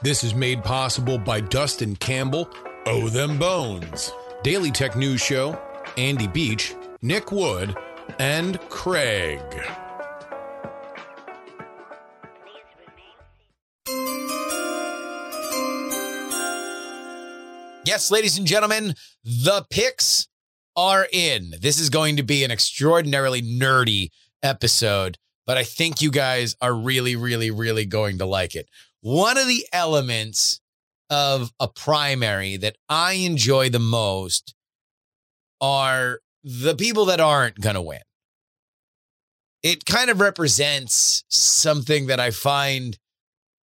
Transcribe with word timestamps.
This 0.00 0.22
is 0.22 0.32
made 0.32 0.62
possible 0.62 1.18
by 1.18 1.40
Dustin 1.40 1.96
Campbell, 1.96 2.48
Oh 2.86 3.08
Them 3.08 3.36
Bones, 3.36 4.12
Daily 4.44 4.70
Tech 4.70 4.94
News 4.94 5.20
Show, 5.20 5.60
Andy 5.96 6.28
Beach, 6.28 6.76
Nick 7.02 7.32
Wood, 7.32 7.76
and 8.20 8.60
Craig. 8.68 9.40
Yes, 17.84 18.12
ladies 18.12 18.38
and 18.38 18.46
gentlemen, 18.46 18.94
the 19.24 19.66
picks 19.68 20.28
are 20.76 21.08
in. 21.12 21.54
This 21.60 21.80
is 21.80 21.90
going 21.90 22.18
to 22.18 22.22
be 22.22 22.44
an 22.44 22.52
extraordinarily 22.52 23.42
nerdy 23.42 24.10
episode, 24.44 25.18
but 25.44 25.56
I 25.56 25.64
think 25.64 26.00
you 26.00 26.12
guys 26.12 26.54
are 26.60 26.72
really, 26.72 27.16
really, 27.16 27.50
really 27.50 27.84
going 27.84 28.18
to 28.18 28.26
like 28.26 28.54
it. 28.54 28.68
One 29.00 29.38
of 29.38 29.46
the 29.46 29.66
elements 29.72 30.60
of 31.10 31.52
a 31.60 31.68
primary 31.68 32.56
that 32.56 32.76
I 32.88 33.14
enjoy 33.14 33.70
the 33.70 33.78
most 33.78 34.54
are 35.60 36.20
the 36.42 36.74
people 36.74 37.06
that 37.06 37.20
aren't 37.20 37.60
going 37.60 37.74
to 37.74 37.82
win. 37.82 38.00
It 39.62 39.84
kind 39.84 40.10
of 40.10 40.20
represents 40.20 41.24
something 41.28 42.06
that 42.06 42.20
I 42.20 42.30
find 42.30 42.96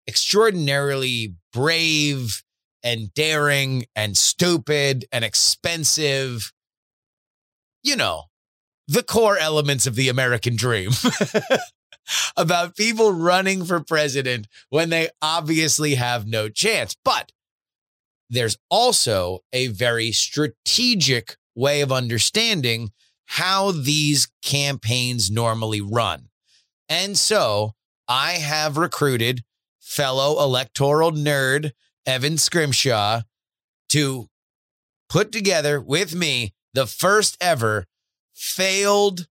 extraordinarily 0.08 1.34
brave 1.52 2.42
and 2.82 3.12
daring 3.14 3.86
and 3.94 4.16
stupid 4.16 5.06
and 5.12 5.24
expensive. 5.24 6.52
You 7.82 7.96
know, 7.96 8.24
the 8.88 9.02
core 9.02 9.38
elements 9.38 9.86
of 9.86 9.94
the 9.94 10.08
American 10.08 10.56
dream 10.56 10.90
about 12.36 12.76
people 12.76 13.12
running 13.12 13.64
for 13.64 13.80
president 13.80 14.46
when 14.68 14.90
they 14.90 15.08
obviously 15.22 15.94
have 15.94 16.26
no 16.26 16.48
chance. 16.48 16.96
But 17.04 17.32
there's 18.30 18.56
also 18.70 19.40
a 19.52 19.68
very 19.68 20.12
strategic 20.12 21.36
way 21.54 21.80
of 21.80 21.92
understanding 21.92 22.90
how 23.26 23.70
these 23.70 24.28
campaigns 24.42 25.30
normally 25.30 25.80
run. 25.80 26.28
And 26.88 27.16
so 27.16 27.72
I 28.06 28.32
have 28.32 28.76
recruited 28.76 29.44
fellow 29.80 30.42
electoral 30.42 31.12
nerd 31.12 31.72
Evan 32.06 32.36
Scrimshaw 32.36 33.22
to 33.90 34.28
put 35.08 35.32
together 35.32 35.80
with 35.80 36.14
me 36.14 36.52
the 36.74 36.86
first 36.86 37.36
ever 37.40 37.86
failed 38.34 39.26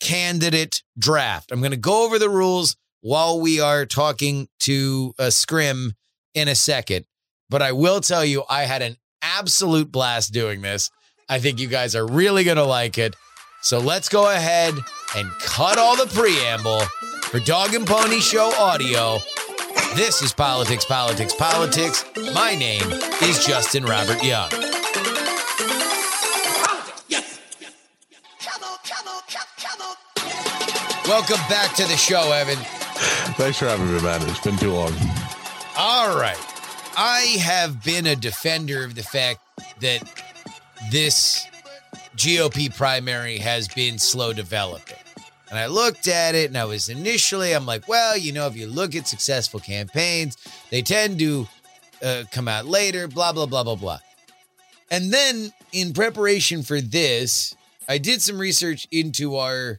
candidate 0.00 0.82
draft. 0.98 1.52
I'm 1.52 1.60
going 1.60 1.72
to 1.72 1.76
go 1.76 2.04
over 2.04 2.18
the 2.18 2.30
rules 2.30 2.76
while 3.00 3.40
we 3.40 3.60
are 3.60 3.86
talking 3.86 4.48
to 4.60 5.14
a 5.18 5.30
scrim 5.30 5.94
in 6.34 6.48
a 6.48 6.54
second. 6.54 7.06
But 7.50 7.62
I 7.62 7.72
will 7.72 8.00
tell 8.00 8.24
you, 8.24 8.44
I 8.48 8.64
had 8.64 8.82
an 8.82 8.96
absolute 9.22 9.90
blast 9.90 10.32
doing 10.32 10.60
this. 10.62 10.90
I 11.28 11.38
think 11.38 11.60
you 11.60 11.68
guys 11.68 11.94
are 11.94 12.06
really 12.06 12.44
going 12.44 12.56
to 12.56 12.64
like 12.64 12.98
it. 12.98 13.16
So 13.62 13.78
let's 13.78 14.08
go 14.08 14.30
ahead 14.30 14.74
and 15.16 15.30
cut 15.40 15.78
all 15.78 15.96
the 15.96 16.06
preamble 16.14 16.80
for 17.22 17.40
Dog 17.40 17.74
and 17.74 17.86
Pony 17.86 18.20
Show 18.20 18.52
audio. 18.58 19.18
This 19.94 20.22
is 20.22 20.32
Politics, 20.32 20.84
Politics, 20.84 21.34
Politics. 21.34 22.04
My 22.34 22.54
name 22.54 22.92
is 23.22 23.44
Justin 23.44 23.84
Robert 23.84 24.22
Young. 24.22 24.50
Welcome 31.08 31.40
back 31.48 31.74
to 31.76 31.84
the 31.84 31.96
show, 31.96 32.32
Evan. 32.32 32.58
Thanks 33.36 33.58
for 33.58 33.64
having 33.64 33.90
me, 33.90 33.98
man. 34.02 34.20
It's 34.28 34.40
been 34.40 34.58
too 34.58 34.74
long. 34.74 34.92
All 35.78 36.14
right. 36.14 36.36
I 36.98 37.38
have 37.40 37.82
been 37.82 38.06
a 38.06 38.14
defender 38.14 38.84
of 38.84 38.94
the 38.94 39.02
fact 39.02 39.40
that 39.80 40.02
this 40.90 41.46
GOP 42.16 42.76
primary 42.76 43.38
has 43.38 43.68
been 43.68 43.96
slow 43.96 44.34
developing. 44.34 44.98
And 45.48 45.58
I 45.58 45.64
looked 45.64 46.08
at 46.08 46.34
it 46.34 46.48
and 46.48 46.58
I 46.58 46.66
was 46.66 46.90
initially, 46.90 47.54
I'm 47.54 47.64
like, 47.64 47.88
well, 47.88 48.14
you 48.14 48.32
know, 48.34 48.46
if 48.46 48.54
you 48.54 48.66
look 48.66 48.94
at 48.94 49.08
successful 49.08 49.60
campaigns, 49.60 50.36
they 50.68 50.82
tend 50.82 51.18
to 51.20 51.48
uh, 52.02 52.24
come 52.32 52.48
out 52.48 52.66
later, 52.66 53.08
blah, 53.08 53.32
blah, 53.32 53.46
blah, 53.46 53.64
blah, 53.64 53.76
blah. 53.76 54.00
And 54.90 55.10
then 55.10 55.54
in 55.72 55.94
preparation 55.94 56.62
for 56.62 56.82
this, 56.82 57.56
I 57.88 57.96
did 57.96 58.20
some 58.20 58.38
research 58.38 58.86
into 58.90 59.36
our 59.36 59.78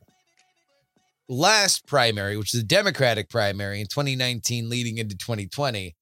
last 1.29 1.88
primary, 1.88 2.35
which 2.35 2.53
is 2.53 2.62
the 2.62 2.67
Democratic 2.67 3.29
primary 3.29 3.79
in 3.79 3.88
2019 3.88 4.67
leading 4.67 4.97
into 4.97 5.16
2020. 5.16 5.95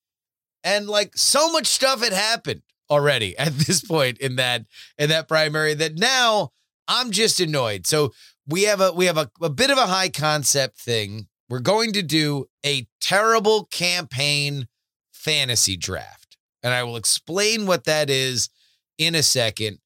And 0.63 0.87
like 0.87 1.15
so 1.15 1.51
much 1.51 1.67
stuff 1.67 2.03
had 2.03 2.13
happened 2.13 2.61
already 2.89 3.37
at 3.37 3.53
this 3.53 3.81
point 3.81 4.17
in 4.19 4.37
that 4.37 4.65
in 4.97 5.09
that 5.09 5.27
primary 5.27 5.73
that 5.75 5.97
now 5.97 6.51
I'm 6.87 7.11
just 7.11 7.39
annoyed. 7.39 7.85
So 7.85 8.13
we 8.47 8.63
have 8.63 8.81
a 8.81 8.91
we 8.93 9.05
have 9.05 9.17
a, 9.17 9.29
a 9.41 9.49
bit 9.49 9.69
of 9.69 9.77
a 9.77 9.87
high 9.87 10.09
concept 10.09 10.79
thing. 10.79 11.27
We're 11.49 11.59
going 11.59 11.93
to 11.93 12.01
do 12.01 12.45
a 12.65 12.87
terrible 12.99 13.65
campaign 13.65 14.67
fantasy 15.13 15.77
draft. 15.77 16.37
And 16.63 16.73
I 16.73 16.83
will 16.83 16.97
explain 16.97 17.65
what 17.65 17.85
that 17.85 18.09
is 18.09 18.49
in 18.97 19.15
a 19.15 19.23
second. 19.23 19.79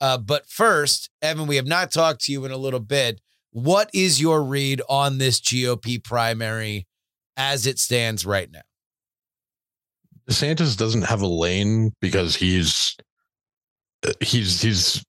Uh, 0.00 0.18
but 0.18 0.48
first, 0.48 1.10
Evan, 1.20 1.46
we 1.48 1.56
have 1.56 1.66
not 1.66 1.90
talked 1.90 2.20
to 2.22 2.32
you 2.32 2.44
in 2.44 2.52
a 2.52 2.56
little 2.56 2.80
bit. 2.80 3.20
What 3.58 3.90
is 3.92 4.20
your 4.20 4.44
read 4.44 4.82
on 4.88 5.18
this 5.18 5.40
GOP 5.40 6.02
primary 6.02 6.86
as 7.36 7.66
it 7.66 7.80
stands 7.80 8.24
right 8.24 8.48
now? 8.48 8.60
DeSantis 10.30 10.76
doesn't 10.76 11.02
have 11.02 11.22
a 11.22 11.26
lane 11.26 11.92
because 12.00 12.36
he's 12.36 12.96
he's 14.20 14.62
he's 14.62 15.04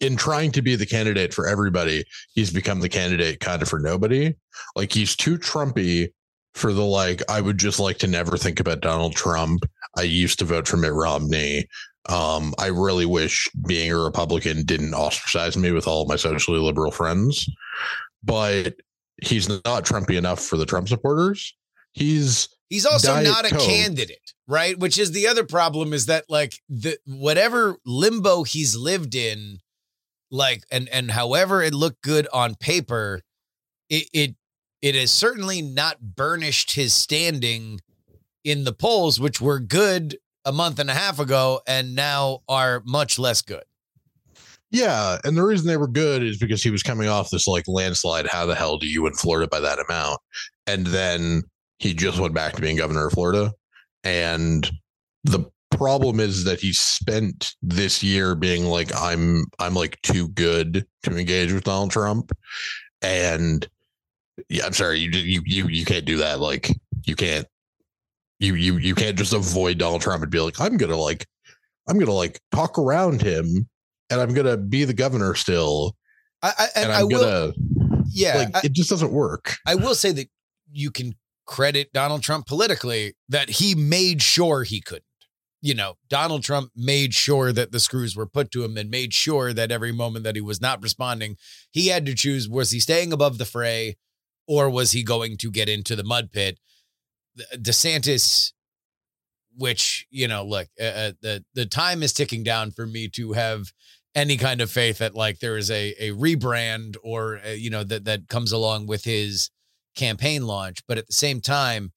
in 0.00 0.16
trying 0.16 0.52
to 0.52 0.62
be 0.62 0.76
the 0.76 0.86
candidate 0.86 1.34
for 1.34 1.48
everybody, 1.48 2.04
he's 2.34 2.52
become 2.52 2.78
the 2.78 2.88
candidate 2.88 3.40
kind 3.40 3.62
of 3.62 3.68
for 3.68 3.80
nobody. 3.80 4.32
Like 4.76 4.92
he's 4.92 5.16
too 5.16 5.36
Trumpy 5.36 6.10
for 6.54 6.72
the 6.72 6.84
like, 6.84 7.20
I 7.28 7.40
would 7.40 7.58
just 7.58 7.80
like 7.80 7.98
to 7.98 8.06
never 8.06 8.36
think 8.36 8.60
about 8.60 8.80
Donald 8.80 9.16
Trump. 9.16 9.68
I 9.96 10.02
used 10.02 10.38
to 10.38 10.44
vote 10.44 10.68
for 10.68 10.76
Mitt 10.76 10.92
Romney. 10.92 11.66
Um, 12.08 12.54
I 12.58 12.66
really 12.66 13.06
wish 13.06 13.50
being 13.66 13.90
a 13.90 13.96
Republican 13.98 14.64
didn't 14.64 14.94
ostracize 14.94 15.56
me 15.56 15.72
with 15.72 15.86
all 15.86 16.06
my 16.06 16.16
socially 16.16 16.60
liberal 16.60 16.90
friends. 16.92 17.48
But 18.22 18.76
he's 19.22 19.48
not 19.48 19.84
Trumpy 19.84 20.16
enough 20.16 20.40
for 20.40 20.56
the 20.56 20.66
Trump 20.66 20.88
supporters. 20.88 21.54
He's 21.92 22.48
He's 22.68 22.86
also 22.86 23.08
Diet 23.14 23.24
not 23.24 23.46
a 23.46 23.50
Coke. 23.50 23.60
candidate, 23.60 24.34
right? 24.48 24.76
Which 24.78 24.98
is 24.98 25.12
the 25.12 25.28
other 25.28 25.44
problem 25.44 25.92
is 25.92 26.06
that 26.06 26.24
like 26.28 26.60
the 26.68 26.98
whatever 27.06 27.76
limbo 27.86 28.42
he's 28.42 28.76
lived 28.76 29.14
in 29.14 29.60
like 30.30 30.64
and 30.70 30.88
and 30.88 31.12
however 31.12 31.62
it 31.62 31.72
looked 31.72 32.02
good 32.02 32.26
on 32.32 32.56
paper 32.56 33.22
it 33.88 34.08
it 34.12 34.34
it 34.82 34.96
has 34.96 35.12
certainly 35.12 35.62
not 35.62 36.16
burnished 36.16 36.72
his 36.72 36.92
standing 36.92 37.80
in 38.42 38.64
the 38.64 38.72
polls 38.72 39.20
which 39.20 39.40
were 39.40 39.60
good 39.60 40.16
a 40.46 40.52
month 40.52 40.78
and 40.78 40.88
a 40.88 40.94
half 40.94 41.18
ago 41.18 41.60
and 41.66 41.94
now 41.94 42.38
are 42.48 42.80
much 42.86 43.18
less 43.18 43.42
good. 43.42 43.64
Yeah 44.70 45.18
and 45.24 45.36
the 45.36 45.42
reason 45.42 45.66
they 45.66 45.76
were 45.76 45.88
good 45.88 46.22
is 46.22 46.38
because 46.38 46.62
he 46.62 46.70
was 46.70 46.82
coming 46.82 47.08
off 47.08 47.30
this 47.30 47.46
like 47.46 47.64
landslide 47.68 48.26
how 48.26 48.46
the 48.46 48.54
hell 48.54 48.78
do 48.78 48.86
you 48.86 49.02
win 49.02 49.14
florida 49.14 49.48
by 49.48 49.60
that 49.60 49.78
amount? 49.78 50.20
And 50.66 50.86
then 50.86 51.42
he 51.78 51.92
just 51.92 52.18
went 52.18 52.34
back 52.34 52.54
to 52.54 52.62
being 52.62 52.76
governor 52.76 53.06
of 53.08 53.12
florida. 53.12 53.52
And 54.02 54.70
the 55.24 55.44
problem 55.70 56.20
is 56.20 56.44
that 56.44 56.60
he 56.60 56.72
spent 56.72 57.54
this 57.60 58.02
year 58.02 58.34
being 58.34 58.64
like 58.64 58.90
i'm 58.96 59.44
i'm 59.58 59.74
like 59.74 60.00
too 60.02 60.28
good 60.28 60.86
to 61.02 61.16
engage 61.16 61.52
with 61.52 61.64
donald 61.64 61.90
trump. 61.90 62.32
And 63.02 63.68
yeah 64.48 64.66
i'm 64.66 64.72
sorry 64.72 65.00
you 65.00 65.10
you 65.10 65.42
you, 65.44 65.68
you 65.68 65.84
can't 65.84 66.04
do 66.04 66.18
that 66.18 66.40
like 66.40 66.70
you 67.06 67.16
can't 67.16 67.46
you 68.38 68.54
you 68.54 68.76
you 68.78 68.94
can't 68.94 69.16
just 69.16 69.32
avoid 69.32 69.78
donald 69.78 70.02
trump 70.02 70.22
and 70.22 70.30
be 70.30 70.40
like 70.40 70.60
i'm 70.60 70.76
gonna 70.76 70.96
like 70.96 71.26
i'm 71.88 71.98
gonna 71.98 72.12
like 72.12 72.40
talk 72.52 72.78
around 72.78 73.22
him 73.22 73.68
and 74.10 74.20
i'm 74.20 74.34
gonna 74.34 74.56
be 74.56 74.84
the 74.84 74.94
governor 74.94 75.34
still 75.34 75.96
I, 76.42 76.52
I 76.58 76.66
and, 76.76 76.84
and 76.84 76.92
I'm 76.92 77.00
I 77.00 77.04
will, 77.04 77.20
gonna 77.20 77.52
yeah 78.10 78.36
like 78.36 78.56
I, 78.56 78.60
it 78.64 78.72
just 78.72 78.90
doesn't 78.90 79.12
work 79.12 79.56
i 79.66 79.74
will 79.74 79.94
say 79.94 80.12
that 80.12 80.28
you 80.70 80.90
can 80.90 81.14
credit 81.46 81.92
donald 81.92 82.22
trump 82.22 82.46
politically 82.46 83.14
that 83.28 83.48
he 83.48 83.74
made 83.74 84.20
sure 84.22 84.64
he 84.64 84.80
couldn't. 84.80 85.04
you 85.62 85.74
know, 85.74 85.94
Donald 86.08 86.44
Trump 86.44 86.70
made 86.76 87.14
sure 87.14 87.50
that 87.52 87.72
the 87.72 87.80
screws 87.80 88.14
were 88.14 88.26
put 88.26 88.50
to 88.52 88.62
him 88.62 88.76
and 88.76 88.90
made 88.90 89.12
sure 89.14 89.52
that 89.52 89.72
every 89.72 89.90
moment 89.90 90.24
that 90.24 90.36
he 90.36 90.40
was 90.40 90.60
not 90.60 90.82
responding, 90.82 91.36
he 91.72 91.88
had 91.88 92.06
to 92.06 92.14
choose 92.14 92.48
was 92.48 92.70
he 92.70 92.78
staying 92.78 93.12
above 93.12 93.38
the 93.38 93.44
fray 93.44 93.96
or 94.46 94.70
was 94.70 94.92
he 94.92 95.02
going 95.02 95.36
to 95.38 95.50
get 95.50 95.68
into 95.68 95.96
the 95.96 96.04
mud 96.04 96.30
pit? 96.30 96.60
DeSantis, 97.54 98.52
which, 99.56 100.06
you 100.10 100.28
know, 100.28 100.44
look, 100.44 100.68
uh, 100.80 100.84
uh, 100.84 101.12
the, 101.20 101.44
the 101.54 101.66
time 101.66 102.02
is 102.02 102.12
ticking 102.12 102.42
down 102.42 102.70
for 102.70 102.86
me 102.86 103.08
to 103.08 103.32
have 103.32 103.72
any 104.14 104.36
kind 104.36 104.60
of 104.60 104.70
faith 104.70 104.98
that 104.98 105.14
like 105.14 105.40
there 105.40 105.56
is 105.56 105.70
a, 105.70 105.94
a 105.98 106.10
rebrand 106.10 106.96
or, 107.02 107.40
uh, 107.46 107.50
you 107.50 107.70
know, 107.70 107.84
that, 107.84 108.04
that 108.04 108.28
comes 108.28 108.52
along 108.52 108.86
with 108.86 109.04
his 109.04 109.50
campaign 109.94 110.46
launch. 110.46 110.82
But 110.86 110.98
at 110.98 111.06
the 111.06 111.12
same 111.12 111.40
time, 111.40 111.92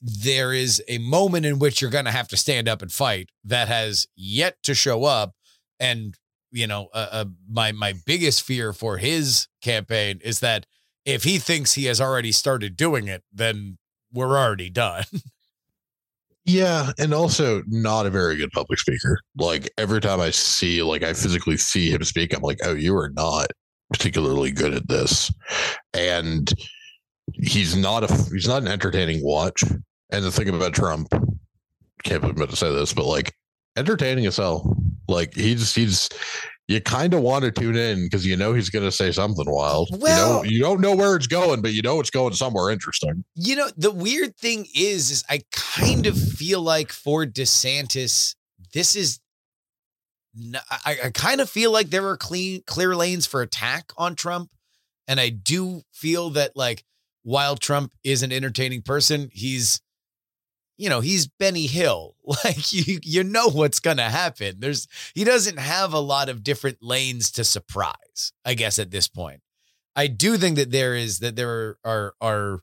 there 0.00 0.52
is 0.52 0.82
a 0.88 0.98
moment 0.98 1.46
in 1.46 1.58
which 1.58 1.80
you're 1.80 1.90
going 1.90 2.04
to 2.04 2.10
have 2.10 2.28
to 2.28 2.36
stand 2.36 2.68
up 2.68 2.82
and 2.82 2.92
fight 2.92 3.30
that 3.44 3.68
has 3.68 4.06
yet 4.14 4.56
to 4.64 4.74
show 4.74 5.04
up. 5.04 5.34
And, 5.80 6.14
you 6.50 6.66
know, 6.66 6.88
uh, 6.92 7.08
uh, 7.10 7.24
my, 7.48 7.72
my 7.72 7.94
biggest 8.04 8.42
fear 8.42 8.72
for 8.72 8.98
his 8.98 9.48
campaign 9.62 10.20
is 10.22 10.40
that 10.40 10.66
if 11.04 11.24
he 11.24 11.38
thinks 11.38 11.74
he 11.74 11.84
has 11.84 12.00
already 12.00 12.32
started 12.32 12.76
doing 12.76 13.08
it, 13.08 13.22
then 13.32 13.78
we're 14.16 14.36
already 14.36 14.70
done. 14.70 15.04
Yeah, 16.48 16.92
and 17.00 17.12
also 17.12 17.64
not 17.66 18.06
a 18.06 18.10
very 18.10 18.36
good 18.36 18.52
public 18.52 18.78
speaker. 18.78 19.18
Like 19.36 19.68
every 19.78 20.00
time 20.00 20.20
I 20.20 20.30
see, 20.30 20.80
like 20.80 21.02
I 21.02 21.12
physically 21.12 21.56
see 21.56 21.90
him 21.90 22.04
speak, 22.04 22.32
I'm 22.32 22.42
like, 22.42 22.58
oh, 22.62 22.74
you 22.74 22.96
are 22.96 23.10
not 23.10 23.48
particularly 23.92 24.52
good 24.52 24.72
at 24.72 24.86
this, 24.86 25.32
and 25.92 26.48
he's 27.34 27.74
not 27.76 28.08
a 28.08 28.14
he's 28.32 28.46
not 28.46 28.62
an 28.62 28.68
entertaining 28.68 29.24
watch. 29.24 29.64
And 30.10 30.24
the 30.24 30.30
thing 30.30 30.48
about 30.48 30.72
Trump, 30.72 31.08
can't 32.04 32.20
believe 32.20 32.36
I'm 32.36 32.42
about 32.42 32.50
to 32.50 32.56
say 32.56 32.72
this, 32.72 32.94
but 32.94 33.06
like 33.06 33.34
entertaining 33.76 34.26
as 34.26 34.36
hell. 34.36 34.76
Like 35.08 35.34
he's 35.34 35.74
he's 35.74 36.08
you 36.68 36.80
kind 36.80 37.14
of 37.14 37.20
want 37.20 37.44
to 37.44 37.52
tune 37.52 37.76
in 37.76 38.04
because 38.04 38.26
you 38.26 38.36
know 38.36 38.52
he's 38.52 38.70
going 38.70 38.84
to 38.84 38.90
say 38.90 39.12
something 39.12 39.48
wild. 39.48 39.88
Well, 40.00 40.44
you, 40.44 40.50
know, 40.50 40.56
you 40.56 40.60
don't 40.62 40.80
know 40.80 40.96
where 40.96 41.14
it's 41.14 41.28
going, 41.28 41.62
but 41.62 41.72
you 41.72 41.82
know 41.82 42.00
it's 42.00 42.10
going 42.10 42.34
somewhere 42.34 42.70
interesting. 42.70 43.24
You 43.36 43.56
know, 43.56 43.68
the 43.76 43.92
weird 43.92 44.36
thing 44.36 44.66
is, 44.74 45.10
is 45.10 45.24
I 45.30 45.42
kind 45.52 46.06
of 46.06 46.18
feel 46.18 46.60
like 46.60 46.90
for 46.90 47.24
DeSantis, 47.24 48.34
this 48.72 48.96
is. 48.96 49.20
I, 50.84 50.96
I 51.04 51.10
kind 51.10 51.40
of 51.40 51.48
feel 51.48 51.72
like 51.72 51.88
there 51.88 52.06
are 52.08 52.16
clean, 52.16 52.62
clear 52.66 52.94
lanes 52.94 53.26
for 53.26 53.40
attack 53.40 53.90
on 53.96 54.16
Trump, 54.16 54.50
and 55.08 55.18
I 55.18 55.30
do 55.30 55.82
feel 55.92 56.30
that 56.30 56.56
like 56.56 56.84
while 57.22 57.56
Trump 57.56 57.92
is 58.04 58.22
an 58.22 58.32
entertaining 58.32 58.82
person, 58.82 59.30
he's 59.32 59.80
you 60.76 60.88
know, 60.88 61.00
he's 61.00 61.26
Benny 61.26 61.66
Hill. 61.66 62.14
Like 62.44 62.72
you 62.72 62.98
you 63.04 63.22
know 63.22 63.48
what's 63.48 63.78
going 63.78 63.98
to 63.98 64.02
happen. 64.02 64.56
There's 64.58 64.88
he 65.14 65.22
doesn't 65.22 65.60
have 65.60 65.92
a 65.92 66.00
lot 66.00 66.28
of 66.28 66.42
different 66.42 66.78
lanes 66.82 67.30
to 67.32 67.44
surprise, 67.44 68.32
I 68.44 68.54
guess 68.54 68.80
at 68.80 68.90
this 68.90 69.06
point. 69.06 69.42
I 69.94 70.08
do 70.08 70.36
think 70.36 70.56
that 70.56 70.72
there 70.72 70.96
is 70.96 71.20
that 71.20 71.36
there 71.36 71.78
are 71.84 72.14
are 72.20 72.60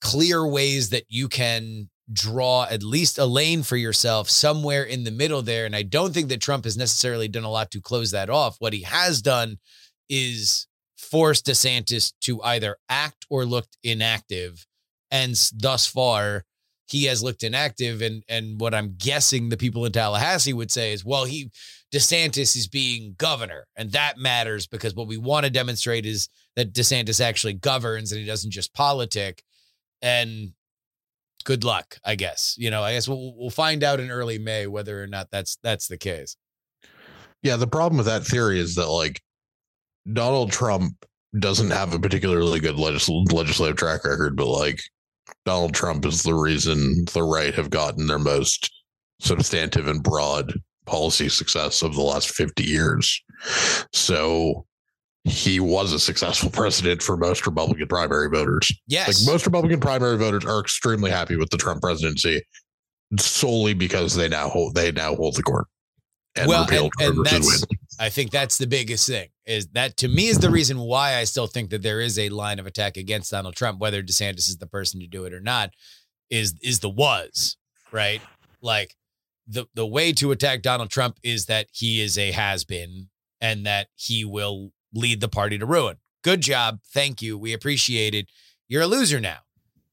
clear 0.00 0.44
ways 0.44 0.90
that 0.90 1.04
you 1.08 1.28
can 1.28 1.88
draw 2.12 2.66
at 2.68 2.82
least 2.82 3.16
a 3.16 3.24
lane 3.24 3.62
for 3.62 3.76
yourself 3.76 4.28
somewhere 4.28 4.82
in 4.82 5.04
the 5.04 5.10
middle 5.10 5.40
there 5.40 5.64
and 5.64 5.74
I 5.74 5.82
don't 5.82 6.12
think 6.12 6.28
that 6.28 6.42
Trump 6.42 6.64
has 6.64 6.76
necessarily 6.76 7.28
done 7.28 7.44
a 7.44 7.50
lot 7.50 7.70
to 7.70 7.80
close 7.80 8.10
that 8.10 8.28
off. 8.28 8.56
What 8.58 8.74
he 8.74 8.82
has 8.82 9.22
done 9.22 9.58
is 10.10 10.66
force 10.98 11.40
DeSantis 11.40 12.12
to 12.22 12.42
either 12.42 12.76
act 12.88 13.24
or 13.30 13.46
look 13.46 13.66
inactive 13.82 14.66
and 15.10 15.34
thus 15.56 15.86
far 15.86 16.44
he 16.86 17.04
has 17.04 17.22
looked 17.22 17.42
inactive. 17.42 18.02
And 18.02 18.22
and 18.28 18.60
what 18.60 18.74
I'm 18.74 18.94
guessing 18.98 19.48
the 19.48 19.56
people 19.56 19.84
in 19.84 19.92
Tallahassee 19.92 20.52
would 20.52 20.70
say 20.70 20.92
is, 20.92 21.04
well, 21.04 21.24
he 21.24 21.50
DeSantis 21.92 22.56
is 22.56 22.66
being 22.66 23.14
governor, 23.18 23.66
and 23.76 23.92
that 23.92 24.18
matters 24.18 24.66
because 24.66 24.94
what 24.94 25.06
we 25.06 25.16
want 25.16 25.44
to 25.44 25.50
demonstrate 25.50 26.06
is 26.06 26.28
that 26.56 26.72
DeSantis 26.72 27.20
actually 27.20 27.54
governs 27.54 28.12
and 28.12 28.20
he 28.20 28.26
doesn't 28.26 28.50
just 28.50 28.74
politic. 28.74 29.42
And 30.02 30.52
good 31.44 31.64
luck, 31.64 31.98
I 32.04 32.14
guess. 32.16 32.56
You 32.58 32.70
know, 32.70 32.82
I 32.82 32.94
guess 32.94 33.08
we'll 33.08 33.34
we'll 33.36 33.50
find 33.50 33.84
out 33.84 34.00
in 34.00 34.10
early 34.10 34.38
May 34.38 34.66
whether 34.66 35.02
or 35.02 35.06
not 35.06 35.28
that's 35.30 35.58
that's 35.62 35.88
the 35.88 35.98
case. 35.98 36.36
Yeah, 37.42 37.56
the 37.56 37.66
problem 37.66 37.98
with 37.98 38.06
that 38.06 38.24
theory 38.24 38.58
is 38.58 38.74
that 38.74 38.88
like 38.88 39.22
Donald 40.12 40.50
Trump 40.50 41.04
doesn't 41.38 41.70
have 41.70 41.94
a 41.94 41.98
particularly 41.98 42.60
good 42.60 42.76
legis- 42.76 43.08
legislative 43.08 43.76
track 43.76 44.04
record, 44.04 44.36
but 44.36 44.46
like 44.46 44.80
Donald 45.44 45.74
Trump 45.74 46.04
is 46.06 46.22
the 46.22 46.34
reason 46.34 47.04
the 47.12 47.22
right 47.22 47.54
have 47.54 47.70
gotten 47.70 48.06
their 48.06 48.18
most 48.18 48.70
substantive 49.20 49.86
and 49.86 50.02
broad 50.02 50.52
policy 50.86 51.28
success 51.28 51.82
of 51.82 51.94
the 51.94 52.02
last 52.02 52.30
50 52.30 52.62
years. 52.62 53.22
So 53.92 54.66
he 55.24 55.58
was 55.58 55.92
a 55.92 55.98
successful 55.98 56.50
president 56.50 57.02
for 57.02 57.16
most 57.16 57.46
Republican 57.46 57.86
primary 57.88 58.28
voters. 58.28 58.70
Yes. 58.86 59.08
Like 59.08 59.32
most 59.32 59.46
Republican 59.46 59.80
primary 59.80 60.18
voters 60.18 60.44
are 60.44 60.60
extremely 60.60 61.10
happy 61.10 61.36
with 61.36 61.50
the 61.50 61.56
Trump 61.56 61.80
presidency 61.80 62.42
solely 63.18 63.74
because 63.74 64.14
they 64.14 64.28
now 64.28 64.48
hold 64.48 64.74
they 64.74 64.92
now 64.92 65.14
hold 65.14 65.36
the 65.36 65.42
court. 65.42 65.66
And 66.36 66.48
well, 66.48 66.66
and, 66.70 66.90
and 67.00 67.24
that's, 67.24 67.64
I 67.98 68.08
think 68.08 68.30
that's 68.30 68.58
the 68.58 68.66
biggest 68.66 69.06
thing 69.06 69.28
is 69.46 69.68
that 69.68 69.96
to 69.98 70.08
me 70.08 70.28
is 70.28 70.38
the 70.38 70.50
reason 70.50 70.78
why 70.78 71.16
I 71.16 71.24
still 71.24 71.46
think 71.46 71.70
that 71.70 71.82
there 71.82 72.00
is 72.00 72.18
a 72.18 72.28
line 72.28 72.58
of 72.58 72.66
attack 72.66 72.96
against 72.96 73.30
Donald 73.30 73.54
Trump, 73.54 73.78
whether 73.78 74.02
DeSantis 74.02 74.48
is 74.48 74.58
the 74.58 74.66
person 74.66 75.00
to 75.00 75.06
do 75.06 75.24
it 75.24 75.34
or 75.34 75.40
not, 75.40 75.70
is 76.30 76.54
is 76.62 76.80
the 76.80 76.90
was 76.90 77.56
right. 77.92 78.20
Like 78.60 78.94
the 79.46 79.66
the 79.74 79.86
way 79.86 80.12
to 80.14 80.32
attack 80.32 80.62
Donald 80.62 80.90
Trump 80.90 81.18
is 81.22 81.46
that 81.46 81.66
he 81.72 82.00
is 82.00 82.18
a 82.18 82.32
has 82.32 82.64
been 82.64 83.08
and 83.40 83.66
that 83.66 83.88
he 83.94 84.24
will 84.24 84.72
lead 84.94 85.20
the 85.20 85.28
party 85.28 85.58
to 85.58 85.66
ruin. 85.66 85.96
Good 86.22 86.40
job, 86.40 86.80
thank 86.92 87.20
you, 87.20 87.36
we 87.36 87.52
appreciate 87.52 88.14
it. 88.14 88.26
You're 88.66 88.82
a 88.82 88.86
loser 88.86 89.20
now, 89.20 89.40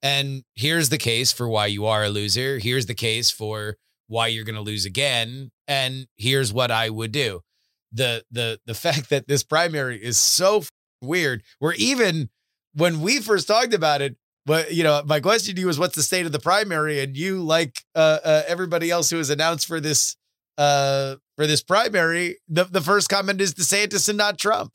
and 0.01 0.44
here's 0.56 0.89
the 0.89 0.98
case 0.98 1.33
for 1.33 1.48
why 1.48 1.65
you 1.65 1.86
are 1.86 2.06
a 2.06 2.09
loser. 2.09 2.57
Here's 2.59 2.86
the 2.86 2.95
case 2.95 3.30
for 3.30 3.75
why 4.07 4.27
you're 4.27 4.45
going 4.45 4.56
to 4.56 4.62
lose 4.62 4.86
again, 4.86 5.51
and 5.68 6.07
here's 6.15 6.53
what 6.53 6.71
I 6.71 6.89
would 6.89 7.12
do 7.12 7.42
the 7.91 8.23
the 8.31 8.59
the 8.65 8.73
fact 8.73 9.09
that 9.09 9.27
this 9.27 9.43
primary 9.43 10.03
is 10.03 10.17
so 10.17 10.63
weird. 11.01 11.43
Where 11.59 11.73
even 11.73 12.29
when 12.73 13.01
we 13.01 13.19
first 13.19 13.47
talked 13.47 13.73
about 13.73 14.01
it, 14.01 14.15
but 14.45 14.73
you 14.73 14.83
know, 14.83 15.03
my 15.05 15.19
question 15.19 15.55
to 15.55 15.61
you 15.61 15.69
is, 15.69 15.77
what's 15.77 15.95
the 15.95 16.03
state 16.03 16.25
of 16.25 16.31
the 16.31 16.39
primary? 16.39 17.01
And 17.01 17.15
you, 17.15 17.41
like 17.41 17.83
uh, 17.95 18.19
uh, 18.23 18.43
everybody 18.47 18.89
else 18.89 19.09
who 19.09 19.17
has 19.17 19.29
announced 19.29 19.67
for 19.67 19.79
this 19.79 20.15
uh, 20.57 21.15
for 21.35 21.47
this 21.47 21.61
primary, 21.61 22.38
the 22.47 22.63
the 22.65 22.81
first 22.81 23.09
comment 23.09 23.41
is 23.41 23.53
DeSantis 23.53 24.09
and 24.09 24.17
not 24.17 24.38
Trump. 24.38 24.71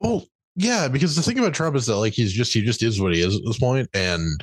Well, 0.00 0.26
yeah, 0.56 0.88
because 0.88 1.14
the 1.14 1.22
thing 1.22 1.38
about 1.38 1.54
Trump 1.54 1.76
is 1.76 1.86
that 1.86 1.96
like 1.96 2.12
he's 2.12 2.32
just 2.32 2.52
he 2.52 2.62
just 2.62 2.82
is 2.82 3.00
what 3.00 3.14
he 3.14 3.20
is 3.20 3.36
at 3.36 3.42
this 3.44 3.58
point, 3.58 3.88
and 3.94 4.40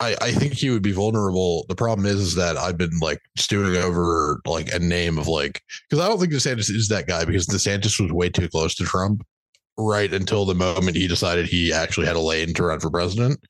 I, 0.00 0.16
I 0.20 0.32
think 0.32 0.54
he 0.54 0.70
would 0.70 0.82
be 0.82 0.92
vulnerable. 0.92 1.66
The 1.68 1.74
problem 1.74 2.06
is, 2.06 2.20
is 2.20 2.34
that 2.36 2.56
I've 2.56 2.78
been 2.78 2.98
like 3.00 3.20
stewing 3.36 3.76
over 3.76 4.40
like 4.46 4.72
a 4.72 4.78
name 4.78 5.18
of 5.18 5.28
like 5.28 5.62
because 5.88 6.02
I 6.02 6.08
don't 6.08 6.18
think 6.18 6.32
DeSantis 6.32 6.70
is 6.70 6.88
that 6.88 7.06
guy 7.06 7.24
because 7.24 7.46
DeSantis 7.46 8.00
was 8.00 8.10
way 8.10 8.30
too 8.30 8.48
close 8.48 8.74
to 8.76 8.84
Trump 8.84 9.22
right 9.78 10.12
until 10.12 10.44
the 10.44 10.54
moment 10.54 10.96
he 10.96 11.06
decided 11.06 11.46
he 11.46 11.72
actually 11.72 12.06
had 12.06 12.16
a 12.16 12.20
lane 12.20 12.54
to 12.54 12.64
run 12.64 12.80
for 12.80 12.90
president. 12.90 13.40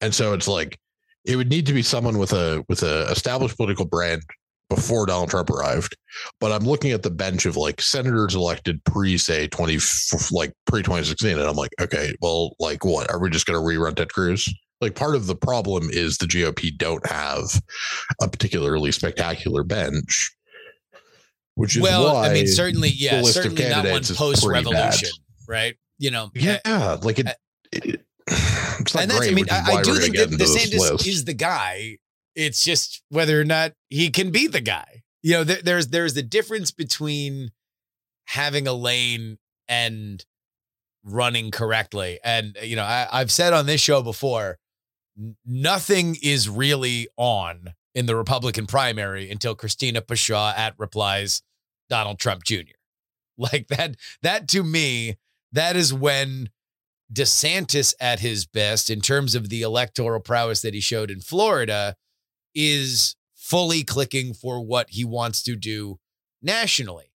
And 0.00 0.14
so 0.14 0.32
it's 0.32 0.48
like 0.48 0.78
it 1.24 1.36
would 1.36 1.50
need 1.50 1.66
to 1.66 1.74
be 1.74 1.82
someone 1.82 2.18
with 2.18 2.32
a 2.32 2.64
with 2.68 2.82
a 2.82 3.06
established 3.10 3.56
political 3.56 3.84
brand 3.84 4.22
before 4.70 5.04
Donald 5.04 5.28
Trump 5.28 5.50
arrived. 5.50 5.94
But 6.40 6.52
I'm 6.52 6.64
looking 6.64 6.92
at 6.92 7.02
the 7.02 7.10
bench 7.10 7.44
of 7.44 7.56
like 7.56 7.82
senators 7.82 8.34
elected 8.34 8.82
pre 8.84 9.18
say 9.18 9.46
20 9.48 9.78
like 10.30 10.52
pre 10.66 10.82
2016 10.82 11.38
and 11.38 11.42
I'm 11.42 11.56
like, 11.56 11.72
okay, 11.80 12.14
well, 12.22 12.56
like 12.58 12.82
what? 12.82 13.10
Are 13.10 13.20
we 13.20 13.28
just 13.28 13.44
going 13.44 13.58
to 13.58 13.64
rerun 13.64 13.94
Ted 13.94 14.12
Cruz? 14.12 14.48
Like 14.82 14.96
part 14.96 15.14
of 15.14 15.26
the 15.26 15.36
problem 15.36 15.88
is 15.90 16.18
the 16.18 16.26
GOP 16.26 16.76
don't 16.76 17.06
have 17.06 17.62
a 18.20 18.28
particularly 18.28 18.90
spectacular 18.90 19.62
bench, 19.62 20.34
which 21.54 21.76
is 21.76 21.82
well, 21.82 22.16
I 22.16 22.34
mean, 22.34 22.48
certainly, 22.48 22.90
yeah, 22.90 23.22
certainly 23.22 23.68
not 23.68 23.86
one 23.86 24.02
post 24.02 24.44
revolution, 24.44 25.10
right? 25.48 25.76
You 25.98 26.10
know, 26.10 26.30
yeah, 26.34 26.58
uh, 26.64 26.98
like 27.02 27.20
it. 27.20 27.28
it 27.70 28.04
it's 28.28 28.94
not 28.94 29.02
and 29.02 29.10
that's, 29.10 29.20
great, 29.20 29.32
I 29.32 29.34
mean, 29.34 29.46
I, 29.50 29.72
I 29.76 29.82
do 29.82 29.94
think 29.94 30.16
that 30.16 30.30
DeSantis 30.30 31.06
is 31.06 31.24
the 31.24 31.34
guy. 31.34 31.98
It's 32.34 32.64
just 32.64 33.02
whether 33.08 33.40
or 33.40 33.44
not 33.44 33.72
he 33.88 34.10
can 34.10 34.30
be 34.30 34.48
the 34.48 34.60
guy. 34.60 35.02
You 35.22 35.34
know, 35.34 35.44
there, 35.44 35.62
there's 35.62 35.88
there's 35.88 36.14
the 36.14 36.22
difference 36.22 36.72
between 36.72 37.50
having 38.26 38.66
a 38.66 38.72
lane 38.72 39.38
and 39.68 40.24
running 41.04 41.50
correctly. 41.50 42.18
And 42.24 42.56
you 42.62 42.74
know, 42.74 42.84
I, 42.84 43.06
I've 43.12 43.30
said 43.30 43.52
on 43.52 43.66
this 43.66 43.80
show 43.80 44.02
before, 44.02 44.58
nothing 45.46 46.16
is 46.22 46.48
really 46.48 47.08
on 47.16 47.74
in 47.94 48.06
the 48.06 48.16
Republican 48.16 48.66
primary 48.66 49.30
until 49.30 49.54
Christina 49.54 50.00
Pushaw 50.00 50.56
at 50.56 50.74
replies 50.78 51.42
Donald 51.88 52.18
Trump 52.18 52.44
Jr. 52.44 52.56
Like 53.38 53.68
that, 53.68 53.96
that 54.20 54.46
to 54.48 54.62
me, 54.62 55.16
that 55.52 55.74
is 55.74 55.92
when 55.92 56.50
DeSantis 57.12 57.94
at 57.98 58.20
his 58.20 58.46
best 58.46 58.90
in 58.90 59.00
terms 59.00 59.34
of 59.34 59.48
the 59.48 59.62
electoral 59.62 60.20
prowess 60.20 60.60
that 60.60 60.74
he 60.74 60.80
showed 60.80 61.10
in 61.10 61.20
Florida 61.20 61.96
is 62.54 63.16
fully 63.34 63.82
clicking 63.84 64.34
for 64.34 64.64
what 64.64 64.90
he 64.90 65.04
wants 65.04 65.42
to 65.42 65.56
do 65.56 65.98
nationally. 66.42 67.12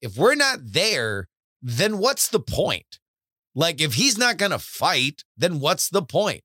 If 0.00 0.16
we're 0.16 0.34
not 0.34 0.60
there, 0.62 1.28
then 1.62 1.98
what's 1.98 2.28
the 2.28 2.40
point? 2.40 2.98
Like, 3.54 3.80
if 3.80 3.94
he's 3.94 4.18
not 4.18 4.36
going 4.36 4.52
to 4.52 4.58
fight, 4.58 5.24
then 5.36 5.60
what's 5.60 5.88
the 5.88 6.02
point? 6.02 6.44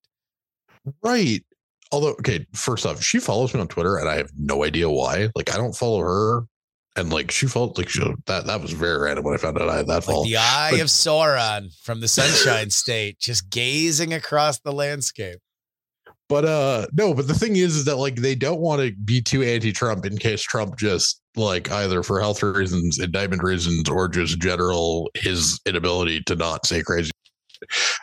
Right. 1.02 1.44
Although, 1.92 2.14
okay, 2.14 2.46
first 2.54 2.86
off, 2.86 3.02
she 3.02 3.20
follows 3.20 3.54
me 3.54 3.60
on 3.60 3.68
Twitter 3.68 3.98
and 3.98 4.10
I 4.10 4.16
have 4.18 4.32
no 4.38 4.64
idea 4.64 4.90
why. 4.90 5.30
Like, 5.36 5.54
I 5.54 5.58
don't 5.58 5.76
follow 5.76 6.00
her. 6.00 6.44
And 6.96 7.12
like 7.12 7.32
she 7.32 7.48
felt 7.48 7.78
like 7.78 7.90
she, 7.90 8.04
that 8.28 8.46
that 8.46 8.62
was 8.62 8.72
very 8.72 9.00
random 9.00 9.26
when 9.26 9.34
I 9.34 9.38
found 9.38 9.60
out 9.60 9.68
I 9.68 9.78
had 9.78 9.88
that 9.88 10.08
like 10.08 10.26
The 10.26 10.38
eye 10.38 10.70
but, 10.72 10.82
of 10.82 10.88
Sauron 10.88 11.76
from 11.84 12.02
the 12.02 12.08
Sunshine 12.08 12.70
State, 12.70 13.20
just 13.20 13.50
gazing 13.50 14.14
across 14.14 14.60
the 14.60 14.72
landscape. 14.72 15.40
But 16.30 16.46
uh 16.46 16.86
no, 16.94 17.16
but 17.16 17.28
the 17.28 17.34
thing 17.34 17.56
is 17.56 17.76
is 17.76 17.86
that 17.86 17.96
like 17.96 18.18
they 18.18 18.36
don't 18.36 18.60
want 18.60 18.82
to 18.82 18.92
be 18.92 19.22
too 19.22 19.42
anti-Trump 19.42 20.06
in 20.06 20.18
case 20.20 20.44
Trump 20.44 20.78
just 20.78 21.20
like 21.36 21.72
either 21.72 22.04
for 22.04 22.20
health 22.20 22.44
reasons, 22.44 23.00
indictment 23.00 23.42
reasons, 23.42 23.90
or 23.90 24.08
just 24.08 24.40
general 24.40 25.10
his 25.16 25.60
inability 25.66 26.22
to 26.26 26.36
not 26.36 26.68
say 26.68 26.84
crazy 26.84 27.12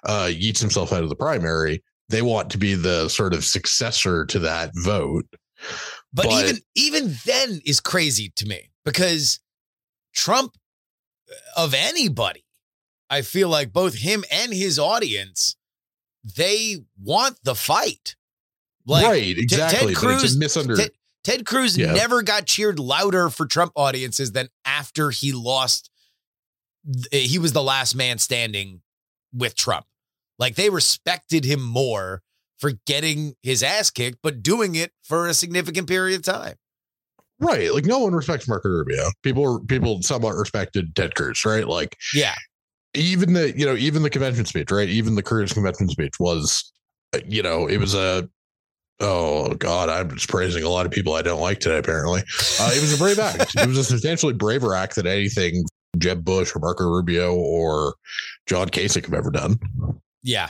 uh 0.04 0.26
yeets 0.26 0.58
himself 0.58 0.92
out 0.92 1.04
of 1.04 1.10
the 1.10 1.16
primary. 1.16 1.80
They 2.10 2.22
want 2.22 2.50
to 2.50 2.58
be 2.58 2.74
the 2.74 3.08
sort 3.08 3.32
of 3.34 3.44
successor 3.44 4.26
to 4.26 4.38
that 4.40 4.72
vote. 4.74 5.26
But, 6.12 6.26
But- 6.26 6.44
even 6.44 6.58
even 6.74 7.16
then 7.24 7.60
is 7.64 7.80
crazy 7.80 8.32
to 8.36 8.46
me 8.46 8.70
because 8.84 9.38
Trump 10.14 10.56
uh, 11.30 11.62
of 11.62 11.72
anybody, 11.74 12.44
I 13.08 13.22
feel 13.22 13.48
like 13.48 13.72
both 13.72 13.94
him 13.94 14.24
and 14.32 14.52
his 14.52 14.78
audience, 14.78 15.56
they 16.24 16.78
want 17.00 17.38
the 17.44 17.54
fight. 17.54 18.16
Like 18.86 19.06
right, 19.06 19.38
exactly. 19.38 19.92
but 19.94 20.00
Cruz- 20.00 20.36
it's 20.36 20.56
a 20.56 20.76
Ted, 20.76 20.90
Ted 21.22 21.46
Cruz 21.46 21.76
Yeah. 21.76 21.92
never 21.92 22.22
got 22.22 22.46
cheered 22.46 22.78
louder 22.78 23.28
for 23.30 23.46
Trump 23.46 23.72
audiences 23.76 24.32
than 24.32 24.48
after 24.64 25.10
he 25.10 25.32
lost. 25.32 25.90
He 27.12 27.38
was 27.38 27.52
the 27.52 27.62
last 27.62 27.94
man 27.94 28.18
standing 28.18 28.80
with 29.32 29.54
Trump. 29.54 29.84
Like 30.40 30.56
they 30.56 30.70
respected 30.70 31.44
him 31.44 31.61
more 31.62 32.23
for 32.59 32.73
getting 32.87 33.35
his 33.42 33.62
ass 33.62 33.90
kicked, 33.90 34.18
but 34.23 34.42
doing 34.42 34.75
it 34.75 34.90
for 35.04 35.28
a 35.28 35.35
significant 35.35 35.87
period 35.87 36.16
of 36.16 36.25
time. 36.25 36.56
right. 37.38 37.73
Like 37.73 37.85
no 37.85 38.00
one 38.00 38.12
respects 38.14 38.49
Marco 38.49 38.68
Rubio. 38.68 39.11
People 39.23 39.64
people 39.66 40.02
somewhat 40.02 40.35
respected 40.35 40.97
Ted 40.97 41.14
Cruz, 41.14 41.44
right? 41.44 41.68
Like 41.68 41.97
Yeah. 42.14 42.35
even 42.94 43.35
the 43.35 43.56
you 43.56 43.64
know 43.66 43.76
even 43.76 44.02
the 44.02 44.11
convention 44.11 44.44
speech 44.47 44.70
right 44.73 44.88
even 44.88 45.14
the 45.14 45.23
Cruz 45.23 45.52
convention 45.52 45.88
speech 45.88 46.14
was 46.18 46.73
you 47.26 47.42
know 47.42 47.68
it 47.68 47.78
was 47.78 47.94
a 47.94 48.28
oh 49.00 49.54
god 49.54 49.88
i'm 49.88 50.11
just 50.11 50.28
praising 50.28 50.62
a 50.62 50.68
lot 50.68 50.85
of 50.87 50.92
people 50.92 51.14
i 51.14 51.23
don't 51.23 51.40
like 51.40 51.59
today 51.59 51.78
apparently 51.78 52.20
uh, 52.61 52.70
it 52.75 52.80
was 52.80 52.92
a 52.92 52.99
brave 52.99 53.18
act 53.18 53.54
it 53.56 53.66
was 53.66 53.78
a 53.78 53.85
substantially 53.85 54.35
braver 54.35 54.75
act 54.75 54.97
than 54.97 55.06
anything 55.06 55.64
jeb 55.99 56.23
bush 56.25 56.54
or 56.54 56.59
marco 56.59 56.85
rubio 56.85 57.35
or 57.35 57.94
john 58.47 58.68
kasich 58.68 59.04
have 59.06 59.14
ever 59.14 59.30
done 59.30 59.59
Yeah. 60.22 60.48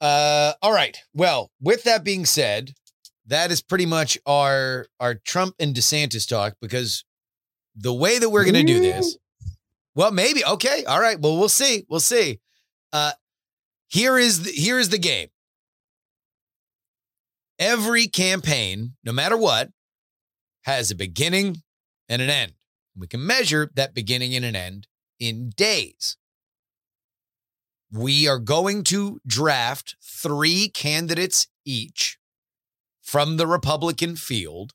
Uh, 0.00 0.54
all 0.62 0.72
right. 0.72 0.98
Well, 1.14 1.50
with 1.60 1.84
that 1.84 2.04
being 2.04 2.24
said, 2.24 2.74
that 3.26 3.50
is 3.50 3.62
pretty 3.62 3.86
much 3.86 4.18
our 4.26 4.86
our 4.98 5.14
Trump 5.14 5.54
and 5.60 5.74
DeSantis 5.74 6.28
talk 6.28 6.54
because 6.60 7.04
the 7.76 7.94
way 7.94 8.18
that 8.18 8.28
we're 8.28 8.44
going 8.44 8.54
to 8.54 8.64
do 8.64 8.80
this, 8.80 9.16
well, 9.94 10.10
maybe 10.10 10.44
okay. 10.44 10.84
All 10.84 11.00
right. 11.00 11.18
Well, 11.20 11.38
we'll 11.38 11.48
see. 11.48 11.86
We'll 11.88 12.00
see. 12.00 12.40
Uh, 12.92 13.12
here 13.88 14.18
is 14.18 14.42
the, 14.42 14.50
here 14.50 14.78
is 14.78 14.88
the 14.88 14.98
game. 14.98 15.28
Every 17.58 18.08
campaign, 18.08 18.94
no 19.04 19.12
matter 19.12 19.36
what, 19.36 19.70
has 20.62 20.90
a 20.90 20.96
beginning 20.96 21.62
and 22.08 22.20
an 22.20 22.28
end. 22.30 22.54
We 22.96 23.06
can 23.06 23.24
measure 23.24 23.70
that 23.74 23.94
beginning 23.94 24.34
and 24.34 24.44
an 24.44 24.56
end 24.56 24.88
in 25.20 25.50
days 25.50 26.16
we 27.92 28.26
are 28.26 28.38
going 28.38 28.82
to 28.84 29.20
draft 29.26 29.96
three 30.02 30.68
candidates 30.68 31.46
each 31.64 32.18
from 33.02 33.36
the 33.36 33.46
Republican 33.46 34.16
field. 34.16 34.72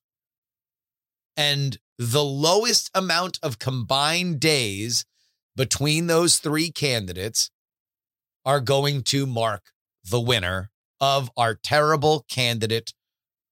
And 1.36 1.78
the 1.98 2.24
lowest 2.24 2.92
amount 2.94 3.40
of 3.42 3.58
combined 3.58 4.40
days 4.40 5.06
between 5.56 6.06
those 6.06 6.38
three 6.38 6.72
candidates 6.72 7.50
are 8.46 8.62
going 8.62 9.02
to 9.02 9.26
mark 9.26 9.72
the 10.08 10.22
winner 10.22 10.70
of 11.02 11.32
our 11.36 11.56
terrible 11.56 12.26
candidate 12.30 12.94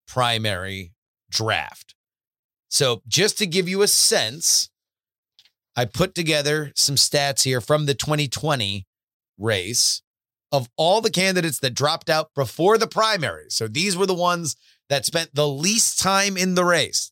primary 0.07 0.93
draft. 1.29 1.95
So, 2.69 3.01
just 3.07 3.38
to 3.39 3.48
give 3.48 3.67
you 3.67 3.81
a 3.81 3.88
sense, 3.88 4.69
I 5.75 5.86
put 5.86 6.13
together 6.13 6.72
some 6.75 6.95
stats 6.95 7.43
here 7.43 7.62
from 7.62 7.86
the 7.86 7.93
2020 7.93 8.86
race 9.37 10.01
of 10.51 10.69
all 10.77 11.01
the 11.01 11.11
candidates 11.11 11.59
that 11.59 11.73
dropped 11.73 12.09
out 12.09 12.33
before 12.33 12.77
the 12.77 12.87
primary. 12.87 13.45
So 13.49 13.67
these 13.67 13.97
were 13.97 14.05
the 14.05 14.13
ones 14.13 14.55
that 14.89 15.05
spent 15.05 15.33
the 15.33 15.47
least 15.47 15.99
time 15.99 16.37
in 16.37 16.55
the 16.55 16.65
race. 16.65 17.11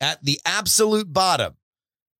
At 0.00 0.24
the 0.24 0.40
absolute 0.46 1.12
bottom, 1.12 1.56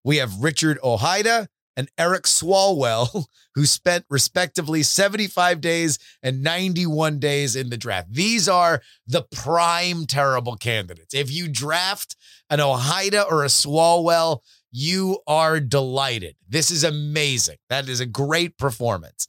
we 0.05 0.17
have 0.17 0.41
Richard 0.41 0.79
Ojeda 0.83 1.49
and 1.77 1.89
Eric 1.97 2.25
Swalwell, 2.25 3.27
who 3.55 3.65
spent 3.65 4.05
respectively 4.11 4.83
75 4.83 5.61
days 5.61 5.99
and 6.23 6.43
91 6.43 7.21
days 7.21 7.55
in 7.55 7.71
the 7.71 7.77
draft. 7.77 8.13
These 8.13 8.49
are 8.49 8.83
the 9.07 9.23
prime 9.23 10.07
terrible 10.07 10.57
candidates. 10.57 11.15
If 11.15 11.31
you 11.31 11.49
draft 11.49 12.17
an 12.51 12.61
Ojeda 12.61 13.23
or 13.23 13.45
a 13.45 13.49
Swalwell, 13.49 14.41
you 14.71 15.19
are 15.27 15.61
delighted. 15.61 16.37
This 16.49 16.71
is 16.71 16.85
amazing. 16.85 17.57
That 17.69 17.89
is 17.89 18.01
a 18.01 18.07
great 18.07 18.59
performance. 18.59 19.29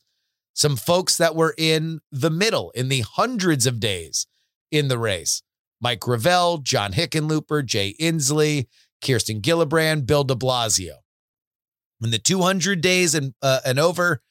Some 0.53 0.75
folks 0.75 1.17
that 1.17 1.35
were 1.35 1.55
in 1.57 2.01
the 2.11 2.29
middle, 2.29 2.71
in 2.71 2.89
the 2.89 3.01
hundreds 3.01 3.65
of 3.65 3.79
days 3.79 4.27
in 4.71 4.87
the 4.87 4.97
race 4.97 5.41
Mike 5.81 6.01
Gravel, 6.01 6.57
John 6.57 6.91
Hickenlooper, 6.91 7.65
Jay 7.65 7.95
Inslee, 7.99 8.67
Kirsten 9.03 9.41
Gillibrand, 9.41 10.05
Bill 10.05 10.23
de 10.23 10.35
Blasio. 10.35 10.95
In 12.01 12.11
the 12.11 12.19
200 12.19 12.81
days 12.81 13.15
and, 13.15 13.33
uh, 13.41 13.59
and 13.65 13.79
over, 13.79 14.21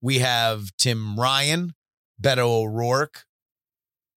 we 0.00 0.18
have 0.18 0.70
Tim 0.76 1.18
Ryan, 1.18 1.74
Beto 2.20 2.62
O'Rourke. 2.62 3.24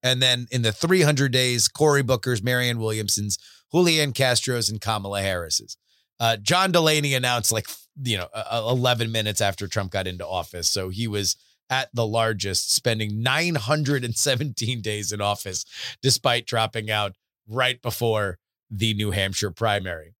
And 0.03 0.21
then 0.21 0.47
in 0.51 0.63
the 0.63 0.71
300 0.71 1.31
days, 1.31 1.67
Cory 1.67 2.01
Booker's, 2.01 2.41
Marianne 2.41 2.79
Williamson's, 2.79 3.37
Julian 3.71 4.13
Castro's, 4.13 4.69
and 4.69 4.81
Kamala 4.81 5.21
Harris's. 5.21 5.77
Uh, 6.21 6.37
John 6.37 6.71
Delaney 6.71 7.15
announced 7.15 7.51
like 7.51 7.67
you 8.01 8.15
know 8.15 8.27
uh, 8.31 8.63
11 8.69 9.11
minutes 9.11 9.41
after 9.41 9.67
Trump 9.67 9.91
got 9.91 10.05
into 10.05 10.25
office, 10.25 10.69
so 10.69 10.89
he 10.89 11.07
was 11.07 11.35
at 11.71 11.89
the 11.95 12.05
largest, 12.05 12.71
spending 12.71 13.23
917 13.23 14.81
days 14.81 15.11
in 15.11 15.19
office, 15.19 15.65
despite 16.03 16.45
dropping 16.45 16.91
out 16.91 17.15
right 17.47 17.81
before 17.81 18.37
the 18.69 18.93
New 18.93 19.09
Hampshire 19.09 19.49
primary. 19.49 20.13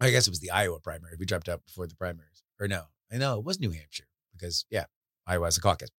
I 0.00 0.10
guess 0.10 0.28
it 0.28 0.30
was 0.30 0.40
the 0.40 0.52
Iowa 0.52 0.78
primary. 0.78 1.16
We 1.18 1.26
dropped 1.26 1.48
out 1.48 1.64
before 1.66 1.88
the 1.88 1.96
primaries, 1.96 2.44
or 2.60 2.68
no? 2.68 2.84
I 3.12 3.18
know 3.18 3.38
it 3.38 3.44
was 3.44 3.58
New 3.58 3.72
Hampshire 3.72 4.06
because 4.32 4.66
yeah, 4.70 4.84
Iowa 5.26 5.46
has 5.46 5.56
a 5.56 5.60
caucus. 5.60 5.90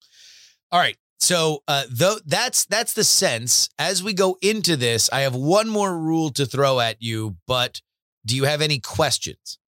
All 0.72 0.80
right. 0.80 0.96
So 1.18 1.62
uh, 1.68 1.84
though 1.90 2.16
that's 2.24 2.64
that's 2.64 2.94
the 2.94 3.04
sense. 3.04 3.68
As 3.78 4.02
we 4.02 4.14
go 4.14 4.38
into 4.40 4.76
this, 4.76 5.10
I 5.12 5.20
have 5.20 5.34
one 5.34 5.68
more 5.68 5.94
rule 5.98 6.30
to 6.30 6.46
throw 6.46 6.80
at 6.80 7.02
you, 7.02 7.36
but 7.46 7.82
do 8.26 8.36
you 8.36 8.44
have 8.44 8.60
any 8.62 8.78
questions? 8.80 9.58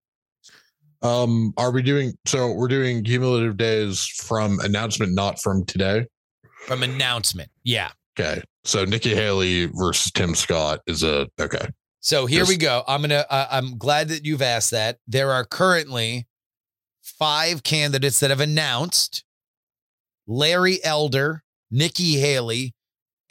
um 1.03 1.53
are 1.59 1.71
we 1.71 1.83
doing 1.83 2.15
so 2.25 2.51
we're 2.53 2.69
doing 2.69 3.05
cumulative 3.05 3.57
days 3.59 4.07
from 4.07 4.59
announcement 4.61 5.13
not 5.15 5.39
from 5.41 5.63
today 5.67 6.07
From 6.67 6.83
announcement. 6.83 7.51
Yeah. 7.65 7.91
okay 8.19 8.41
so 8.65 8.85
nikki 8.87 9.15
haley 9.15 9.67
versus 9.67 10.11
tim 10.13 10.35
scott 10.35 10.81
is 10.87 11.03
a 11.03 11.29
okay 11.39 11.69
So 12.01 12.25
here 12.25 12.41
Just- 12.41 12.49
we 12.51 12.57
go. 12.57 12.83
I'm 12.89 13.03
gonna. 13.03 13.27
Uh, 13.29 13.47
I'm 13.51 13.77
glad 13.79 14.09
that 14.09 14.25
you've 14.25 14.41
asked 14.43 14.71
that. 14.71 14.99
There 15.09 15.33
are 15.33 15.45
currently 15.45 16.27
five 17.03 17.63
candidates 17.65 18.21
that 18.21 18.31
have 18.31 18.41
announced: 18.41 19.25
Larry 20.27 20.79
Elder, 20.85 21.43
Nikki 21.71 22.15
Haley, 22.21 22.75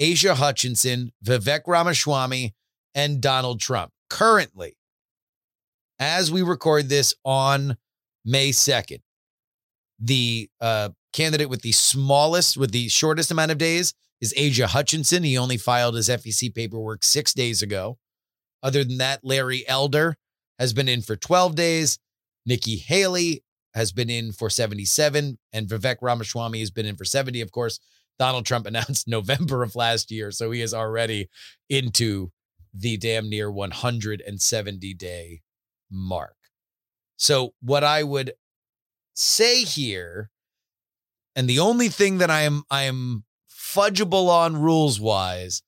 Asa 0.01 0.36
Hutchinson, 0.36 1.13
Vivek 1.24 1.62
Ramaswamy, 1.67 2.53
and 2.94 3.22
Donald 3.22 3.60
Trump. 3.62 3.91
Currently, 4.10 4.75
as 5.99 6.31
we 6.31 6.41
record 6.41 6.89
this 6.89 7.13
on 7.23 7.77
May 8.23 8.49
2nd, 8.49 9.01
the 9.99 10.49
uh, 10.59 10.89
candidate 11.13 11.49
with 11.49 11.61
the 11.61 11.71
smallest, 11.71 12.57
with 12.57 12.71
the 12.71 12.89
shortest 12.89 13.31
amount 13.31 13.51
of 13.51 13.57
days 13.57 13.93
is 14.21 14.33
Asa 14.37 14.67
Hutchinson. 14.67 15.23
He 15.23 15.37
only 15.37 15.57
filed 15.57 15.95
his 15.95 16.09
FEC 16.09 16.53
paperwork 16.53 17.03
six 17.03 17.33
days 17.33 17.61
ago. 17.61 17.97
Other 18.61 18.83
than 18.83 18.97
that, 18.97 19.21
Larry 19.23 19.67
Elder 19.67 20.17
has 20.59 20.73
been 20.73 20.89
in 20.89 21.01
for 21.01 21.15
12 21.15 21.55
days. 21.55 21.99
Nikki 22.45 22.77
Haley 22.77 23.43
has 23.73 23.91
been 23.91 24.09
in 24.09 24.31
for 24.31 24.49
77, 24.49 25.37
and 25.51 25.67
Vivek 25.67 25.97
Ramaswamy 26.01 26.59
has 26.59 26.71
been 26.71 26.85
in 26.85 26.95
for 26.95 27.05
70. 27.05 27.41
Of 27.41 27.51
course, 27.51 27.79
Donald 28.17 28.45
Trump 28.45 28.65
announced 28.67 29.07
November 29.07 29.63
of 29.63 29.75
last 29.75 30.11
year, 30.11 30.31
so 30.31 30.51
he 30.51 30.61
is 30.61 30.73
already 30.73 31.29
into 31.69 32.31
the 32.73 32.97
damn 32.97 33.29
near 33.29 33.49
170 33.51 34.93
day 34.95 35.41
mark. 35.89 36.35
So, 37.17 37.53
what 37.61 37.83
I 37.83 38.03
would 38.03 38.33
say 39.13 39.63
here, 39.63 40.29
and 41.35 41.49
the 41.49 41.59
only 41.59 41.89
thing 41.89 42.17
that 42.19 42.29
I 42.29 42.41
am 42.41 42.63
I 42.69 42.83
am 42.83 43.23
fudgeable 43.49 44.29
on 44.29 44.57
rules 44.57 44.99
wise, 44.99 45.61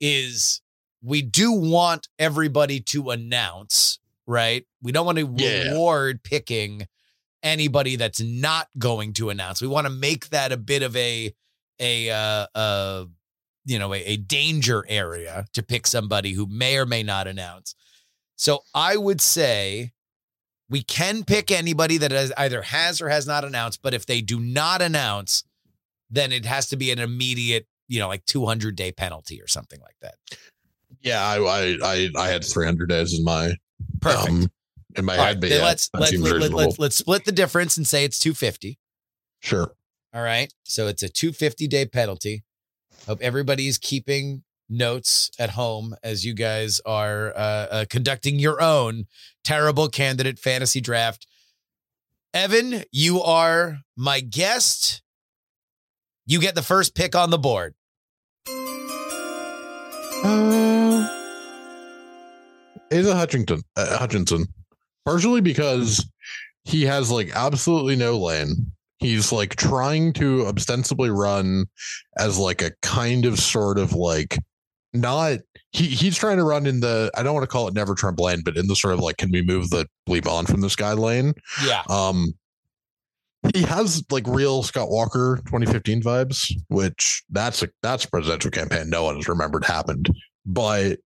is 0.00 0.62
we 1.02 1.22
do 1.22 1.52
want 1.52 2.08
everybody 2.18 2.80
to 2.80 3.10
announce, 3.10 3.98
right? 4.26 4.66
We 4.82 4.92
don't 4.92 5.06
want 5.06 5.18
to 5.18 5.34
Yeah. 5.36 5.70
reward 5.70 6.22
picking 6.22 6.86
anybody 7.42 7.96
that's 7.96 8.20
not 8.20 8.68
going 8.78 9.14
to 9.14 9.30
announce. 9.30 9.62
We 9.62 9.68
want 9.68 9.86
to 9.86 9.92
make 9.92 10.28
that 10.30 10.52
a 10.52 10.56
bit 10.56 10.82
of 10.82 10.94
a 10.96 11.34
a 11.78 12.10
uh, 12.10 12.46
uh 12.54 13.06
you 13.64 13.78
know 13.78 13.94
a, 13.94 14.02
a 14.04 14.16
danger 14.16 14.84
area 14.88 15.46
to 15.54 15.62
pick 15.62 15.86
somebody 15.86 16.32
who 16.32 16.46
may 16.46 16.76
or 16.76 16.86
may 16.86 17.02
not 17.02 17.26
announce. 17.26 17.74
So 18.40 18.64
I 18.74 18.96
would 18.96 19.20
say 19.20 19.92
we 20.70 20.82
can 20.82 21.24
pick 21.24 21.50
anybody 21.50 21.98
that 21.98 22.10
has 22.10 22.32
either 22.38 22.62
has 22.62 23.02
or 23.02 23.10
has 23.10 23.26
not 23.26 23.44
announced, 23.44 23.82
but 23.82 23.92
if 23.92 24.06
they 24.06 24.22
do 24.22 24.40
not 24.40 24.80
announce, 24.80 25.44
then 26.08 26.32
it 26.32 26.46
has 26.46 26.70
to 26.70 26.76
be 26.78 26.90
an 26.90 27.00
immediate, 27.00 27.66
you 27.86 27.98
know, 27.98 28.08
like 28.08 28.24
200 28.24 28.74
day 28.76 28.92
penalty 28.92 29.42
or 29.42 29.46
something 29.46 29.78
like 29.82 29.96
that. 30.00 30.14
Yeah, 31.02 31.22
I 31.22 31.36
I 31.36 31.76
I, 31.84 32.08
I 32.16 32.28
had 32.28 32.42
300 32.42 32.88
days 32.88 33.12
in 33.12 33.24
my 33.24 33.52
Perfect. 34.00 34.30
um, 34.30 34.50
in 34.96 35.04
my 35.04 35.18
All 35.18 35.18
right, 35.18 35.26
head, 35.28 35.40
but 35.42 35.50
yeah, 35.50 35.62
let's 35.62 35.90
let's 35.92 36.16
let, 36.16 36.40
let, 36.40 36.52
let's 36.54 36.78
let's 36.78 36.96
split 36.96 37.26
the 37.26 37.32
difference 37.32 37.76
and 37.76 37.86
say 37.86 38.04
it's 38.04 38.18
250. 38.18 38.78
Sure. 39.40 39.70
All 40.14 40.22
right. 40.22 40.50
So 40.64 40.86
it's 40.86 41.02
a 41.02 41.10
250 41.10 41.68
day 41.68 41.84
penalty. 41.84 42.42
Hope 43.06 43.20
everybody's 43.20 43.76
keeping 43.76 44.44
notes 44.70 45.30
at 45.38 45.50
home 45.50 45.94
as 46.02 46.24
you 46.24 46.32
guys 46.32 46.80
are 46.86 47.32
uh, 47.36 47.66
uh, 47.70 47.84
conducting 47.90 48.38
your 48.38 48.62
own 48.62 49.04
terrible 49.44 49.88
candidate 49.88 50.38
fantasy 50.38 50.80
draft. 50.80 51.26
Evan, 52.32 52.84
you 52.92 53.20
are 53.20 53.78
my 53.96 54.20
guest. 54.20 55.02
You 56.24 56.40
get 56.40 56.54
the 56.54 56.62
first 56.62 56.94
pick 56.94 57.16
on 57.16 57.30
the 57.30 57.38
board. 57.38 57.74
Uh, 60.22 61.08
Asa 62.92 63.14
Hutchington, 63.14 63.62
uh, 63.76 63.98
Hutchinson, 63.98 64.46
partially 65.04 65.40
because 65.40 66.08
he 66.64 66.84
has 66.84 67.10
like 67.10 67.30
absolutely 67.34 67.96
no 67.96 68.18
lane. 68.18 68.72
He's 68.98 69.32
like 69.32 69.56
trying 69.56 70.12
to 70.14 70.46
ostensibly 70.46 71.10
run 71.10 71.66
as 72.18 72.38
like 72.38 72.62
a 72.62 72.72
kind 72.82 73.24
of 73.24 73.38
sort 73.38 73.78
of 73.78 73.92
like 73.92 74.38
not 74.92 75.38
he 75.72 75.86
he's 75.86 76.16
trying 76.16 76.36
to 76.36 76.44
run 76.44 76.66
in 76.66 76.80
the 76.80 77.10
I 77.16 77.22
don't 77.22 77.34
want 77.34 77.44
to 77.44 77.52
call 77.52 77.68
it 77.68 77.74
never 77.74 77.94
Trump 77.94 78.18
lane, 78.20 78.42
but 78.44 78.56
in 78.56 78.66
the 78.66 78.76
sort 78.76 78.94
of 78.94 79.00
like 79.00 79.16
can 79.18 79.30
we 79.30 79.42
move 79.42 79.70
the 79.70 79.86
bleep 80.08 80.26
on 80.26 80.46
from 80.46 80.60
this 80.60 80.76
guy 80.76 80.92
lane. 80.92 81.34
Yeah. 81.64 81.82
Um 81.88 82.34
he 83.54 83.62
has 83.62 84.04
like 84.10 84.26
real 84.26 84.62
Scott 84.62 84.90
Walker 84.90 85.36
2015 85.46 86.02
vibes, 86.02 86.52
which 86.68 87.22
that's 87.30 87.62
a 87.62 87.68
that's 87.82 88.04
a 88.04 88.10
presidential 88.10 88.50
campaign 88.50 88.90
no 88.90 89.04
one 89.04 89.16
has 89.16 89.28
remembered 89.28 89.64
happened. 89.64 90.10
But 90.44 90.98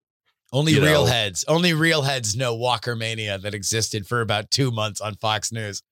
Only 0.53 0.75
real 0.81 1.05
know. 1.05 1.07
heads, 1.07 1.45
only 1.47 1.75
real 1.75 2.03
heads 2.03 2.35
know 2.35 2.55
Walker 2.55 2.97
Mania 2.97 3.39
that 3.39 3.55
existed 3.55 4.07
for 4.07 4.21
about 4.21 4.51
two 4.51 4.71
months 4.71 5.01
on 5.01 5.15
Fox 5.17 5.53
News. 5.53 5.83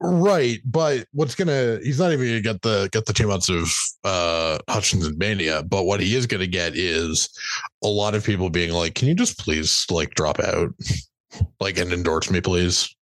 Right, 0.00 0.60
but 0.64 1.06
what's 1.12 1.34
gonna 1.34 1.78
he's 1.82 1.98
not 1.98 2.12
even 2.12 2.26
gonna 2.26 2.40
get 2.40 2.62
the 2.62 2.88
get 2.92 3.06
the 3.06 3.12
two 3.12 3.26
months 3.28 3.48
of 3.48 3.72
uh 4.04 4.58
Hutchinson 4.68 5.16
mania, 5.18 5.62
but 5.62 5.84
what 5.84 6.00
he 6.00 6.14
is 6.14 6.26
gonna 6.26 6.46
get 6.46 6.76
is 6.76 7.28
a 7.82 7.88
lot 7.88 8.14
of 8.14 8.24
people 8.24 8.50
being 8.50 8.72
like, 8.72 8.94
Can 8.94 9.08
you 9.08 9.14
just 9.14 9.38
please 9.38 9.86
like 9.90 10.14
drop 10.14 10.40
out? 10.40 10.70
Like 11.60 11.78
and 11.78 11.92
endorse 11.92 12.30
me, 12.30 12.40
please. 12.40 12.94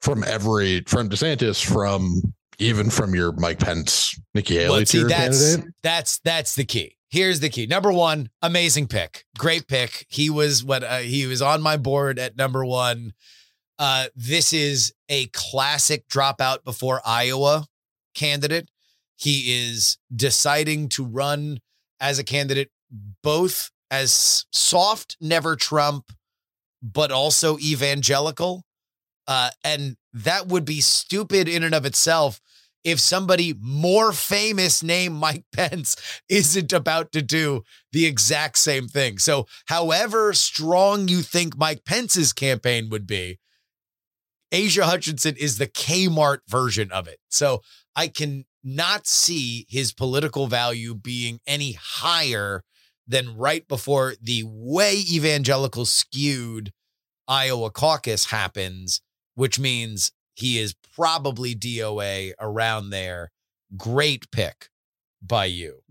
From 0.00 0.24
every 0.24 0.82
from 0.86 1.08
DeSantis, 1.08 1.64
from 1.64 2.22
even 2.58 2.90
from 2.90 3.14
your 3.14 3.32
Mike 3.32 3.58
Pence, 3.58 4.18
Nikki 4.34 4.56
Haley 4.56 4.68
Well, 4.70 4.86
see, 4.86 5.04
that's 5.04 5.50
candidate. 5.54 5.74
that's 5.82 6.18
that's 6.20 6.54
the 6.54 6.64
key. 6.64 6.96
Here's 7.10 7.40
the 7.40 7.50
key. 7.50 7.66
Number 7.66 7.92
one, 7.92 8.30
amazing 8.40 8.86
pick, 8.88 9.24
great 9.38 9.68
pick. 9.68 10.06
He 10.08 10.30
was 10.30 10.64
what 10.64 10.82
uh, 10.82 10.98
he 10.98 11.26
was 11.26 11.42
on 11.42 11.60
my 11.60 11.76
board 11.76 12.18
at 12.18 12.36
number 12.36 12.64
one. 12.64 13.12
Uh, 13.82 14.06
this 14.14 14.52
is 14.52 14.94
a 15.08 15.26
classic 15.32 16.06
dropout 16.06 16.62
before 16.62 17.00
Iowa 17.04 17.66
candidate. 18.14 18.70
He 19.16 19.70
is 19.72 19.98
deciding 20.14 20.88
to 20.90 21.04
run 21.04 21.58
as 21.98 22.20
a 22.20 22.24
candidate, 22.24 22.70
both 23.24 23.72
as 23.90 24.46
soft, 24.52 25.16
never 25.20 25.56
Trump, 25.56 26.12
but 26.80 27.10
also 27.10 27.58
evangelical. 27.58 28.62
Uh, 29.26 29.50
and 29.64 29.96
that 30.12 30.46
would 30.46 30.64
be 30.64 30.80
stupid 30.80 31.48
in 31.48 31.64
and 31.64 31.74
of 31.74 31.84
itself 31.84 32.40
if 32.84 33.00
somebody 33.00 33.52
more 33.60 34.12
famous 34.12 34.84
named 34.84 35.16
Mike 35.16 35.44
Pence 35.52 35.96
isn't 36.28 36.72
about 36.72 37.10
to 37.10 37.20
do 37.20 37.64
the 37.90 38.06
exact 38.06 38.58
same 38.58 38.86
thing. 38.86 39.18
So, 39.18 39.48
however 39.66 40.32
strong 40.34 41.08
you 41.08 41.22
think 41.22 41.58
Mike 41.58 41.84
Pence's 41.84 42.32
campaign 42.32 42.88
would 42.88 43.08
be, 43.08 43.40
Asa 44.52 44.84
Hutchinson 44.84 45.36
is 45.36 45.58
the 45.58 45.66
Kmart 45.66 46.38
version 46.48 46.90
of 46.92 47.08
it. 47.08 47.18
So, 47.28 47.62
I 47.94 48.08
can 48.08 48.44
not 48.64 49.06
see 49.06 49.66
his 49.68 49.92
political 49.92 50.46
value 50.46 50.94
being 50.94 51.40
any 51.46 51.72
higher 51.72 52.62
than 53.06 53.36
right 53.36 53.66
before 53.66 54.14
the 54.22 54.44
way 54.46 55.02
evangelical 55.12 55.84
skewed 55.84 56.72
Iowa 57.28 57.70
caucus 57.70 58.26
happens, 58.26 59.00
which 59.34 59.58
means 59.58 60.12
he 60.34 60.58
is 60.58 60.74
probably 60.94 61.54
DOA 61.54 62.32
around 62.40 62.90
there. 62.90 63.30
Great 63.76 64.30
pick 64.30 64.68
by 65.20 65.46
you. 65.46 65.81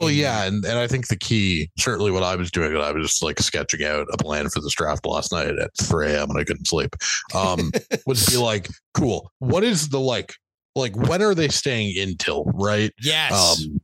Well, 0.00 0.10
yeah, 0.10 0.44
and, 0.44 0.64
and 0.64 0.78
I 0.78 0.86
think 0.86 1.08
the 1.08 1.16
key, 1.16 1.70
certainly 1.78 2.10
what 2.10 2.22
I 2.22 2.36
was 2.36 2.50
doing, 2.50 2.72
and 2.74 2.82
I 2.82 2.92
was 2.92 3.06
just 3.08 3.22
like 3.22 3.38
sketching 3.40 3.84
out 3.84 4.06
a 4.12 4.16
plan 4.16 4.48
for 4.48 4.60
this 4.60 4.74
draft 4.74 5.04
last 5.06 5.32
night 5.32 5.58
at 5.58 5.70
3 5.80 6.12
a.m. 6.12 6.30
and 6.30 6.38
I 6.38 6.44
couldn't 6.44 6.66
sleep. 6.66 6.94
Um, 7.34 7.70
would 8.06 8.18
be 8.28 8.36
like, 8.36 8.68
cool. 8.94 9.30
What 9.38 9.64
is 9.64 9.88
the 9.88 10.00
like, 10.00 10.34
like 10.74 10.94
when 10.96 11.22
are 11.22 11.34
they 11.34 11.48
staying 11.48 11.96
in 11.96 12.16
till, 12.16 12.44
right? 12.54 12.92
Yes. 13.02 13.60
Um, 13.60 13.80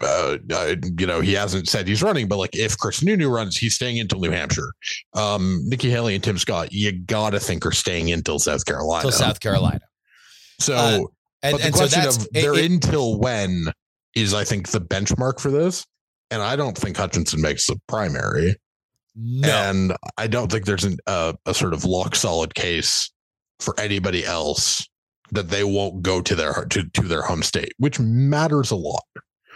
uh, 0.00 0.36
uh, 0.52 0.74
you 0.98 1.06
know, 1.06 1.20
he 1.20 1.32
hasn't 1.32 1.68
said 1.68 1.88
he's 1.88 2.02
running, 2.02 2.28
but 2.28 2.36
like 2.36 2.54
if 2.54 2.76
Chris 2.76 3.00
Sununu 3.00 3.30
runs, 3.30 3.56
he's 3.56 3.74
staying 3.74 3.98
until 4.00 4.20
New 4.20 4.30
Hampshire. 4.30 4.72
Um, 5.14 5.62
Nikki 5.64 5.88
Haley 5.90 6.14
and 6.14 6.22
Tim 6.22 6.36
Scott, 6.38 6.72
you 6.72 6.92
gotta 6.92 7.40
think 7.40 7.64
are 7.64 7.72
staying 7.72 8.12
until 8.12 8.38
South 8.38 8.64
Carolina. 8.66 9.02
Till 9.02 9.12
South 9.12 9.40
Carolina. 9.40 9.80
so, 10.60 10.74
uh, 10.74 10.98
And, 11.42 11.52
but 11.52 11.58
the 11.60 11.64
and 11.66 11.74
so 11.74 11.80
question 11.80 12.02
that's 12.02 12.16
of 12.18 12.28
they're 12.32 12.54
it- 12.58 12.64
in 12.70 12.80
till 12.80 13.18
when 13.18 13.66
is, 14.22 14.34
I 14.34 14.44
think, 14.44 14.68
the 14.68 14.80
benchmark 14.80 15.40
for 15.40 15.50
this. 15.50 15.86
And 16.30 16.42
I 16.42 16.56
don't 16.56 16.76
think 16.76 16.96
Hutchinson 16.96 17.40
makes 17.40 17.66
the 17.66 17.76
primary. 17.88 18.56
no. 19.16 19.48
And 19.48 19.96
I 20.16 20.26
don't 20.26 20.50
think 20.50 20.66
there's 20.66 20.84
an, 20.84 20.98
uh, 21.06 21.32
a 21.46 21.54
sort 21.54 21.72
of 21.72 21.84
lock 21.84 22.14
solid 22.14 22.54
case 22.54 23.10
for 23.60 23.78
anybody 23.80 24.24
else 24.24 24.86
that 25.30 25.48
they 25.48 25.64
won't 25.64 26.02
go 26.02 26.20
to 26.22 26.34
their 26.34 26.64
to, 26.66 26.88
to 26.90 27.02
their 27.02 27.22
home 27.22 27.42
state, 27.42 27.72
which 27.78 27.98
matters 27.98 28.70
a 28.70 28.76
lot. 28.76 29.04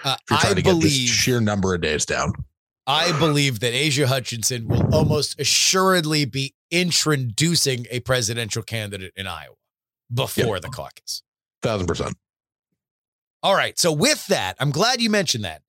Uh, 0.05 0.17
If 0.23 0.31
you're 0.31 0.39
trying 0.41 0.53
I 0.53 0.55
to 0.57 0.63
get 0.63 0.75
this 0.75 0.81
believe 0.81 1.09
sheer 1.09 1.41
number 1.41 1.75
of 1.75 1.81
days 1.81 2.05
down. 2.05 2.33
I 2.87 3.17
believe 3.19 3.61
that 3.61 3.73
Asa 3.75 4.09
Hutchinson 4.09 4.67
will 4.67 4.93
almost 4.93 5.39
assuredly 5.41 6.25
be 6.25 6.55
introducing 6.73 7.87
a 7.91 8.01
presidential 8.01 8.63
candidate 8.63 9.13
in 9.15 9.27
Iowa 9.29 9.55
before 10.13 10.59
the 10.59 10.69
caucus. 10.69 11.23
Thousand 11.63 11.87
percent. 11.87 12.17
All 13.43 13.55
right. 13.55 13.79
So 13.79 13.93
with 13.93 14.27
that, 14.29 14.57
I'm 14.61 14.71
glad 14.71 15.01
you 15.01 15.11
mentioned 15.11 15.45
that 15.45 15.63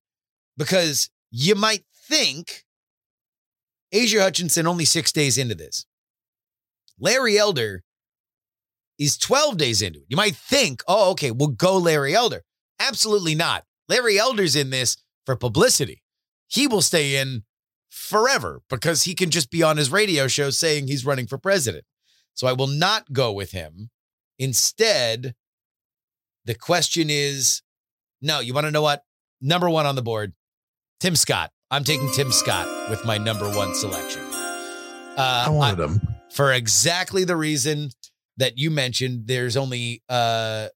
because 0.58 1.10
you 1.32 1.56
might 1.56 1.84
think 2.08 2.64
Asa 3.94 4.22
Hutchinson 4.22 4.68
only 4.68 4.86
six 4.86 5.12
days 5.12 5.38
into 5.38 5.56
this. 5.56 5.86
Larry 7.00 7.38
Elder 7.38 7.84
is 9.00 9.18
12 9.18 9.58
days 9.58 9.82
into 9.82 10.00
it. 10.00 10.06
You 10.08 10.18
might 10.18 10.36
think, 10.36 10.84
oh, 10.88 11.12
okay, 11.12 11.32
we'll 11.32 11.50
go 11.50 11.78
Larry 11.78 12.14
Elder. 12.14 12.44
Absolutely 12.80 13.34
not. 13.34 13.64
Larry 13.90 14.20
Elder's 14.20 14.56
in 14.56 14.70
this 14.70 14.98
for 15.26 15.36
publicity. 15.36 16.04
He 16.48 16.68
will 16.68 16.82
stay 16.82 17.16
in 17.16 17.44
forever 17.90 18.62
because 18.70 19.04
he 19.04 19.16
can 19.16 19.32
just 19.32 19.50
be 19.50 19.64
on 19.64 19.78
his 19.78 19.92
radio 19.92 20.28
show 20.28 20.52
saying 20.52 20.88
he's 20.88 21.06
running 21.06 21.28
for 21.28 21.38
president. 21.38 21.86
So 22.36 22.48
I 22.48 22.54
will 22.54 22.68
not 22.68 23.12
go 23.12 23.32
with 23.32 23.52
him. 23.52 23.90
Instead, 24.38 25.34
the 26.46 26.56
question 26.56 27.08
is 27.10 27.63
no, 28.24 28.40
you 28.40 28.54
want 28.54 28.66
to 28.66 28.72
know 28.72 28.82
what? 28.82 29.04
Number 29.42 29.70
one 29.70 29.86
on 29.86 29.96
the 29.96 30.02
board, 30.02 30.34
Tim 31.00 31.16
Scott. 31.16 31.52
I'm 31.70 31.84
taking 31.84 32.10
Tim 32.12 32.32
Scott 32.32 32.90
with 32.90 33.04
my 33.06 33.18
number 33.18 33.46
one 33.50 33.76
selection. 33.76 34.22
Uh, 35.18 35.46
I 35.48 35.50
wanted 35.50 35.80
him. 35.84 36.02
for 36.32 36.54
exactly 36.54 37.24
the 37.24 37.36
reason 37.36 37.90
that 38.38 38.58
you 38.58 38.72
mentioned. 38.72 39.28
There's 39.28 39.58
only 39.58 40.02
uh, 40.08 40.70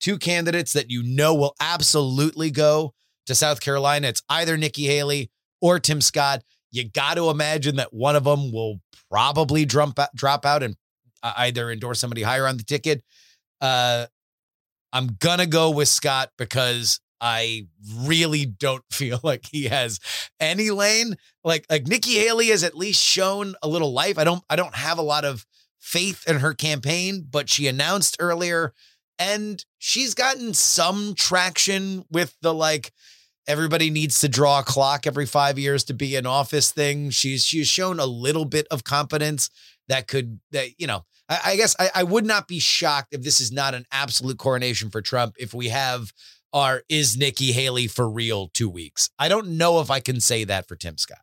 two 0.00 0.18
candidates 0.18 0.72
that 0.72 0.90
you 0.90 1.02
know 1.02 1.34
will 1.34 1.54
absolutely 1.60 2.50
go 2.50 2.94
to 3.26 3.34
South 3.34 3.60
Carolina. 3.60 4.08
It's 4.08 4.22
either 4.28 4.56
Nikki 4.56 4.86
Haley 4.86 5.30
or 5.60 5.78
Tim 5.78 6.00
Scott. 6.00 6.42
You 6.72 6.88
got 6.88 7.14
to 7.14 7.30
imagine 7.30 7.76
that 7.76 7.94
one 7.94 8.16
of 8.16 8.24
them 8.24 8.52
will 8.52 8.80
probably 9.10 9.64
drop 9.64 9.98
out, 9.98 10.14
drop 10.14 10.44
out 10.44 10.62
and 10.62 10.76
uh, 11.22 11.32
either 11.38 11.70
endorse 11.70 12.00
somebody 12.00 12.22
higher 12.22 12.46
on 12.46 12.56
the 12.56 12.64
ticket. 12.64 13.02
Uh, 13.60 14.06
I'm 14.92 15.16
gonna 15.18 15.46
go 15.46 15.70
with 15.70 15.88
Scott 15.88 16.30
because 16.38 17.00
I 17.20 17.66
really 17.94 18.46
don't 18.46 18.84
feel 18.92 19.20
like 19.22 19.46
he 19.50 19.64
has 19.64 20.00
any 20.40 20.70
lane. 20.70 21.16
Like 21.44 21.66
like 21.70 21.86
Nikki 21.86 22.14
Haley 22.14 22.48
has 22.48 22.62
at 22.64 22.76
least 22.76 23.02
shown 23.02 23.54
a 23.62 23.68
little 23.68 23.92
life. 23.92 24.18
I 24.18 24.24
don't 24.24 24.42
I 24.50 24.56
don't 24.56 24.74
have 24.74 24.98
a 24.98 25.02
lot 25.02 25.24
of 25.24 25.46
faith 25.80 26.24
in 26.28 26.36
her 26.38 26.54
campaign, 26.54 27.26
but 27.30 27.48
she 27.48 27.66
announced 27.68 28.16
earlier 28.18 28.72
And 29.18 29.64
she's 29.78 30.14
gotten 30.14 30.52
some 30.54 31.14
traction 31.14 32.04
with 32.10 32.36
the 32.42 32.52
like 32.52 32.92
everybody 33.46 33.90
needs 33.90 34.18
to 34.20 34.28
draw 34.28 34.60
a 34.60 34.64
clock 34.64 35.06
every 35.06 35.26
five 35.26 35.58
years 35.58 35.84
to 35.84 35.94
be 35.94 36.16
in 36.16 36.26
office 36.26 36.70
thing. 36.72 37.10
She's 37.10 37.44
she's 37.44 37.68
shown 37.68 37.98
a 38.00 38.06
little 38.06 38.44
bit 38.44 38.66
of 38.70 38.84
competence 38.84 39.50
that 39.88 40.08
could 40.08 40.40
that 40.52 40.78
you 40.78 40.86
know. 40.86 41.04
I, 41.28 41.40
I 41.44 41.56
guess 41.56 41.76
I, 41.78 41.90
I 41.94 42.02
would 42.02 42.26
not 42.26 42.48
be 42.48 42.58
shocked 42.58 43.14
if 43.14 43.22
this 43.22 43.40
is 43.40 43.52
not 43.52 43.74
an 43.74 43.84
absolute 43.92 44.38
coronation 44.38 44.90
for 44.90 45.02
Trump 45.02 45.34
if 45.38 45.54
we 45.54 45.68
have 45.68 46.12
our 46.52 46.82
is 46.88 47.16
Nikki 47.16 47.52
Haley 47.52 47.86
for 47.86 48.08
real 48.08 48.48
two 48.48 48.68
weeks. 48.68 49.10
I 49.18 49.28
don't 49.28 49.58
know 49.58 49.80
if 49.80 49.90
I 49.90 50.00
can 50.00 50.20
say 50.20 50.44
that 50.44 50.66
for 50.68 50.76
Tim 50.76 50.96
Scott. 50.98 51.18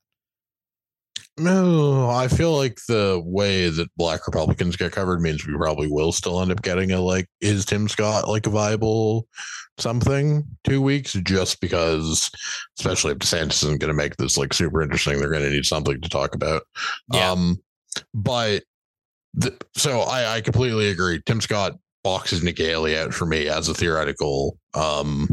No, 1.39 2.11
I 2.11 2.27
feel 2.27 2.55
like 2.55 2.79
the 2.87 3.19
way 3.25 3.67
that 3.67 3.89
black 3.97 4.27
Republicans 4.27 4.75
get 4.75 4.91
covered 4.91 5.19
means 5.19 5.47
we 5.47 5.55
probably 5.55 5.87
will 5.87 6.11
still 6.11 6.39
end 6.39 6.51
up 6.51 6.61
getting 6.61 6.91
a 6.91 7.01
like, 7.01 7.27
is 7.41 7.65
Tim 7.65 7.87
Scott 7.87 8.27
like 8.27 8.45
a 8.45 8.51
viable 8.51 9.27
something 9.79 10.43
two 10.63 10.79
weeks? 10.79 11.13
Just 11.13 11.59
because, 11.59 12.29
especially 12.77 13.13
if 13.13 13.17
DeSantis 13.17 13.63
isn't 13.63 13.81
going 13.81 13.87
to 13.87 13.95
make 13.97 14.15
this 14.17 14.37
like 14.37 14.53
super 14.53 14.83
interesting, 14.83 15.19
they're 15.19 15.31
going 15.31 15.41
to 15.41 15.49
need 15.49 15.65
something 15.65 15.99
to 15.99 16.09
talk 16.09 16.35
about. 16.35 16.63
Yeah. 17.11 17.31
Um, 17.31 17.57
but 18.13 18.63
the, 19.33 19.55
so 19.75 20.01
I, 20.01 20.35
I 20.35 20.41
completely 20.41 20.89
agree. 20.89 21.21
Tim 21.25 21.41
Scott 21.41 21.73
boxes 22.03 22.43
Nikki 22.43 22.65
Haley 22.65 22.97
out 22.97 23.13
for 23.13 23.25
me 23.25 23.47
as 23.47 23.69
a 23.69 23.73
theoretical 23.73 24.57
um 24.73 25.27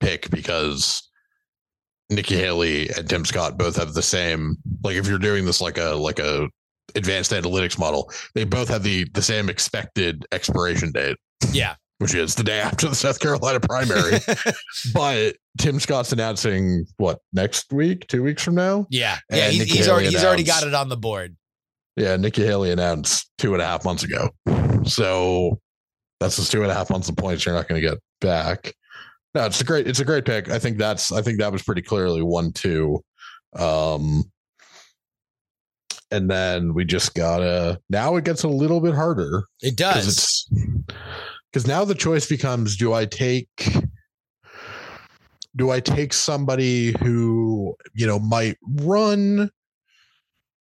pick 0.00 0.30
because 0.30 1.08
Nikki 2.10 2.36
Haley 2.36 2.88
and 2.90 3.08
Tim 3.08 3.24
Scott 3.24 3.58
both 3.58 3.76
have 3.76 3.94
the 3.94 4.02
same 4.02 4.56
like 4.84 4.96
if 4.96 5.08
you're 5.08 5.18
doing 5.18 5.44
this 5.44 5.60
like 5.60 5.78
a 5.78 5.94
like 5.94 6.18
a 6.18 6.48
advanced 6.94 7.32
analytics 7.32 7.78
model, 7.78 8.10
they 8.34 8.44
both 8.44 8.68
have 8.68 8.82
the 8.82 9.04
the 9.14 9.22
same 9.22 9.48
expected 9.48 10.26
expiration 10.32 10.92
date. 10.92 11.16
Yeah. 11.52 11.74
Which 11.98 12.14
is 12.14 12.34
the 12.34 12.44
day 12.44 12.60
after 12.60 12.88
the 12.88 12.94
South 12.94 13.20
Carolina 13.20 13.58
primary. 13.58 14.18
but 14.94 15.36
Tim 15.58 15.80
Scott's 15.80 16.12
announcing 16.12 16.84
what 16.98 17.20
next 17.32 17.72
week, 17.72 18.06
two 18.06 18.22
weeks 18.22 18.42
from 18.42 18.54
now? 18.54 18.86
Yeah. 18.90 19.16
Yeah. 19.30 19.48
He's, 19.48 19.64
he's 19.64 19.88
already 19.88 20.08
he's 20.08 20.24
already 20.24 20.44
got 20.44 20.62
it 20.62 20.74
on 20.74 20.90
the 20.90 20.96
board. 20.96 21.36
Yeah, 21.96 22.16
Nikki 22.16 22.44
Haley 22.44 22.70
announced 22.72 23.30
two 23.38 23.54
and 23.54 23.62
a 23.62 23.66
half 23.66 23.84
months 23.84 24.04
ago. 24.04 24.28
So 24.84 25.58
that's 26.20 26.36
just 26.36 26.52
two 26.52 26.62
and 26.62 26.70
a 26.70 26.74
half 26.74 26.90
months 26.90 27.08
of 27.08 27.16
points 27.16 27.44
you're 27.44 27.54
not 27.54 27.68
going 27.68 27.80
to 27.80 27.88
get 27.88 27.98
back. 28.20 28.74
No, 29.34 29.46
it's 29.46 29.60
a 29.60 29.64
great, 29.64 29.86
it's 29.86 30.00
a 30.00 30.04
great 30.04 30.24
pick. 30.24 30.48
I 30.50 30.58
think 30.58 30.78
that's, 30.78 31.12
I 31.12 31.22
think 31.22 31.38
that 31.40 31.52
was 31.52 31.62
pretty 31.62 31.82
clearly 31.82 32.22
one, 32.22 32.52
two. 32.52 33.02
Um, 33.58 34.24
and 36.10 36.30
then 36.30 36.72
we 36.74 36.84
just 36.84 37.14
gotta, 37.14 37.80
now 37.90 38.16
it 38.16 38.24
gets 38.24 38.44
a 38.44 38.48
little 38.48 38.80
bit 38.80 38.94
harder 38.94 39.44
It 39.60 39.76
does. 39.76 40.48
because 41.52 41.66
now 41.66 41.84
the 41.84 41.94
choice 41.94 42.26
becomes, 42.28 42.76
do 42.76 42.92
I 42.92 43.06
take, 43.06 43.48
do 45.56 45.70
I 45.70 45.80
take 45.80 46.12
somebody 46.12 46.94
who, 47.02 47.74
you 47.94 48.06
know, 48.06 48.18
might 48.18 48.56
run, 48.62 49.50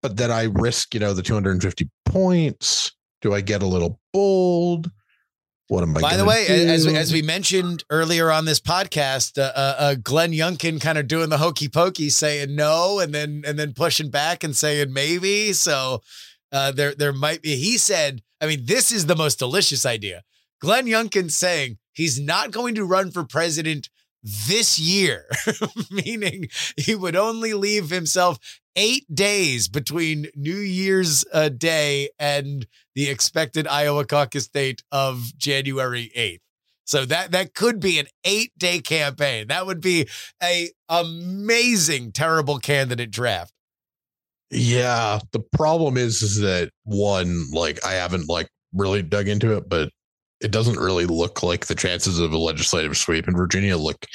but 0.04 0.18
then 0.18 0.30
I 0.30 0.44
risk, 0.44 0.94
you 0.94 1.00
know, 1.00 1.14
the 1.14 1.24
250 1.24 1.90
points? 2.06 2.92
Do 3.22 3.34
I 3.34 3.42
get 3.42 3.64
a 3.64 3.66
little 3.66 4.00
bold? 4.12 4.92
What 5.70 5.82
am 5.82 5.96
I? 5.96 6.02
By 6.02 6.18
the 6.18 6.26
way, 6.26 6.46
as 6.48 6.86
do? 6.86 6.94
as 6.94 7.14
we 7.14 7.22
mentioned 7.22 7.86
earlier 7.90 8.30
on 8.30 8.44
this 8.44 8.60
podcast, 8.60 9.40
uh, 9.40 9.54
uh, 9.56 9.76
uh, 9.80 9.96
Glenn 9.96 10.34
Youngkin 10.34 10.82
kind 10.82 10.98
of 10.98 11.08
doing 11.08 11.30
the 11.30 11.38
hokey 11.38 11.70
pokey, 11.70 12.10
saying 12.10 12.54
no, 12.54 13.00
and 13.00 13.16
then 13.16 13.44
and 13.48 13.58
then 13.58 13.74
pushing 13.74 14.10
back 14.12 14.44
and 14.44 14.54
saying 14.54 14.92
maybe. 14.92 15.54
So 15.54 16.02
uh, 16.52 16.72
there 16.72 16.94
there 16.94 17.14
might 17.14 17.42
be. 17.42 17.56
He 17.56 17.78
said, 17.78 18.22
I 18.42 18.48
mean, 18.48 18.66
this 18.66 18.92
is 18.92 19.06
the 19.06 19.16
most 19.16 19.40
delicious 19.40 19.86
idea. 19.86 20.24
Glenn 20.60 20.86
Youngkin 20.86 21.32
saying 21.32 21.78
he's 21.94 22.20
not 22.20 22.52
going 22.52 22.76
to 22.76 22.84
run 22.84 23.10
for 23.10 23.24
president 23.24 23.90
this 24.24 24.80
year, 24.80 25.26
meaning 25.92 26.48
he 26.78 26.96
would 26.96 27.16
only 27.16 27.54
leave 27.54 27.90
himself 27.90 28.40
eight 28.76 29.06
days 29.14 29.68
between 29.68 30.28
New 30.36 30.56
Year's 30.56 31.26
uh, 31.34 31.50
Day 31.50 32.10
and 32.18 32.66
the 32.96 33.10
expected 33.10 33.68
Iowa 33.68 34.06
caucus 34.06 34.48
date 34.48 34.84
of 34.92 35.38
January 35.38 36.12
8th. 36.16 36.40
So 36.86 37.06
that 37.06 37.32
that 37.32 37.54
could 37.54 37.80
be 37.80 37.98
an 38.00 38.08
8-day 38.26 38.82
campaign. 38.82 39.48
That 39.48 39.66
would 39.66 39.80
be 39.80 40.08
a 40.42 40.70
amazing 40.90 42.12
terrible 42.12 42.60
candidate 42.60 43.12
draft. 43.12 43.54
Yeah, 44.52 45.20
the 45.32 45.40
problem 45.40 45.98
is 45.98 46.22
is 46.22 46.40
that 46.42 46.70
one, 46.84 47.46
like 47.52 47.84
I 47.86 47.94
haven't 47.94 48.28
like 48.28 48.50
really 48.74 49.02
dug 49.02 49.28
into 49.28 49.56
it, 49.56 49.70
but 49.70 49.90
it 50.44 50.52
doesn't 50.52 50.80
really 50.80 51.06
look 51.06 51.42
like 51.42 51.66
the 51.68 51.76
chances 51.76 52.20
of 52.20 52.34
a 52.34 52.38
legislative 52.38 52.98
sweep 52.98 53.28
in 53.28 53.36
Virginia 53.36 53.78
look 53.78 54.06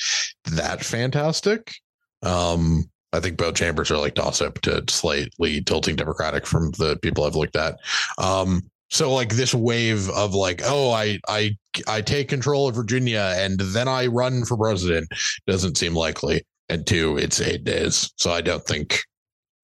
that 0.44 0.84
fantastic. 0.84 1.74
Um, 2.22 2.84
I 3.12 3.20
think 3.20 3.38
both 3.38 3.54
chambers 3.54 3.90
are 3.90 3.98
like 3.98 4.14
toss 4.14 4.42
up 4.42 4.60
to 4.62 4.84
slightly 4.88 5.62
tilting 5.62 5.96
Democratic 5.96 6.46
from 6.46 6.72
the 6.72 6.98
people 7.00 7.24
I've 7.24 7.34
looked 7.34 7.56
at. 7.56 7.76
Um, 8.18 8.62
so 8.90 9.12
like 9.12 9.30
this 9.30 9.54
wave 9.54 10.08
of 10.10 10.34
like, 10.34 10.60
oh, 10.64 10.90
I 10.90 11.18
I 11.28 11.56
I 11.86 12.00
take 12.00 12.28
control 12.28 12.68
of 12.68 12.74
Virginia 12.74 13.34
and 13.36 13.58
then 13.60 13.88
I 13.88 14.06
run 14.06 14.44
for 14.44 14.56
president 14.56 15.08
doesn't 15.46 15.78
seem 15.78 15.94
likely. 15.94 16.42
And 16.70 16.86
two, 16.86 17.16
it's 17.16 17.40
eight 17.40 17.64
days, 17.64 18.12
so 18.16 18.30
I 18.30 18.42
don't 18.42 18.64
think 18.64 19.00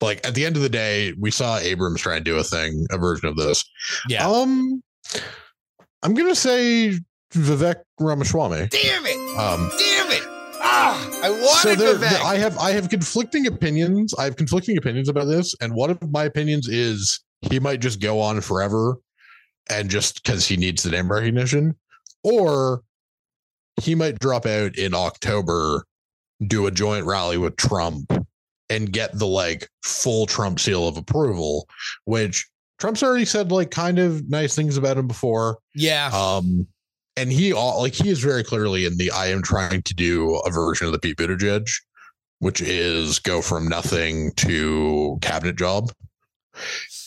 like 0.00 0.26
at 0.26 0.34
the 0.34 0.46
end 0.46 0.56
of 0.56 0.62
the 0.62 0.68
day, 0.68 1.12
we 1.18 1.30
saw 1.30 1.58
Abrams 1.58 2.00
try 2.00 2.16
and 2.16 2.24
do 2.24 2.36
a 2.36 2.44
thing, 2.44 2.86
a 2.90 2.98
version 2.98 3.28
of 3.28 3.36
this. 3.36 3.64
Yeah. 4.08 4.26
Um, 4.26 4.82
I'm 6.04 6.12
gonna 6.12 6.34
say 6.34 6.98
Vivek 7.32 7.76
Ramaswamy. 7.98 8.68
Damn 8.68 9.06
it. 9.06 9.38
Um, 9.38 9.70
Damn 9.78 10.12
it. 10.12 10.22
Ah, 10.66 11.10
I 11.22 11.30
wanted 11.30 11.78
so 11.78 11.94
there, 11.94 11.94
Vivek. 11.96 12.20
I 12.22 12.36
have 12.36 12.58
I 12.58 12.72
have 12.72 12.90
conflicting 12.90 13.46
opinions. 13.46 14.14
I 14.14 14.24
have 14.24 14.36
conflicting 14.36 14.76
opinions 14.76 15.08
about 15.08 15.24
this, 15.24 15.54
and 15.62 15.74
one 15.74 15.90
of 15.90 16.10
my 16.10 16.24
opinions 16.24 16.68
is 16.68 17.20
he 17.40 17.58
might 17.58 17.80
just 17.80 18.00
go 18.00 18.20
on 18.20 18.40
forever, 18.42 18.98
and 19.70 19.88
just 19.88 20.22
because 20.22 20.46
he 20.46 20.58
needs 20.58 20.82
the 20.82 20.90
name 20.90 21.10
recognition, 21.10 21.74
or 22.22 22.82
he 23.80 23.94
might 23.94 24.18
drop 24.18 24.44
out 24.44 24.76
in 24.76 24.94
October, 24.94 25.84
do 26.46 26.66
a 26.66 26.70
joint 26.70 27.06
rally 27.06 27.38
with 27.38 27.56
Trump, 27.56 28.12
and 28.68 28.92
get 28.92 29.18
the 29.18 29.26
like 29.26 29.68
full 29.82 30.26
Trump 30.26 30.60
seal 30.60 30.86
of 30.86 30.98
approval, 30.98 31.66
which 32.04 32.46
Trump's 32.84 33.02
already 33.02 33.24
said 33.24 33.50
like 33.50 33.70
kind 33.70 33.98
of 33.98 34.28
nice 34.28 34.54
things 34.54 34.76
about 34.76 34.98
him 34.98 35.06
before. 35.06 35.58
yeah. 35.74 36.10
Um, 36.12 36.66
and 37.16 37.32
he 37.32 37.50
all 37.50 37.80
like 37.80 37.94
he 37.94 38.10
is 38.10 38.18
very 38.18 38.44
clearly 38.44 38.84
in 38.84 38.98
the 38.98 39.10
I 39.10 39.28
am 39.28 39.40
trying 39.40 39.80
to 39.82 39.94
do 39.94 40.34
a 40.44 40.50
version 40.50 40.86
of 40.86 40.92
the 40.92 40.98
Pete 40.98 41.16
Buttigieg, 41.16 41.66
which 42.40 42.60
is 42.60 43.20
go 43.20 43.40
from 43.40 43.68
nothing 43.68 44.32
to 44.36 45.16
cabinet 45.22 45.56
job, 45.56 45.92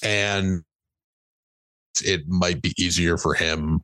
and 0.02 0.63
it 2.04 2.28
might 2.28 2.63
be 2.63 2.74
easier 2.80 3.16
for 3.18 3.36
him, 3.36 3.82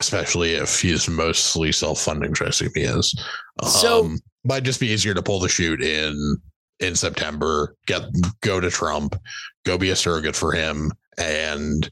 especially 0.00 0.54
if 0.54 0.80
he's 0.80 1.08
mostly 1.08 1.70
self 1.70 2.00
funding, 2.00 2.30
which 2.30 2.42
I 2.42 2.46
assume 2.46 2.72
he 2.74 2.82
is. 2.82 3.14
So- 3.62 4.06
um, 4.06 4.18
might 4.44 4.64
just 4.64 4.80
be 4.80 4.88
easier 4.88 5.14
to 5.14 5.22
pull 5.22 5.38
the 5.38 5.48
chute 5.48 5.82
in 5.82 6.38
in 6.80 6.96
September, 6.96 7.76
get 7.86 8.02
go 8.40 8.58
to 8.58 8.70
Trump, 8.70 9.14
go 9.64 9.78
be 9.78 9.90
a 9.90 9.96
surrogate 9.96 10.36
for 10.36 10.52
him, 10.52 10.92
and 11.18 11.90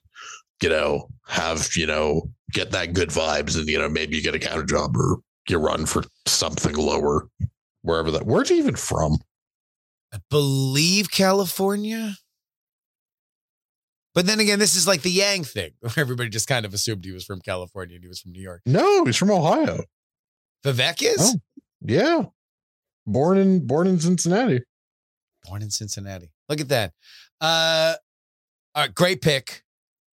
you 0.62 0.68
know 0.68 1.08
have 1.26 1.70
you 1.76 1.86
know 1.86 2.30
get 2.52 2.70
that 2.72 2.92
good 2.92 3.10
vibes, 3.10 3.56
and 3.58 3.68
you 3.68 3.78
know 3.78 3.88
maybe 3.88 4.16
you 4.16 4.22
get 4.22 4.34
a 4.34 4.38
counter 4.38 4.64
job 4.64 4.96
or 4.96 5.18
you 5.48 5.58
run 5.58 5.86
for 5.86 6.02
something 6.26 6.74
lower, 6.76 7.28
wherever 7.82 8.10
that. 8.10 8.26
Where's 8.26 8.48
he 8.50 8.58
even 8.58 8.76
from? 8.76 9.18
I 10.12 10.18
believe 10.30 11.10
California. 11.10 12.14
But 14.14 14.26
then 14.26 14.40
again, 14.40 14.58
this 14.58 14.74
is 14.74 14.86
like 14.86 15.02
the 15.02 15.10
Yang 15.10 15.44
thing, 15.44 15.70
everybody 15.96 16.28
just 16.28 16.48
kind 16.48 16.66
of 16.66 16.74
assumed 16.74 17.04
he 17.04 17.12
was 17.12 17.24
from 17.24 17.40
California 17.40 17.94
and 17.94 18.02
he 18.02 18.08
was 18.08 18.20
from 18.20 18.32
New 18.32 18.42
York. 18.42 18.62
No, 18.66 19.04
he's 19.04 19.16
from 19.16 19.30
Ohio. 19.30 19.84
Vivek 20.64 21.02
is 21.02 21.36
Oh. 21.36 21.40
Yeah, 21.80 22.24
born 23.06 23.38
in 23.38 23.66
born 23.66 23.86
in 23.86 24.00
Cincinnati. 24.00 24.60
born 25.44 25.62
in 25.62 25.70
Cincinnati. 25.70 26.30
Look 26.48 26.60
at 26.60 26.68
that. 26.70 26.92
Uh, 27.40 27.94
all 28.74 28.84
right, 28.84 28.94
great 28.94 29.22
pick. 29.22 29.62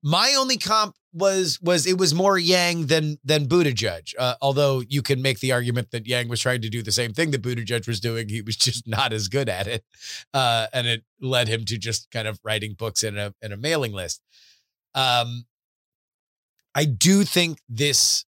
My 0.04 0.36
only 0.38 0.58
comp 0.58 0.96
was 1.14 1.62
was 1.62 1.86
it 1.86 1.98
was 1.98 2.14
more 2.14 2.38
Yang 2.38 2.88
than 2.88 3.18
than 3.24 3.48
Buttigieg. 3.48 4.14
Uh, 4.18 4.36
although 4.42 4.82
you 4.88 5.02
can 5.02 5.22
make 5.22 5.40
the 5.40 5.52
argument 5.52 5.92
that 5.92 6.08
Yang 6.08 6.30
was 6.30 6.42
trying 6.42 6.62
to 6.62 6.70
do 6.70 6.82
the 6.82 6.92
same 6.92 7.14
thing 7.14 7.32
that 7.32 7.42
Buttigieg 7.42 7.88
was 7.88 8.00
doing, 8.00 8.30
he 8.30 8.42
was 8.42 8.56
just 8.58 8.88
not 8.88 9.14
as 9.14 9.28
good 9.28 9.48
at 9.48 9.68
it, 9.68 9.84
uh, 10.34 10.68
and 10.74 10.88
it 10.88 11.04
led 11.22 11.48
him 11.48 11.66
to 11.66 11.78
just 11.78 12.10
kind 12.12 12.28
of 12.28 12.40
writing 12.44 12.74
books 12.74 13.04
in 13.04 13.18
a 13.18 13.34
in 13.42 13.52
a 13.52 13.58
mailing 13.58 13.94
list. 13.94 14.22
Um, 14.96 15.46
I 16.76 16.86
do 16.86 17.24
think 17.24 17.60
this 17.70 18.26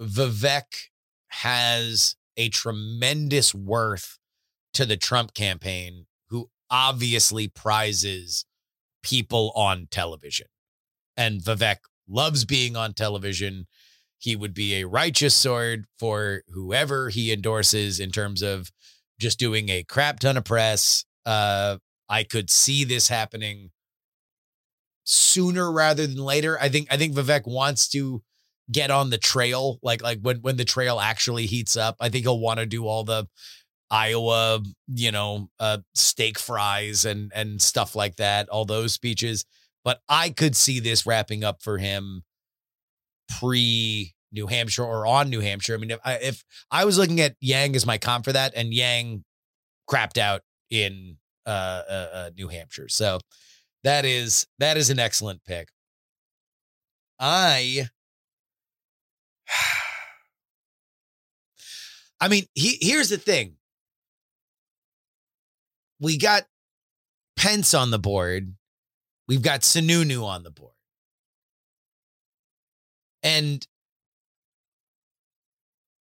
Vivek 0.00 0.88
has 1.28 2.16
a 2.36 2.48
tremendous 2.48 3.54
worth 3.54 4.18
to 4.74 4.84
the 4.84 4.96
Trump 4.96 5.34
campaign, 5.34 6.06
obviously 6.70 7.48
prizes 7.48 8.44
people 9.02 9.52
on 9.56 9.88
television. 9.90 10.46
And 11.16 11.40
Vivek 11.42 11.76
loves 12.08 12.44
being 12.44 12.76
on 12.76 12.92
television. 12.94 13.66
he 14.18 14.36
would 14.36 14.52
be 14.54 14.74
a 14.76 14.86
righteous 14.86 15.34
sword 15.34 15.86
for 15.98 16.42
whoever 16.50 17.08
he 17.08 17.32
endorses 17.32 17.98
in 17.98 18.10
terms 18.10 18.42
of 18.42 18.70
just 19.18 19.38
doing 19.38 19.70
a 19.70 19.82
crap 19.82 20.20
ton 20.20 20.36
of 20.36 20.44
press. 20.44 21.04
Uh, 21.24 21.78
I 22.08 22.24
could 22.24 22.50
see 22.50 22.84
this 22.84 23.08
happening 23.08 23.70
sooner 25.04 25.72
rather 25.72 26.06
than 26.06 26.18
later. 26.18 26.58
I 26.60 26.68
think 26.68 26.88
I 26.90 26.96
think 26.98 27.14
Vivek 27.14 27.46
wants 27.46 27.88
to 27.90 28.22
get 28.70 28.90
on 28.90 29.10
the 29.10 29.18
trail, 29.18 29.78
like 29.82 30.02
like 30.02 30.20
when 30.20 30.38
when 30.42 30.56
the 30.56 30.64
trail 30.64 31.00
actually 31.00 31.46
heats 31.46 31.76
up. 31.76 31.96
I 31.98 32.10
think 32.10 32.24
he'll 32.24 32.38
want 32.38 32.60
to 32.60 32.66
do 32.66 32.86
all 32.86 33.04
the 33.04 33.26
Iowa, 33.90 34.62
you 34.88 35.10
know, 35.10 35.50
uh, 35.58 35.78
steak 35.94 36.38
fries 36.38 37.04
and 37.04 37.32
and 37.34 37.60
stuff 37.60 37.96
like 37.96 38.16
that, 38.16 38.48
all 38.48 38.64
those 38.64 38.92
speeches. 38.92 39.44
But 39.84 40.00
I 40.08 40.30
could 40.30 40.54
see 40.56 40.80
this 40.80 41.06
wrapping 41.06 41.42
up 41.42 41.62
for 41.62 41.78
him 41.78 42.22
pre 43.38 44.14
New 44.32 44.46
Hampshire 44.46 44.84
or 44.84 45.06
on 45.06 45.30
New 45.30 45.40
Hampshire. 45.40 45.74
I 45.74 45.78
mean, 45.78 45.90
if 45.90 45.98
I, 46.04 46.14
if 46.16 46.44
I 46.70 46.84
was 46.84 46.98
looking 46.98 47.20
at 47.20 47.34
Yang 47.40 47.76
as 47.76 47.86
my 47.86 47.98
comp 47.98 48.24
for 48.24 48.32
that, 48.32 48.52
and 48.54 48.72
Yang 48.72 49.24
crapped 49.90 50.18
out 50.18 50.42
in 50.70 51.16
uh, 51.46 51.82
uh, 51.88 52.08
uh, 52.12 52.30
New 52.36 52.48
Hampshire, 52.48 52.88
so 52.88 53.18
that 53.82 54.04
is 54.04 54.46
that 54.58 54.76
is 54.76 54.90
an 54.90 54.98
excellent 54.98 55.44
pick. 55.44 55.68
I, 57.18 57.88
I 62.20 62.28
mean, 62.28 62.44
he, 62.54 62.78
here's 62.80 63.08
the 63.08 63.18
thing. 63.18 63.56
We 66.00 66.18
got 66.18 66.44
Pence 67.36 67.74
on 67.74 67.90
the 67.90 67.98
board. 67.98 68.54
We've 69.28 69.42
got 69.42 69.60
Sununu 69.60 70.24
on 70.24 70.42
the 70.42 70.50
board. 70.50 70.74
And 73.22 73.66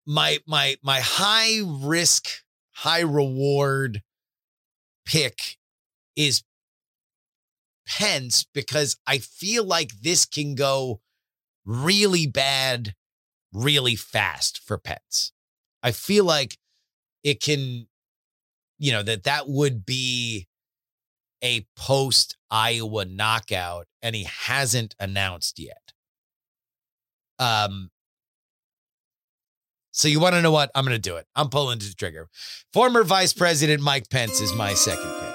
my 0.05 0.39
my 0.47 0.77
my 0.81 1.01
high 1.01 1.59
risk, 1.63 2.27
high 2.71 3.01
reward 3.01 4.01
pick 5.05 5.57
is 6.15 6.43
Pence 7.85 8.45
because 8.53 8.97
I 9.05 9.17
feel 9.17 9.63
like 9.63 9.91
this 10.01 10.25
can 10.25 10.55
go 10.55 11.01
really 11.65 12.25
bad 12.25 12.95
really 13.53 13.95
fast 13.95 14.59
for 14.59 14.77
Pence. 14.77 15.31
I 15.81 15.91
feel 15.91 16.25
like 16.25 16.57
it 17.23 17.41
can, 17.41 17.87
you 18.79 18.91
know, 18.91 19.03
that 19.03 19.23
that 19.23 19.47
would 19.47 19.85
be 19.85 20.47
a 21.43 21.65
post 21.75 22.37
Iowa 22.49 23.05
knockout, 23.05 23.85
and 24.01 24.15
he 24.15 24.23
hasn't 24.23 24.95
announced 24.99 25.59
yet. 25.59 25.93
Um, 27.37 27.91
so 29.91 30.07
you 30.07 30.19
want 30.19 30.35
to 30.35 30.41
know 30.41 30.51
what? 30.51 30.71
I'm 30.75 30.85
going 30.85 30.95
to 30.95 31.01
do 31.01 31.17
it. 31.17 31.25
I'm 31.35 31.49
pulling 31.49 31.79
the 31.79 31.93
trigger. 31.97 32.27
Former 32.73 33.03
Vice 33.03 33.33
President 33.33 33.81
Mike 33.81 34.09
Pence 34.09 34.41
is 34.41 34.53
my 34.53 34.73
second 34.73 35.11
pick. 35.19 35.29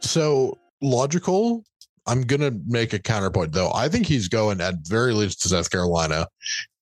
So 0.00 0.58
logical. 0.80 1.64
I'm 2.06 2.22
gonna 2.22 2.52
make 2.66 2.92
a 2.92 2.98
counterpoint 2.98 3.52
though. 3.52 3.70
I 3.72 3.88
think 3.88 4.06
he's 4.06 4.26
going 4.26 4.60
at 4.60 4.74
very 4.82 5.12
least 5.12 5.42
to 5.42 5.48
South 5.48 5.70
Carolina, 5.70 6.26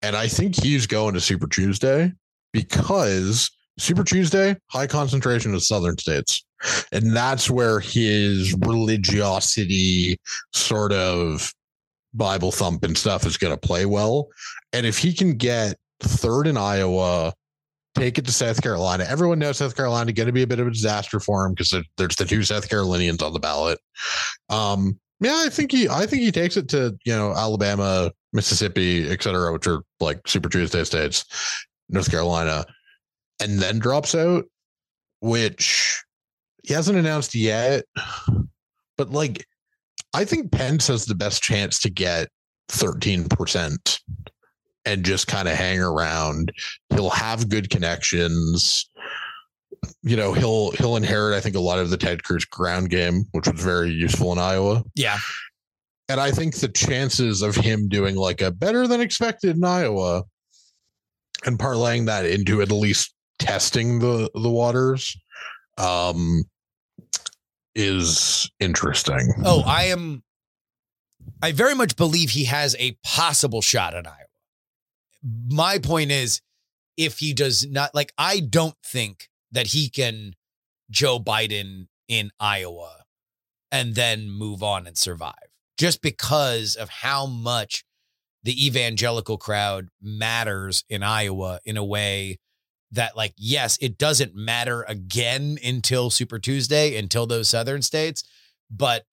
and 0.01 0.17
I 0.17 0.29
think 0.29 0.55
he's 0.55 0.87
going 0.87 1.13
to 1.15 1.21
Super 1.21 1.47
Tuesday 1.49 2.13
because 2.53 3.51
Super 3.79 4.05
Tuesday 4.05 4.57
high 4.71 4.87
concentration 4.87 5.55
of 5.55 5.63
southern 5.63 5.97
states, 5.99 6.45
and 6.93 7.15
that's 7.15 7.51
where 7.51 7.81
his 7.81 8.55
religiosity 8.55 10.19
sort 10.53 10.93
of 10.93 11.53
Bible 12.15 12.51
thump 12.51 12.85
and 12.85 12.97
stuff 12.97 13.25
is 13.27 13.37
going 13.37 13.55
to 13.55 13.61
play 13.61 13.87
well. 13.87 14.29
And 14.73 14.85
if 14.85 14.99
he 14.99 15.13
can 15.13 15.37
get 15.37 15.77
third 16.01 16.47
in 16.47 16.57
Iowa, 16.57 17.33
take 17.95 18.19
it 18.19 18.25
to 18.27 18.33
South 18.33 18.63
Carolina. 18.63 19.05
Everyone 19.09 19.39
knows 19.39 19.59
South 19.59 19.77
Carolina 19.77 20.13
going 20.13 20.27
to 20.27 20.33
be 20.33 20.43
a 20.43 20.47
bit 20.47 20.61
of 20.61 20.67
a 20.67 20.71
disaster 20.71 21.21
for 21.21 21.47
him 21.47 21.53
because 21.53 21.75
there's 21.97 22.17
the 22.17 22.25
two 22.25 22.43
South 22.43 22.69
Carolinians 22.69 23.23
on 23.23 23.33
the 23.33 23.41
ballot. 23.41 23.79
Um, 24.49 24.99
yeah, 25.21 25.43
I 25.45 25.49
think 25.49 25.73
he, 25.73 25.89
I 25.89 26.07
think 26.07 26.23
he 26.23 26.31
takes 26.31 26.57
it 26.57 26.69
to 26.71 26.97
you 27.05 27.13
know 27.13 27.33
Alabama, 27.33 28.13
Mississippi, 28.33 29.09
et 29.09 29.23
cetera, 29.23 29.53
which 29.53 29.67
are 29.67 29.83
like 30.01 30.27
Super 30.29 30.49
Tuesday 30.49 30.85
states, 30.85 31.25
North 31.89 32.11
Carolina, 32.11 32.65
and 33.41 33.59
then 33.59 33.79
drops 33.79 34.15
out, 34.15 34.45
which 35.21 36.03
he 36.65 36.75
hasn't 36.75 36.99
announced 36.99 37.35
yet. 37.35 37.85
But 38.97 39.11
like, 39.11 39.47
I 40.15 40.25
think 40.25 40.53
Pence 40.53 40.89
has 40.89 41.07
the 41.07 41.15
best 41.15 41.43
chance 41.43 41.79
to 41.81 41.91
get 41.91 42.29
13% 42.71 44.01
and 44.85 45.05
just 45.05 45.27
kind 45.27 45.49
of 45.49 45.55
hang 45.55 45.81
around. 45.81 46.53
He'll 46.91 47.11
have 47.11 47.49
good 47.49 47.71
connections. 47.71 48.89
You 50.03 50.17
know, 50.17 50.33
he'll 50.33 50.73
he'll 50.73 50.97
inherit, 50.97 51.37
I 51.37 51.41
think, 51.41 51.55
a 51.55 51.61
lot 51.61 51.79
of 51.79 51.91
the 51.91 51.97
Ted 51.97 52.25
Cruz 52.25 52.45
ground 52.45 52.91
game, 52.91 53.25
which 53.33 53.47
was 53.47 53.63
very 53.63 53.91
useful 53.91 54.33
in 54.33 54.39
Iowa. 54.39 54.83
Yeah. 54.95 55.19
And 56.09 56.21
I 56.21 56.31
think 56.31 56.57
the 56.57 56.69
chances 56.69 57.43
of 57.43 57.55
him 57.55 57.89
doing 57.89 58.17
like 58.17 58.41
a 58.41 58.51
better 58.51 58.87
than 58.87 59.01
expected 59.01 59.57
in 59.57 59.65
Iowa 59.65 60.25
and 61.45 61.59
parlaying 61.59 62.07
that 62.07 62.27
into 62.27 62.63
at 62.63 62.71
least 62.71 63.15
testing 63.39 63.99
the 64.01 64.31
the 64.35 64.51
waters 64.51 65.17
um 65.77 66.45
is 67.75 68.51
interesting. 68.59 69.33
Oh, 69.45 69.63
I 69.65 69.85
am 69.85 70.23
I 71.43 71.53
very 71.53 71.75
much 71.75 71.97
believe 71.97 72.31
he 72.31 72.45
has 72.45 72.75
a 72.79 72.97
possible 73.05 73.63
shot 73.63 73.95
in 73.95 74.07
Iowa 74.07 74.29
my 75.23 75.79
point 75.79 76.11
is 76.11 76.41
if 76.97 77.19
he 77.19 77.33
does 77.33 77.67
not 77.67 77.95
like 77.95 78.13
I 78.19 78.41
don't 78.41 78.77
think 78.85 79.29
that 79.53 79.69
he 79.69 79.89
can 79.89 80.35
Joe 80.91 81.19
Biden 81.19 81.87
in 82.09 82.31
Iowa 82.41 83.05
and 83.71 83.95
then 83.95 84.31
move 84.31 84.63
on 84.63 84.87
and 84.87 84.97
survive 84.97 85.35
just 85.77 86.03
because 86.03 86.77
of 86.77 86.89
how 86.89 87.27
much 87.27 87.85
the 88.49 88.67
evangelical 88.67 89.37
crowd 89.37 89.89
matters 90.01 90.83
in 90.89 91.03
Iowa 91.03 91.61
in 91.67 91.77
a 91.77 91.85
way 91.85 92.39
that 92.91 93.15
like 93.15 93.35
yes 93.37 93.77
it 93.83 93.99
doesn't 93.99 94.35
matter 94.35 94.87
again 94.89 95.59
until 95.63 96.09
Super 96.09 96.39
Tuesday 96.39 96.97
until 96.97 97.27
those 97.27 97.51
southern 97.51 97.83
states 97.83 98.25
but 98.71 99.05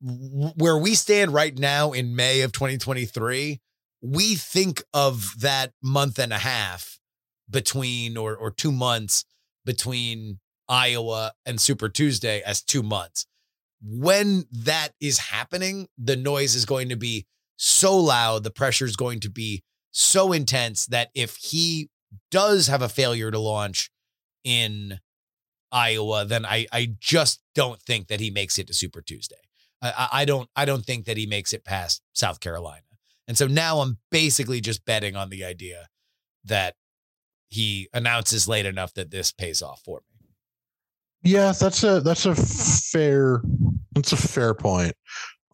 where 0.00 0.76
we 0.76 0.96
stand 0.96 1.32
right 1.32 1.56
now 1.56 1.92
in 1.92 2.16
May 2.16 2.40
of 2.40 2.50
2023 2.50 3.60
we 4.00 4.34
think 4.34 4.82
of 4.92 5.34
that 5.38 5.70
month 5.80 6.18
and 6.18 6.32
a 6.32 6.38
half 6.38 6.98
between 7.48 8.16
or 8.16 8.34
or 8.34 8.50
two 8.50 8.72
months 8.72 9.24
between 9.64 10.40
Iowa 10.68 11.30
and 11.46 11.60
Super 11.60 11.88
Tuesday 11.88 12.42
as 12.44 12.60
two 12.60 12.82
months. 12.82 13.24
When 13.80 14.46
that 14.50 14.94
is 15.00 15.18
happening, 15.18 15.86
the 15.96 16.16
noise 16.16 16.56
is 16.56 16.64
going 16.64 16.88
to 16.88 16.96
be 16.96 17.26
so 17.56 17.96
loud, 17.96 18.44
the 18.44 18.50
pressure 18.50 18.84
is 18.84 18.96
going 18.96 19.20
to 19.20 19.30
be 19.30 19.62
so 19.90 20.32
intense 20.32 20.86
that 20.86 21.10
if 21.14 21.36
he 21.36 21.90
does 22.30 22.66
have 22.66 22.82
a 22.82 22.88
failure 22.88 23.30
to 23.30 23.38
launch 23.38 23.90
in 24.44 24.98
Iowa, 25.70 26.24
then 26.24 26.44
I 26.44 26.66
I 26.72 26.94
just 27.00 27.40
don't 27.54 27.80
think 27.80 28.08
that 28.08 28.20
he 28.20 28.30
makes 28.30 28.58
it 28.58 28.66
to 28.66 28.74
Super 28.74 29.00
Tuesday. 29.00 29.36
I, 29.80 30.08
I 30.12 30.24
don't 30.24 30.48
I 30.54 30.64
don't 30.64 30.84
think 30.84 31.06
that 31.06 31.16
he 31.16 31.26
makes 31.26 31.52
it 31.52 31.64
past 31.64 32.02
South 32.12 32.40
Carolina. 32.40 32.82
And 33.28 33.38
so 33.38 33.46
now 33.46 33.78
I'm 33.78 33.98
basically 34.10 34.60
just 34.60 34.84
betting 34.84 35.16
on 35.16 35.30
the 35.30 35.44
idea 35.44 35.88
that 36.44 36.74
he 37.48 37.88
announces 37.92 38.48
late 38.48 38.66
enough 38.66 38.94
that 38.94 39.10
this 39.10 39.32
pays 39.32 39.62
off 39.62 39.80
for 39.84 40.00
me. 40.00 40.28
Yeah, 41.22 41.52
that's 41.52 41.84
a 41.84 42.00
that's 42.00 42.26
a 42.26 42.34
fair 42.34 43.42
that's 43.94 44.12
a 44.12 44.16
fair 44.16 44.54
point. 44.54 44.94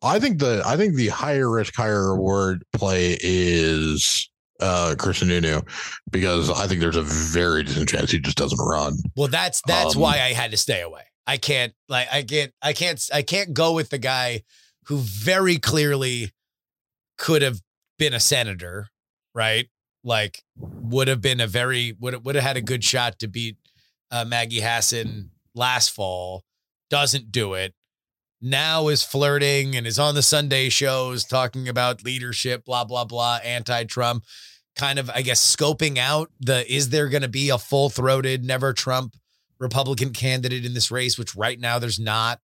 I 0.02 0.18
think 0.18 0.38
the 0.38 0.62
I 0.64 0.76
think 0.76 0.94
the 0.94 1.08
higher 1.08 1.50
risk, 1.50 1.74
higher 1.74 2.12
reward 2.12 2.64
play 2.72 3.16
is 3.20 4.28
uh 4.60 4.94
Chris 4.98 5.20
Sununu 5.20 5.66
because 6.10 6.50
I 6.50 6.66
think 6.66 6.80
there's 6.80 6.96
a 6.96 7.02
very 7.02 7.62
decent 7.62 7.88
chance 7.88 8.10
he 8.10 8.18
just 8.18 8.36
doesn't 8.36 8.58
run. 8.58 8.96
Well, 9.16 9.28
that's 9.28 9.62
that's 9.66 9.96
um, 9.96 10.02
why 10.02 10.14
I 10.14 10.32
had 10.32 10.50
to 10.50 10.56
stay 10.56 10.80
away. 10.80 11.02
I 11.26 11.36
can't 11.36 11.74
like 11.88 12.08
I 12.10 12.22
can't 12.22 12.52
I 12.62 12.72
can't 12.72 13.08
I 13.12 13.22
can't 13.22 13.52
go 13.52 13.74
with 13.74 13.90
the 13.90 13.98
guy 13.98 14.42
who 14.84 14.96
very 14.98 15.58
clearly 15.58 16.32
could 17.18 17.42
have 17.42 17.60
been 17.98 18.14
a 18.14 18.20
senator, 18.20 18.88
right? 19.34 19.68
Like 20.02 20.42
would 20.56 21.08
have 21.08 21.20
been 21.20 21.40
a 21.40 21.46
very 21.46 21.94
would 22.00 22.24
would 22.24 22.34
have 22.34 22.44
had 22.44 22.56
a 22.56 22.62
good 22.62 22.82
shot 22.82 23.18
to 23.18 23.28
beat 23.28 23.56
uh, 24.10 24.24
Maggie 24.24 24.60
Hassan 24.60 25.30
last 25.54 25.90
fall. 25.90 26.44
Doesn't 26.88 27.30
do 27.30 27.52
it. 27.54 27.74
Now 28.40 28.88
is 28.88 29.02
flirting 29.02 29.74
and 29.76 29.86
is 29.86 29.98
on 29.98 30.14
the 30.14 30.22
Sunday 30.22 30.68
shows 30.68 31.24
talking 31.24 31.68
about 31.68 32.04
leadership, 32.04 32.64
blah 32.64 32.84
blah 32.84 33.04
blah, 33.04 33.38
anti-Trump. 33.44 34.24
Kind 34.76 35.00
of, 35.00 35.10
I 35.10 35.22
guess, 35.22 35.56
scoping 35.56 35.98
out 35.98 36.30
the 36.38 36.70
is 36.72 36.90
there 36.90 37.08
going 37.08 37.22
to 37.22 37.28
be 37.28 37.50
a 37.50 37.58
full 37.58 37.90
throated, 37.90 38.44
never 38.44 38.72
Trump 38.72 39.16
Republican 39.58 40.10
candidate 40.12 40.64
in 40.64 40.72
this 40.72 40.90
race, 40.90 41.18
which 41.18 41.34
right 41.34 41.58
now 41.58 41.78
there's 41.78 41.98
not. 41.98 42.40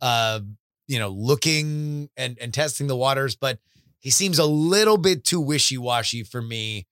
Uh, 0.00 0.40
you 0.86 0.98
know, 0.98 1.08
looking 1.08 2.10
and 2.16 2.36
and 2.38 2.52
testing 2.52 2.86
the 2.86 2.96
waters, 2.96 3.36
but 3.36 3.58
he 4.00 4.10
seems 4.10 4.38
a 4.38 4.44
little 4.44 4.98
bit 4.98 5.24
too 5.24 5.40
wishy-washy 5.40 6.22
for 6.22 6.42
me 6.42 6.86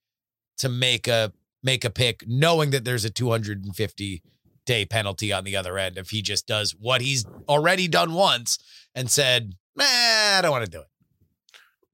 to 0.57 0.67
make 0.67 1.07
a 1.07 1.31
make 1.61 1.85
a 1.85 1.89
pick 1.89 2.23
knowing 2.27 2.71
that 2.71 2.83
there's 2.85 3.05
a 3.05 3.09
250 3.09 4.23
day 4.65 4.85
penalty 4.85 5.31
on 5.31 5.43
the 5.43 5.55
other 5.55 5.77
end 5.77 5.97
if 5.97 6.09
he 6.09 6.21
just 6.21 6.47
does 6.47 6.71
what 6.79 7.01
he's 7.01 7.25
already 7.47 7.87
done 7.87 8.13
once 8.13 8.57
and 8.95 9.09
said, 9.09 9.53
"Nah, 9.75 9.85
I 9.85 10.39
don't 10.41 10.51
want 10.51 10.65
to 10.65 10.71
do 10.71 10.81
it." 10.81 10.87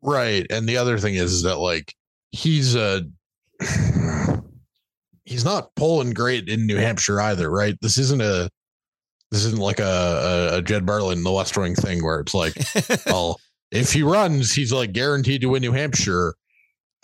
Right. 0.02 0.46
And 0.50 0.68
the 0.68 0.78
other 0.78 0.98
thing 0.98 1.16
is, 1.16 1.34
is 1.34 1.44
that 1.44 1.58
like 1.58 1.94
he's 2.32 2.76
a 2.76 3.06
he's 5.26 5.46
not 5.46 5.76
polling 5.76 6.12
great 6.12 6.48
in 6.48 6.66
New 6.66 6.78
Hampshire 6.78 7.20
either, 7.22 7.50
right? 7.50 7.76
This 7.82 7.98
isn't 7.98 8.22
a 8.22 8.50
this 9.32 9.46
isn't 9.46 9.62
like 9.62 9.80
a, 9.80 10.52
a, 10.54 10.58
a 10.58 10.62
Jed 10.62 10.86
Bartlet 10.86 11.24
the 11.24 11.32
West 11.32 11.56
Wing 11.58 11.76
thing 11.76 12.04
where 12.04 12.20
it's 12.20 12.34
like, 12.34 12.56
well, 13.06 13.40
if 13.72 13.94
he 13.94 14.02
runs, 14.02 14.54
he's 14.54 14.74
like 14.74 14.92
guaranteed 14.92 15.42
to 15.42 15.48
win 15.48 15.62
New 15.62 15.72
Hampshire. 15.72 16.34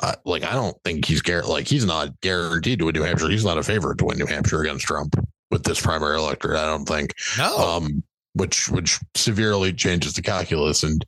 Uh, 0.02 0.16
like 0.26 0.44
I 0.44 0.54
don't 0.54 0.76
think 0.84 1.06
he's 1.06 1.22
gar- 1.22 1.44
like 1.44 1.68
he's 1.68 1.86
not 1.86 2.20
guaranteed 2.22 2.80
to 2.80 2.86
win 2.86 2.96
New 2.96 3.04
Hampshire. 3.04 3.30
He's 3.30 3.46
not 3.46 3.58
a 3.58 3.64
favorite 3.64 3.98
to 4.00 4.06
win 4.06 4.18
New 4.18 4.26
Hampshire 4.26 4.62
against 4.62 4.86
Trump 4.86 5.16
with 5.56 5.64
this 5.64 5.80
primary 5.80 6.18
electorate. 6.18 6.60
I 6.60 6.66
don't 6.66 6.86
think. 6.86 7.14
No. 7.38 7.58
Um, 7.58 8.04
which 8.34 8.68
which 8.68 9.00
severely 9.16 9.72
changes 9.72 10.12
the 10.14 10.22
calculus. 10.22 10.84
And 10.84 11.06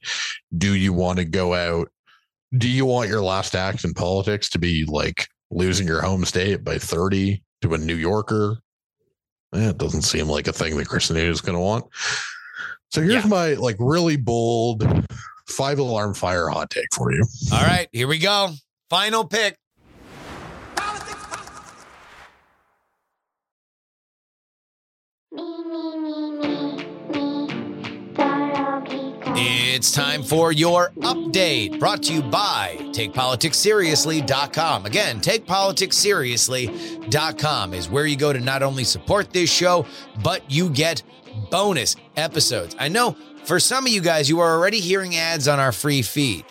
do 0.58 0.74
you 0.76 0.94
want 0.94 1.20
to 1.20 1.26
go 1.26 1.54
out? 1.54 1.90
Do 2.58 2.70
you 2.70 2.86
want 2.86 3.10
your 3.10 3.22
last 3.22 3.54
act 3.56 3.84
in 3.84 3.94
politics 3.94 4.50
to 4.52 4.60
be 4.60 4.86
like 4.86 5.28
losing 5.52 5.86
your 5.86 6.02
home 6.02 6.24
state 6.24 6.64
by 6.64 6.78
30 6.78 7.44
to 7.64 7.74
a 7.74 7.78
New 7.78 7.96
Yorker? 7.96 8.60
Eh, 9.54 9.70
it 9.72 9.78
doesn't 9.78 10.04
seem 10.04 10.28
like 10.28 10.48
a 10.48 10.54
thing 10.54 10.78
that 10.78 10.88
Chris 10.88 11.08
Kristen 11.08 11.18
is 11.18 11.42
going 11.42 11.58
to 11.58 11.62
want. 11.62 11.86
So 12.92 13.02
here's 13.02 13.26
Yeah. 13.26 13.30
my 13.30 13.54
like 13.56 13.76
really 13.80 14.16
bold 14.16 14.88
five 15.50 15.80
alarm 15.80 16.14
fire 16.14 16.48
hot 16.48 16.70
take 16.70 16.88
for 16.94 17.12
you. 17.12 17.26
All 17.52 17.62
right, 17.62 17.90
here 17.92 18.08
we 18.08 18.20
go. 18.20 18.52
Final 18.90 19.26
pick. 19.26 19.58
It's 29.40 29.92
time 29.92 30.24
for 30.24 30.52
your 30.52 30.90
update 31.02 31.80
brought 31.80 32.02
to 32.04 32.14
you 32.14 32.22
by 32.24 32.76
TakePoliticsSeriously.com. 32.80 34.88
Again, 34.88 35.22
TakePoliticsSeriously.com 35.22 37.74
is 37.76 37.88
where 37.88 38.08
you 38.08 38.18
go 38.18 38.34
to 38.34 38.40
not 38.40 38.64
only 38.64 38.84
support 38.84 39.32
this 39.32 39.52
show, 39.52 39.86
but 40.24 40.50
you 40.50 40.72
get 40.72 41.04
bonus 41.52 41.96
episodes. 42.16 42.76
I 42.80 42.88
know 42.88 43.16
for 43.44 43.60
some 43.60 43.86
of 43.86 43.92
you 43.92 44.02
guys, 44.02 44.28
you 44.28 44.40
are 44.40 44.58
already 44.58 44.80
hearing 44.80 45.16
ads 45.16 45.48
on 45.48 45.60
our 45.60 45.72
free 45.72 46.02
feed. 46.02 46.44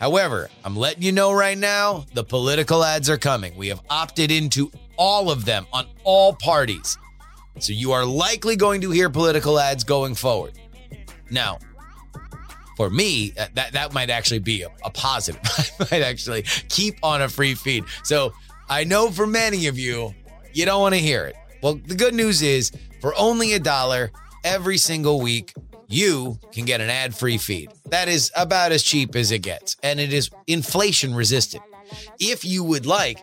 However, 0.00 0.50
I'm 0.64 0.74
letting 0.74 1.04
you 1.04 1.12
know 1.12 1.32
right 1.32 1.56
now 1.56 2.06
the 2.12 2.24
political 2.24 2.82
ads 2.82 3.08
are 3.08 3.18
coming. 3.18 3.56
We 3.56 3.68
have 3.68 3.82
opted 3.88 4.32
into 4.32 4.72
all 4.96 5.30
of 5.30 5.44
them 5.44 5.64
on 5.72 5.86
all 6.02 6.32
parties. 6.32 6.98
So 7.60 7.72
you 7.72 7.92
are 7.92 8.04
likely 8.04 8.56
going 8.56 8.80
to 8.80 8.90
hear 8.90 9.10
political 9.10 9.60
ads 9.60 9.84
going 9.84 10.16
forward. 10.16 10.54
Now, 11.30 11.60
for 12.76 12.90
me, 12.90 13.32
uh, 13.38 13.46
that 13.54 13.72
that 13.72 13.92
might 13.92 14.10
actually 14.10 14.38
be 14.38 14.62
a, 14.62 14.68
a 14.84 14.90
positive. 14.90 15.40
I 15.80 15.86
might 15.90 16.02
actually 16.02 16.42
keep 16.68 16.98
on 17.02 17.22
a 17.22 17.28
free 17.28 17.54
feed. 17.54 17.84
So 18.04 18.32
I 18.68 18.84
know 18.84 19.10
for 19.10 19.26
many 19.26 19.66
of 19.66 19.78
you, 19.78 20.14
you 20.52 20.64
don't 20.66 20.80
want 20.80 20.94
to 20.94 21.00
hear 21.00 21.26
it. 21.26 21.36
Well, 21.62 21.74
the 21.74 21.94
good 21.94 22.14
news 22.14 22.42
is 22.42 22.70
for 23.00 23.14
only 23.18 23.54
a 23.54 23.58
dollar 23.58 24.12
every 24.44 24.78
single 24.78 25.20
week, 25.20 25.52
you 25.88 26.38
can 26.52 26.64
get 26.64 26.80
an 26.80 26.90
ad-free 26.90 27.38
feed. 27.38 27.72
That 27.90 28.08
is 28.08 28.30
about 28.36 28.72
as 28.72 28.82
cheap 28.82 29.14
as 29.16 29.32
it 29.32 29.40
gets, 29.40 29.76
and 29.82 30.00
it 30.00 30.12
is 30.12 30.30
inflation 30.46 31.14
resistant. 31.14 31.62
If 32.18 32.44
you 32.44 32.64
would 32.64 32.86
like 32.86 33.22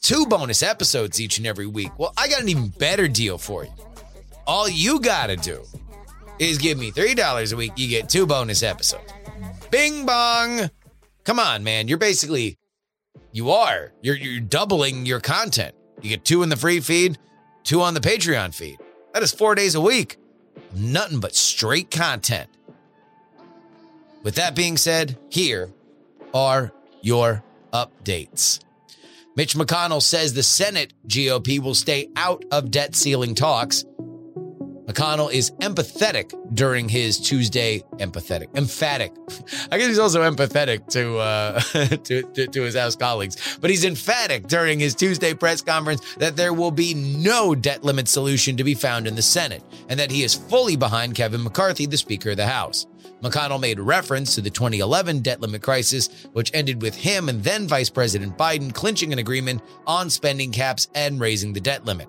two 0.00 0.26
bonus 0.26 0.62
episodes 0.62 1.20
each 1.20 1.38
and 1.38 1.46
every 1.46 1.66
week, 1.66 1.90
well, 1.98 2.12
I 2.16 2.28
got 2.28 2.42
an 2.42 2.48
even 2.48 2.68
better 2.68 3.08
deal 3.08 3.38
for 3.38 3.64
you. 3.64 3.72
All 4.46 4.68
you 4.68 5.00
got 5.00 5.28
to 5.28 5.36
do 5.36 5.62
is 6.38 6.58
give 6.58 6.78
me 6.78 6.90
$3 6.90 7.52
a 7.52 7.56
week. 7.56 7.72
You 7.76 7.88
get 7.88 8.08
two 8.08 8.26
bonus 8.26 8.62
episodes. 8.62 9.12
Bing 9.70 10.06
bong. 10.06 10.70
Come 11.24 11.38
on, 11.38 11.64
man. 11.64 11.88
You're 11.88 11.98
basically, 11.98 12.58
you 13.32 13.50
are. 13.50 13.92
You're, 14.02 14.16
you're 14.16 14.40
doubling 14.40 15.06
your 15.06 15.20
content. 15.20 15.74
You 16.00 16.10
get 16.10 16.24
two 16.24 16.42
in 16.42 16.48
the 16.48 16.56
free 16.56 16.80
feed, 16.80 17.18
two 17.62 17.80
on 17.80 17.94
the 17.94 18.00
Patreon 18.00 18.54
feed. 18.54 18.78
That 19.14 19.22
is 19.22 19.32
four 19.32 19.54
days 19.54 19.74
a 19.74 19.80
week. 19.80 20.16
Nothing 20.74 21.20
but 21.20 21.34
straight 21.34 21.90
content. 21.90 22.48
With 24.22 24.36
that 24.36 24.54
being 24.54 24.76
said, 24.76 25.18
here 25.30 25.72
are 26.32 26.72
your 27.00 27.42
updates. 27.72 28.60
Mitch 29.34 29.54
McConnell 29.54 30.02
says 30.02 30.34
the 30.34 30.42
Senate 30.42 30.92
GOP 31.08 31.58
will 31.58 31.74
stay 31.74 32.08
out 32.16 32.44
of 32.50 32.70
debt 32.70 32.94
ceiling 32.94 33.34
talks. 33.34 33.84
McConnell 34.92 35.32
is 35.32 35.50
empathetic 35.52 36.34
during 36.54 36.88
his 36.88 37.18
Tuesday 37.18 37.82
empathetic, 37.94 38.54
emphatic. 38.56 39.12
I 39.70 39.78
guess 39.78 39.88
he's 39.88 39.98
also 39.98 40.22
empathetic 40.22 40.86
to, 40.88 41.16
uh, 41.18 41.60
to, 42.04 42.22
to 42.22 42.46
to 42.46 42.62
his 42.62 42.76
House 42.76 42.94
colleagues, 42.94 43.58
but 43.60 43.70
he's 43.70 43.84
emphatic 43.84 44.48
during 44.48 44.78
his 44.78 44.94
Tuesday 44.94 45.32
press 45.32 45.62
conference 45.62 46.02
that 46.16 46.36
there 46.36 46.52
will 46.52 46.70
be 46.70 46.92
no 46.92 47.54
debt 47.54 47.84
limit 47.84 48.06
solution 48.06 48.56
to 48.56 48.64
be 48.64 48.74
found 48.74 49.06
in 49.06 49.14
the 49.14 49.22
Senate, 49.22 49.62
and 49.88 49.98
that 49.98 50.10
he 50.10 50.22
is 50.24 50.34
fully 50.34 50.76
behind 50.76 51.14
Kevin 51.14 51.42
McCarthy, 51.42 51.86
the 51.86 51.96
Speaker 51.96 52.30
of 52.30 52.36
the 52.36 52.46
House. 52.46 52.86
McConnell 53.22 53.60
made 53.60 53.80
reference 53.80 54.34
to 54.34 54.40
the 54.40 54.50
2011 54.50 55.20
debt 55.20 55.40
limit 55.40 55.62
crisis, 55.62 56.26
which 56.32 56.50
ended 56.54 56.82
with 56.82 56.94
him 56.94 57.28
and 57.28 57.42
then 57.42 57.68
Vice 57.68 57.88
President 57.88 58.36
Biden 58.36 58.74
clinching 58.74 59.12
an 59.12 59.20
agreement 59.20 59.62
on 59.86 60.10
spending 60.10 60.50
caps 60.50 60.88
and 60.94 61.20
raising 61.20 61.52
the 61.52 61.60
debt 61.60 61.84
limit. 61.84 62.08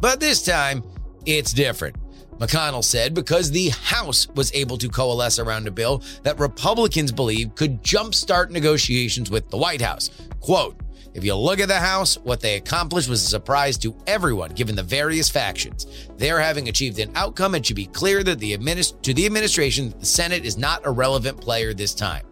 But 0.00 0.20
this 0.20 0.44
time, 0.44 0.82
it's 1.28 1.52
different. 1.52 1.96
McConnell 2.38 2.84
said 2.84 3.14
because 3.14 3.50
the 3.50 3.68
House 3.68 4.28
was 4.28 4.52
able 4.54 4.78
to 4.78 4.88
coalesce 4.88 5.38
around 5.38 5.66
a 5.66 5.70
bill 5.70 6.02
that 6.22 6.38
Republicans 6.38 7.12
believe 7.12 7.54
could 7.54 7.82
jumpstart 7.82 8.50
negotiations 8.50 9.30
with 9.30 9.50
the 9.50 9.56
White 9.56 9.82
House. 9.82 10.10
Quote, 10.40 10.80
if 11.14 11.24
you 11.24 11.34
look 11.34 11.58
at 11.58 11.68
the 11.68 11.78
House, 11.78 12.16
what 12.18 12.40
they 12.40 12.56
accomplished 12.56 13.08
was 13.08 13.22
a 13.22 13.26
surprise 13.26 13.76
to 13.78 13.94
everyone 14.06 14.50
given 14.50 14.76
the 14.76 14.82
various 14.82 15.28
factions. 15.28 15.86
They're 16.16 16.40
having 16.40 16.68
achieved 16.68 16.98
an 17.00 17.10
outcome, 17.16 17.54
it 17.54 17.66
should 17.66 17.76
be 17.76 17.86
clear 17.86 18.22
that 18.22 18.38
the 18.38 18.56
administ- 18.56 19.02
to 19.02 19.12
the 19.12 19.26
administration, 19.26 19.92
the 19.98 20.06
Senate 20.06 20.44
is 20.44 20.56
not 20.56 20.86
a 20.86 20.90
relevant 20.90 21.40
player 21.40 21.74
this 21.74 21.92
time. 21.92 22.24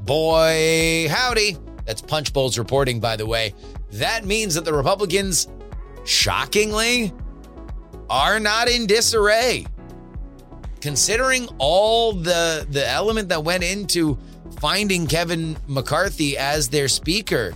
Boy, 0.00 1.08
howdy. 1.10 1.56
That's 1.84 2.00
Punchbowl's 2.00 2.58
reporting, 2.58 3.00
by 3.00 3.16
the 3.16 3.26
way. 3.26 3.54
That 3.92 4.24
means 4.24 4.54
that 4.54 4.64
the 4.64 4.72
Republicans, 4.72 5.48
shockingly, 6.04 7.12
are 8.10 8.40
not 8.40 8.68
in 8.68 8.86
disarray. 8.86 9.64
Considering 10.80 11.48
all 11.58 12.12
the 12.12 12.66
the 12.68 12.86
element 12.88 13.28
that 13.28 13.44
went 13.44 13.62
into 13.62 14.18
finding 14.60 15.06
Kevin 15.06 15.56
McCarthy 15.68 16.36
as 16.36 16.68
their 16.68 16.88
speaker, 16.88 17.54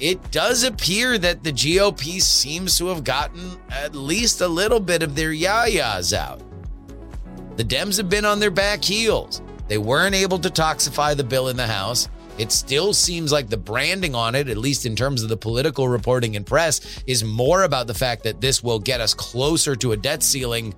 it 0.00 0.30
does 0.30 0.64
appear 0.64 1.18
that 1.18 1.44
the 1.44 1.52
GOP 1.52 2.20
seems 2.20 2.78
to 2.78 2.86
have 2.86 3.04
gotten 3.04 3.58
at 3.70 3.94
least 3.94 4.40
a 4.40 4.48
little 4.48 4.80
bit 4.80 5.02
of 5.02 5.14
their 5.14 5.30
yayas 5.30 6.12
out. 6.12 6.40
The 7.56 7.64
Dems 7.64 7.96
have 7.98 8.08
been 8.08 8.24
on 8.24 8.40
their 8.40 8.50
back 8.50 8.82
heels. 8.82 9.40
They 9.68 9.78
weren't 9.78 10.14
able 10.14 10.38
to 10.40 10.50
toxify 10.50 11.16
the 11.16 11.24
bill 11.24 11.48
in 11.48 11.56
the 11.56 11.66
House. 11.66 12.08
It 12.36 12.50
still 12.50 12.92
seems 12.92 13.30
like 13.30 13.48
the 13.48 13.56
branding 13.56 14.14
on 14.14 14.34
it, 14.34 14.48
at 14.48 14.56
least 14.56 14.86
in 14.86 14.96
terms 14.96 15.22
of 15.22 15.28
the 15.28 15.36
political 15.36 15.88
reporting 15.88 16.36
and 16.36 16.44
press, 16.44 17.02
is 17.06 17.22
more 17.22 17.62
about 17.62 17.86
the 17.86 17.94
fact 17.94 18.24
that 18.24 18.40
this 18.40 18.62
will 18.62 18.80
get 18.80 19.00
us 19.00 19.14
closer 19.14 19.76
to 19.76 19.92
a 19.92 19.96
debt 19.96 20.22
ceiling 20.22 20.74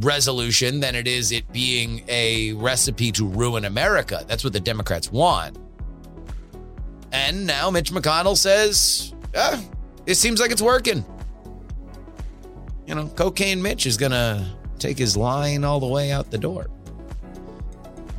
resolution 0.00 0.80
than 0.80 0.94
it 0.94 1.06
is 1.06 1.32
it 1.32 1.50
being 1.52 2.04
a 2.08 2.52
recipe 2.54 3.12
to 3.12 3.26
ruin 3.26 3.64
America. 3.64 4.24
That's 4.26 4.44
what 4.44 4.52
the 4.52 4.60
Democrats 4.60 5.10
want. 5.10 5.56
And 7.12 7.46
now 7.46 7.70
Mitch 7.70 7.92
McConnell 7.92 8.36
says, 8.36 9.14
ah, 9.36 9.62
it 10.04 10.16
seems 10.16 10.40
like 10.40 10.50
it's 10.50 10.62
working. 10.62 11.04
You 12.86 12.96
know, 12.96 13.06
Cocaine 13.06 13.62
Mitch 13.62 13.86
is 13.86 13.96
going 13.96 14.12
to 14.12 14.44
take 14.78 14.98
his 14.98 15.16
line 15.16 15.64
all 15.64 15.80
the 15.80 15.86
way 15.86 16.12
out 16.12 16.30
the 16.30 16.38
door. 16.38 16.68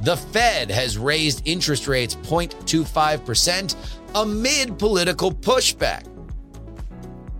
The 0.05 0.15
Fed 0.15 0.69
has 0.69 0.99
raised 0.99 1.41
interest 1.45 1.87
rates 1.87 2.13
0.25% 2.13 3.75
amid 4.13 4.77
political 4.77 5.31
pushback. 5.31 6.05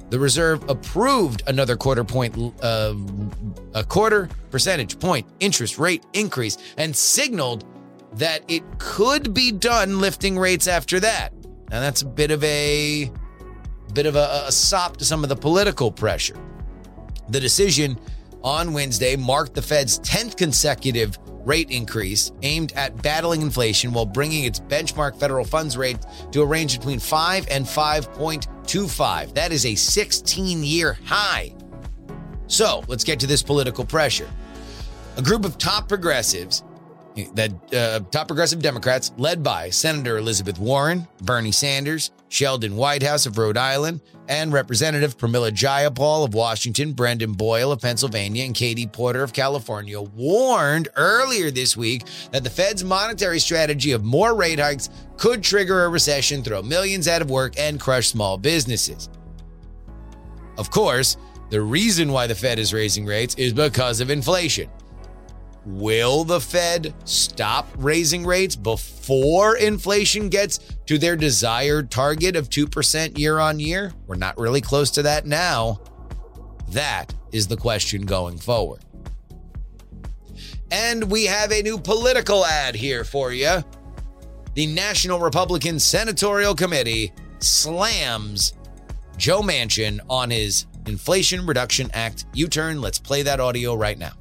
The 0.10 0.18
Reserve 0.18 0.68
approved 0.68 1.44
another 1.46 1.78
quarter 1.78 2.04
point, 2.04 2.36
uh, 2.64 2.96
a 3.76 3.84
quarter 3.84 4.30
percentage 4.50 4.98
point 4.98 5.28
interest 5.40 5.78
rate 5.78 6.08
increase 6.14 6.58
and 6.78 6.96
signaled 6.96 7.66
that 8.14 8.42
it 8.48 8.64
could 8.80 9.32
be 9.32 9.52
done 9.52 10.00
lifting 10.00 10.36
rates 10.36 10.68
after 10.68 11.00
that. 11.02 11.34
Now 11.70 11.82
that's 11.82 12.02
a 12.02 12.08
bit 12.08 12.32
of 12.32 12.44
a 12.44 13.12
bit 13.94 14.08
of 14.08 14.16
a, 14.16 14.46
a 14.48 14.52
sop 14.52 14.98
to 14.98 15.06
some 15.06 15.22
of 15.22 15.30
the 15.30 15.36
political 15.36 15.92
pressure. 15.92 16.38
The 17.30 17.40
decision 17.40 18.00
on 18.44 18.74
Wednesday 18.74 19.16
marked 19.16 19.54
the 19.54 19.62
Fed's 19.62 20.00
10th 20.00 20.36
consecutive 20.36 21.20
rate 21.46 21.70
increase 21.70 22.32
aimed 22.42 22.74
at 22.74 23.02
battling 23.02 23.42
inflation 23.42 23.94
while 23.94 24.06
bringing 24.06 24.46
its 24.46 24.60
benchmark 24.60 25.18
federal 25.18 25.46
funds 25.46 25.78
rate 25.78 26.00
to 26.32 26.42
a 26.42 26.46
range 26.46 26.78
between 26.78 27.00
5 27.00 27.48
and 27.50 27.66
5.25. 27.66 29.34
That 29.34 29.52
is 29.52 29.66
a 29.66 29.76
16 29.76 30.64
year 30.64 30.98
high. 31.06 31.54
So 32.48 32.84
let's 32.88 33.04
get 33.04 33.20
to 33.22 33.28
this 33.28 33.42
political 33.42 33.86
pressure. 33.86 34.30
A 35.18 35.22
group 35.22 35.46
of 35.46 35.58
top 35.58 35.88
progressives 35.88 36.64
that 37.34 37.74
uh, 37.74 38.02
top 38.12 38.28
progressive 38.28 38.62
Democrats, 38.62 39.14
led 39.18 39.42
by 39.42 39.70
Senator 39.70 40.18
Elizabeth 40.18 40.60
Warren, 40.60 41.08
Bernie 41.22 41.52
Sanders, 41.52 42.12
Sheldon 42.36 42.76
Whitehouse 42.76 43.26
of 43.26 43.38
Rhode 43.38 43.56
Island, 43.56 44.02
and 44.28 44.52
Representative 44.52 45.18
Pramila 45.18 45.52
Jayapal 45.52 46.26
of 46.26 46.34
Washington, 46.34 46.92
Brendan 46.92 47.32
Boyle 47.32 47.72
of 47.72 47.80
Pennsylvania, 47.80 48.44
and 48.44 48.54
Katie 48.54 48.88
Porter 48.88 49.24
of 49.24 49.32
California, 49.32 50.02
warned 50.02 50.90
earlier 50.98 51.50
this 51.50 51.78
week 51.78 52.04
that 52.34 52.44
the 52.44 52.50
Fed's 52.50 52.84
monetary 52.84 53.40
strategy 53.40 53.94
of 53.94 54.04
more 54.04 54.36
rate 54.36 54.60
hikes 54.60 54.90
could 55.16 55.42
trigger 55.44 55.86
a 55.86 55.90
recession, 55.90 56.44
throw 56.44 56.62
millions 56.62 57.08
out 57.08 57.22
of 57.22 57.30
work, 57.30 57.58
and 57.58 57.80
crush 57.80 58.10
small 58.10 58.38
businesses. 58.38 59.08
Of 60.58 60.70
course, 60.70 61.16
the 61.52 61.62
reason 61.62 62.12
why 62.12 62.28
the 62.28 62.36
Fed 62.36 62.60
is 62.60 62.74
raising 62.74 63.06
rates 63.06 63.36
is 63.36 63.54
because 63.54 64.02
of 64.02 64.10
inflation. 64.10 64.70
Will 65.66 66.24
the 66.24 66.40
Fed 66.40 66.94
stop 67.06 67.68
raising 67.78 68.26
rates 68.26 68.56
before 68.56 69.58
inflation 69.58 70.30
gets 70.30 70.60
to 70.86 70.98
their 71.00 71.16
desired 71.16 71.90
target 71.90 72.36
of 72.36 72.50
2% 72.50 73.18
year 73.18 73.40
on 73.40 73.60
year? 73.60 73.92
We're 74.06 74.16
not 74.16 74.38
really 74.38 74.62
close 74.62 74.92
to 74.92 75.02
that 75.04 75.26
now. 75.26 75.82
That 76.70 77.14
is 77.32 77.48
the 77.48 77.58
question 77.58 78.04
going 78.04 78.38
forward. 78.38 78.82
And 80.72 81.10
we 81.10 81.26
have 81.26 81.52
a 81.52 81.62
new 81.62 81.80
political 81.80 82.46
ad 82.46 82.76
here 82.76 83.04
for 83.04 83.32
you. 83.32 83.64
The 84.54 84.68
National 84.68 85.20
Republican 85.20 85.80
Senatorial 85.80 86.56
Committee 86.56 87.12
slams 87.40 88.54
Joe 89.18 89.42
Manchin 89.42 90.00
on 90.10 90.30
his 90.30 90.66
Inflation 90.86 91.46
Reduction 91.46 91.90
Act 91.94 92.26
U 92.34 92.48
turn. 92.48 92.82
Let's 92.82 93.00
play 93.00 93.24
that 93.24 93.40
audio 93.40 93.74
right 93.74 93.98
now. 93.98 94.12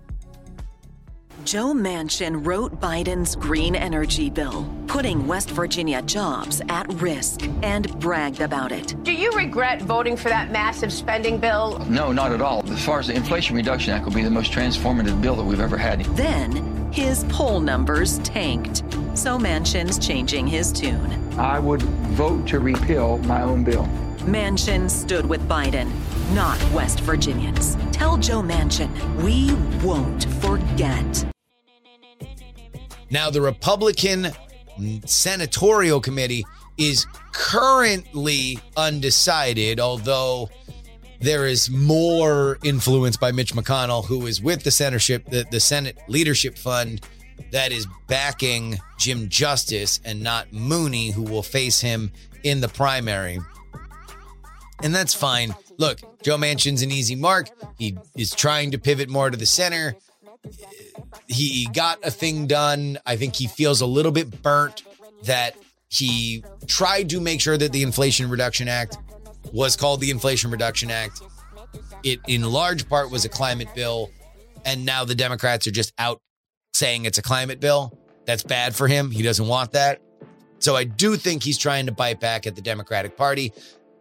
Joe 1.44 1.74
Manchin 1.74 2.46
wrote 2.46 2.80
Biden's 2.80 3.36
green 3.36 3.74
energy 3.74 4.30
bill, 4.30 4.66
putting 4.86 5.26
West 5.26 5.50
Virginia 5.50 6.00
jobs 6.00 6.62
at 6.70 6.90
risk, 6.94 7.42
and 7.62 8.00
bragged 8.00 8.40
about 8.40 8.72
it. 8.72 8.96
Do 9.04 9.12
you 9.12 9.30
regret 9.32 9.82
voting 9.82 10.16
for 10.16 10.30
that 10.30 10.50
massive 10.50 10.90
spending 10.90 11.36
bill? 11.36 11.84
No, 11.86 12.12
not 12.12 12.32
at 12.32 12.40
all. 12.40 12.66
As 12.70 12.82
far 12.82 12.98
as 12.98 13.08
the 13.08 13.14
Inflation 13.14 13.54
Reduction 13.54 13.92
Act 13.92 14.06
will 14.06 14.14
be 14.14 14.22
the 14.22 14.30
most 14.30 14.52
transformative 14.52 15.20
bill 15.20 15.36
that 15.36 15.44
we've 15.44 15.60
ever 15.60 15.76
had. 15.76 16.06
Then 16.16 16.90
his 16.90 17.24
poll 17.24 17.60
numbers 17.60 18.20
tanked, 18.20 18.78
so 19.14 19.36
Manchin's 19.36 19.98
changing 19.98 20.46
his 20.46 20.72
tune. 20.72 21.12
I 21.38 21.58
would 21.58 21.82
vote 21.82 22.46
to 22.48 22.58
repeal 22.58 23.18
my 23.18 23.42
own 23.42 23.64
bill. 23.64 23.86
Manchin 24.20 24.88
stood 24.88 25.26
with 25.26 25.46
Biden, 25.46 25.90
not 26.32 26.58
West 26.72 27.00
Virginians. 27.00 27.76
Tell 27.92 28.16
Joe 28.16 28.40
Manchin, 28.40 28.88
we 29.22 29.54
won't 29.86 30.24
forget. 30.40 31.33
Now, 33.10 33.30
the 33.30 33.40
Republican 33.40 34.32
Senatorial 35.04 36.00
Committee 36.00 36.44
is 36.76 37.06
currently 37.32 38.58
undecided, 38.76 39.78
although 39.78 40.50
there 41.20 41.46
is 41.46 41.70
more 41.70 42.58
influence 42.64 43.16
by 43.16 43.32
Mitch 43.32 43.54
McConnell, 43.54 44.04
who 44.04 44.26
is 44.26 44.42
with 44.42 44.62
the 44.62 44.70
the, 45.28 45.46
the 45.50 45.60
Senate 45.60 45.96
Leadership 46.08 46.58
Fund, 46.58 47.00
that 47.50 47.72
is 47.72 47.86
backing 48.08 48.78
Jim 48.98 49.28
Justice 49.28 50.00
and 50.04 50.22
not 50.22 50.52
Mooney, 50.52 51.10
who 51.10 51.22
will 51.22 51.42
face 51.42 51.80
him 51.80 52.10
in 52.42 52.60
the 52.60 52.68
primary. 52.68 53.38
And 54.82 54.94
that's 54.94 55.14
fine. 55.14 55.54
Look, 55.78 56.00
Joe 56.22 56.36
Manchin's 56.36 56.82
an 56.82 56.90
easy 56.90 57.14
mark. 57.14 57.48
He 57.78 57.96
is 58.16 58.32
trying 58.32 58.70
to 58.72 58.78
pivot 58.78 59.08
more 59.08 59.30
to 59.30 59.36
the 59.36 59.46
center 59.46 59.96
he 61.26 61.68
got 61.72 62.04
a 62.04 62.10
thing 62.10 62.46
done. 62.46 62.98
I 63.06 63.16
think 63.16 63.34
he 63.34 63.46
feels 63.46 63.80
a 63.80 63.86
little 63.86 64.12
bit 64.12 64.42
burnt 64.42 64.82
that 65.24 65.56
he 65.88 66.44
tried 66.66 67.10
to 67.10 67.20
make 67.20 67.40
sure 67.40 67.56
that 67.56 67.72
the 67.72 67.82
Inflation 67.82 68.28
Reduction 68.28 68.68
Act 68.68 68.98
was 69.52 69.76
called 69.76 70.00
the 70.00 70.10
Inflation 70.10 70.50
Reduction 70.50 70.90
Act. 70.90 71.22
It, 72.02 72.20
in 72.26 72.42
large 72.42 72.88
part, 72.88 73.10
was 73.10 73.24
a 73.24 73.28
climate 73.28 73.68
bill. 73.74 74.10
And 74.64 74.84
now 74.84 75.04
the 75.04 75.14
Democrats 75.14 75.66
are 75.66 75.70
just 75.70 75.92
out 75.98 76.20
saying 76.72 77.04
it's 77.04 77.18
a 77.18 77.22
climate 77.22 77.60
bill. 77.60 77.98
That's 78.24 78.42
bad 78.42 78.74
for 78.74 78.88
him. 78.88 79.10
He 79.10 79.22
doesn't 79.22 79.46
want 79.46 79.72
that. 79.72 80.00
So 80.58 80.76
I 80.76 80.84
do 80.84 81.16
think 81.16 81.42
he's 81.42 81.58
trying 81.58 81.86
to 81.86 81.92
bite 81.92 82.20
back 82.20 82.46
at 82.46 82.56
the 82.56 82.62
Democratic 82.62 83.16
Party. 83.16 83.52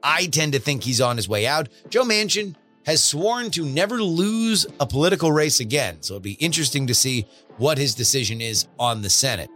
I 0.02 0.28
tend 0.28 0.54
to 0.54 0.60
think 0.60 0.84
he's 0.84 1.02
on 1.02 1.18
his 1.18 1.28
way 1.28 1.46
out. 1.46 1.70
Joe 1.90 2.04
Manchin 2.04 2.56
has 2.86 3.02
sworn 3.02 3.50
to 3.52 3.66
never 3.66 4.02
lose 4.02 4.66
a 4.80 4.86
political 4.86 5.32
race 5.32 5.60
again. 5.60 6.02
So 6.02 6.16
it'll 6.16 6.22
be 6.22 6.34
interesting 6.34 6.88
to 6.88 6.94
see 6.94 7.26
what 7.58 7.78
his 7.78 7.96
decision 7.96 8.42
is 8.42 8.68
on 8.80 9.02
the 9.02 9.10
Senate. 9.10 9.50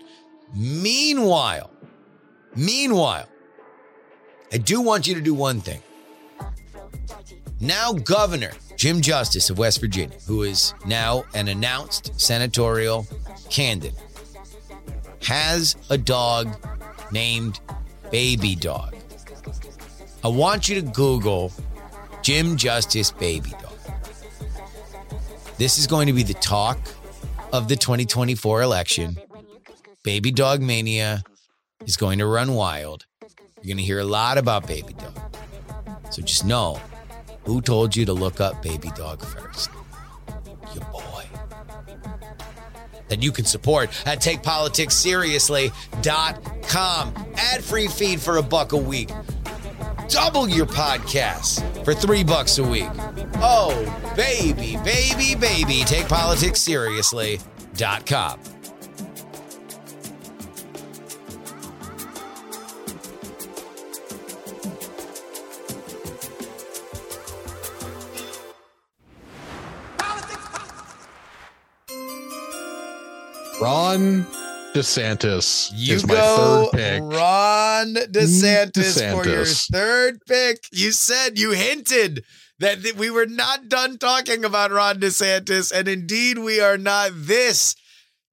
Meanwhile, 0.55 1.69
meanwhile, 2.55 3.27
I 4.51 4.57
do 4.57 4.81
want 4.81 5.07
you 5.07 5.15
to 5.15 5.21
do 5.21 5.33
one 5.33 5.59
thing. 5.59 5.81
Now, 7.59 7.91
Governor 7.91 8.51
Jim 8.77 9.01
Justice 9.01 9.49
of 9.49 9.57
West 9.57 9.81
Virginia, 9.81 10.15
who 10.27 10.43
is 10.43 10.75
now 10.85 11.23
an 11.33 11.47
announced 11.47 12.11
senatorial 12.19 13.07
candidate, 13.49 13.99
has 15.23 15.75
a 15.89 15.97
dog 15.97 16.55
named 17.11 17.59
Baby 18.11 18.55
Dog. 18.55 18.95
I 20.23 20.27
want 20.27 20.69
you 20.69 20.75
to 20.75 20.81
Google 20.83 21.51
Jim 22.27 22.57
Justice 22.57 23.09
Baby 23.09 23.51
Dog. 23.51 23.71
This 25.57 25.77
is 25.77 25.87
going 25.87 26.07
to 26.07 26.13
be 26.13 26.23
the 26.23 26.33
talk 26.33 26.77
of 27.53 27.69
the 27.69 27.77
2024 27.77 28.63
election. 28.63 29.17
Baby 30.03 30.31
Dog 30.31 30.61
Mania 30.61 31.23
is 31.85 31.95
going 31.95 32.19
to 32.19 32.25
run 32.25 32.53
wild. 32.53 33.05
You're 33.21 33.75
going 33.75 33.77
to 33.77 33.83
hear 33.83 33.99
a 33.99 34.03
lot 34.03 34.37
about 34.37 34.67
Baby 34.67 34.93
Dog. 34.95 35.17
So 36.09 36.21
just 36.21 36.43
know 36.43 36.81
who 37.45 37.61
told 37.61 37.95
you 37.95 38.03
to 38.03 38.11
look 38.11 38.41
up 38.41 38.61
Baby 38.61 38.89
Dog 38.97 39.23
first? 39.23 39.69
Your 40.75 40.83
boy. 40.91 41.23
That 43.07 43.23
you 43.23 43.31
can 43.31 43.45
support 43.45 43.89
at 44.05 44.19
takepoliticsseriously.com. 44.19 47.13
Ad 47.37 47.63
free 47.63 47.87
feed 47.87 48.19
for 48.19 48.35
a 48.35 48.43
buck 48.43 48.73
a 48.73 48.77
week 48.77 49.11
double 50.09 50.47
your 50.47 50.65
podcasts 50.65 51.61
for 51.87 51.93
three 51.93 52.21
bucks 52.21 52.57
a 52.57 52.63
week. 52.65 52.89
Oh, 53.35 53.71
baby, 54.17 54.75
baby, 54.83 55.35
baby. 55.35 55.83
Take 55.85 56.09
politics 56.09 56.59
seriously.com. 56.59 58.41
Ron 73.61 74.27
DeSantis 74.77 75.71
you 75.73 75.95
is 75.95 76.07
my 76.07 76.13
go, 76.13 76.69
third 76.71 76.79
pick. 76.79 77.01
Ron 77.01 77.95
DeSantis, 77.95 78.71
DeSantis. 78.71 79.23
for 79.23 79.27
your 79.27 79.45
third 79.45 80.19
pick. 80.27 80.59
You 80.71 80.91
said 80.91 81.39
you 81.39 81.51
hinted 81.51 82.23
that 82.59 82.83
th- 82.83 82.95
we 82.95 83.09
were 83.09 83.25
not 83.25 83.69
done 83.69 83.97
talking 83.97 84.45
about 84.45 84.71
Ron 84.71 84.99
DeSantis, 84.99 85.71
and 85.71 85.87
indeed 85.87 86.37
we 86.37 86.59
are 86.59 86.77
not. 86.77 87.11
This, 87.13 87.75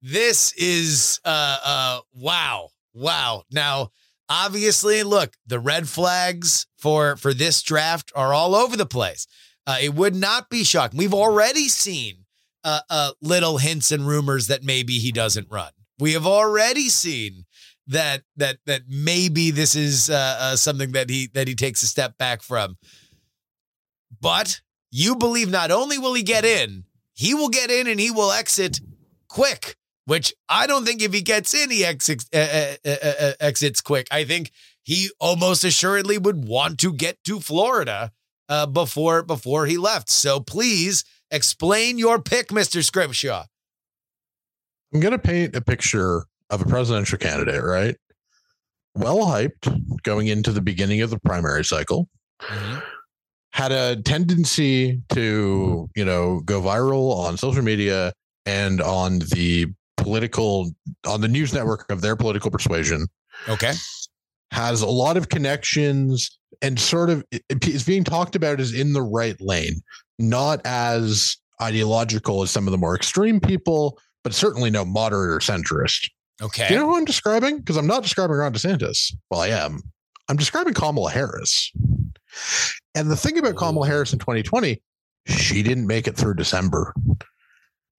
this 0.01 0.53
is 0.53 1.19
uh 1.25 1.57
uh 1.65 1.99
wow, 2.13 2.69
wow. 2.93 3.43
Now, 3.51 3.89
obviously, 4.29 5.01
look, 5.01 5.33
the 5.47 5.59
red 5.59 5.89
flags 5.89 6.67
for 6.77 7.15
for 7.17 7.33
this 7.33 7.63
draft 7.63 8.11
are 8.15 8.33
all 8.33 8.53
over 8.53 8.77
the 8.77 8.85
place. 8.85 9.25
Uh, 9.65 9.77
it 9.81 9.95
would 9.95 10.13
not 10.13 10.47
be 10.51 10.63
shocking. 10.63 10.99
We've 10.99 11.13
already 11.13 11.69
seen 11.69 12.25
uh, 12.63 12.81
uh, 12.87 13.11
little 13.19 13.57
hints 13.57 13.91
and 13.91 14.07
rumors 14.07 14.45
that 14.45 14.63
maybe 14.63 14.99
he 14.99 15.11
doesn't 15.11 15.47
run. 15.49 15.71
We 15.99 16.13
have 16.13 16.27
already 16.27 16.89
seen 16.89 17.45
that 17.87 18.23
that 18.35 18.57
that 18.65 18.83
maybe 18.87 19.51
this 19.51 19.75
is 19.75 20.09
uh, 20.09 20.37
uh, 20.39 20.55
something 20.55 20.91
that 20.93 21.09
he 21.09 21.29
that 21.33 21.47
he 21.47 21.55
takes 21.55 21.83
a 21.83 21.87
step 21.87 22.17
back 22.17 22.41
from. 22.41 22.77
But 24.21 24.61
you 24.91 25.15
believe 25.15 25.49
not 25.49 25.71
only 25.71 25.97
will 25.97 26.13
he 26.13 26.23
get 26.23 26.45
in, 26.45 26.85
he 27.13 27.33
will 27.33 27.49
get 27.49 27.69
in 27.69 27.87
and 27.87 27.99
he 27.99 28.11
will 28.11 28.31
exit 28.31 28.79
quick. 29.27 29.75
Which 30.05 30.33
I 30.47 30.67
don't 30.67 30.85
think 30.85 31.01
if 31.01 31.13
he 31.13 31.21
gets 31.21 31.53
in, 31.55 31.71
he 31.71 31.83
exits 31.83 32.27
uh, 32.33 32.75
uh, 32.85 32.89
uh, 32.89 33.13
uh 33.19 33.33
exits 33.39 33.81
quick. 33.81 34.07
I 34.11 34.23
think 34.23 34.51
he 34.83 35.09
almost 35.19 35.63
assuredly 35.63 36.19
would 36.19 36.47
want 36.47 36.79
to 36.81 36.93
get 36.93 37.23
to 37.23 37.39
Florida 37.39 38.11
before 38.71 39.23
before 39.23 39.65
he 39.65 39.77
left. 39.77 40.09
So 40.09 40.39
please 40.39 41.03
explain 41.31 41.97
your 41.97 42.21
pick, 42.21 42.51
Mister 42.51 42.83
Scrimshaw. 42.83 43.45
I'm 44.93 44.99
going 44.99 45.11
to 45.11 45.19
paint 45.19 45.55
a 45.55 45.61
picture 45.61 46.25
of 46.49 46.61
a 46.61 46.65
presidential 46.65 47.17
candidate, 47.17 47.63
right? 47.63 47.95
Well 48.95 49.19
hyped 49.19 50.01
going 50.03 50.27
into 50.27 50.51
the 50.51 50.61
beginning 50.61 51.01
of 51.01 51.09
the 51.09 51.19
primary 51.19 51.65
cycle. 51.65 52.07
Mhm. 52.41 52.83
Had 53.51 53.71
a 53.71 54.01
tendency 54.01 55.01
to, 55.09 55.89
you 55.95 56.05
know, 56.05 56.41
go 56.45 56.61
viral 56.61 57.15
on 57.15 57.37
social 57.37 57.63
media 57.63 58.13
and 58.45 58.81
on 58.81 59.19
the 59.19 59.67
political 59.97 60.71
on 61.05 61.21
the 61.21 61.27
news 61.27 61.53
network 61.53 61.89
of 61.91 62.01
their 62.01 62.15
political 62.15 62.51
persuasion. 62.51 63.07
Okay. 63.47 63.73
Has 64.51 64.81
a 64.81 64.87
lot 64.87 65.17
of 65.17 65.29
connections 65.29 66.37
and 66.61 66.79
sort 66.79 67.09
of 67.09 67.23
is 67.49 67.83
being 67.83 68.03
talked 68.03 68.35
about 68.35 68.59
as 68.59 68.73
in 68.73 68.93
the 68.93 69.01
right 69.01 69.39
lane, 69.41 69.81
not 70.19 70.61
as 70.65 71.37
ideological 71.61 72.43
as 72.43 72.51
some 72.51 72.67
of 72.67 72.71
the 72.71 72.77
more 72.77 72.95
extreme 72.95 73.39
people, 73.39 73.97
but 74.25 74.33
certainly 74.33 74.71
no 74.71 74.83
moderate 74.83 75.29
or 75.29 75.37
centrist. 75.37 76.09
Okay. 76.41 76.67
Do 76.67 76.73
you 76.73 76.79
know 76.79 76.87
who 76.87 76.97
I'm 76.97 77.05
describing? 77.05 77.59
Because 77.59 77.77
I'm 77.77 77.85
not 77.85 78.01
describing 78.01 78.35
Ron 78.35 78.53
DeSantis. 78.53 79.13
Well, 79.29 79.39
I 79.39 79.49
am. 79.49 79.83
I'm 80.27 80.35
describing 80.35 80.73
Kamala 80.73 81.11
Harris. 81.11 81.71
And 82.95 83.09
the 83.09 83.15
thing 83.15 83.37
about 83.37 83.55
Kamala 83.55 83.85
Harris 83.87 84.13
in 84.13 84.19
2020, 84.19 84.81
she 85.27 85.61
didn't 85.61 85.85
make 85.85 86.07
it 86.07 86.17
through 86.17 86.33
December. 86.33 86.91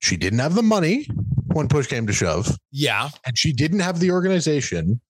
She 0.01 0.16
didn't 0.16 0.41
have 0.41 0.57
the 0.57 0.64
money 0.64 1.07
when 1.47 1.68
push 1.68 1.87
came 1.87 2.09
to 2.09 2.12
shove, 2.12 2.59
yeah. 2.72 3.09
and 3.24 3.39
she 3.39 3.53
didn't 3.53 3.81
have 3.81 4.01
the 4.01 4.11
organization. 4.11 5.01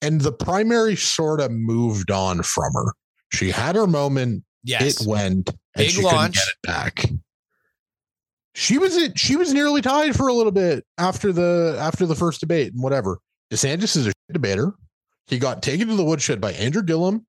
And 0.00 0.22
the 0.22 0.32
primary 0.32 0.96
sort 0.96 1.40
of 1.40 1.50
moved 1.52 2.10
on 2.10 2.42
from 2.42 2.72
her. 2.72 2.94
She 3.30 3.50
had 3.50 3.76
her 3.76 3.86
moment. 3.86 4.42
Yes. 4.64 5.02
It 5.02 5.06
went. 5.06 5.50
And 5.50 5.56
Big 5.76 5.90
she 5.90 6.02
launch. 6.02 6.34
get 6.34 6.44
it 6.48 6.66
back. 6.66 7.10
She 8.58 8.78
was 8.78 8.96
it. 8.96 9.18
She 9.18 9.36
was 9.36 9.52
nearly 9.52 9.82
tied 9.82 10.16
for 10.16 10.28
a 10.28 10.32
little 10.32 10.50
bit 10.50 10.82
after 10.96 11.30
the 11.30 11.76
after 11.78 12.06
the 12.06 12.14
first 12.14 12.40
debate 12.40 12.72
and 12.72 12.82
whatever. 12.82 13.18
DeSantis 13.52 13.98
is 13.98 14.06
a 14.06 14.12
debater. 14.32 14.72
He 15.26 15.38
got 15.38 15.62
taken 15.62 15.88
to 15.88 15.94
the 15.94 16.04
woodshed 16.04 16.40
by 16.40 16.52
Andrew 16.54 16.82
Gillum, 16.82 17.26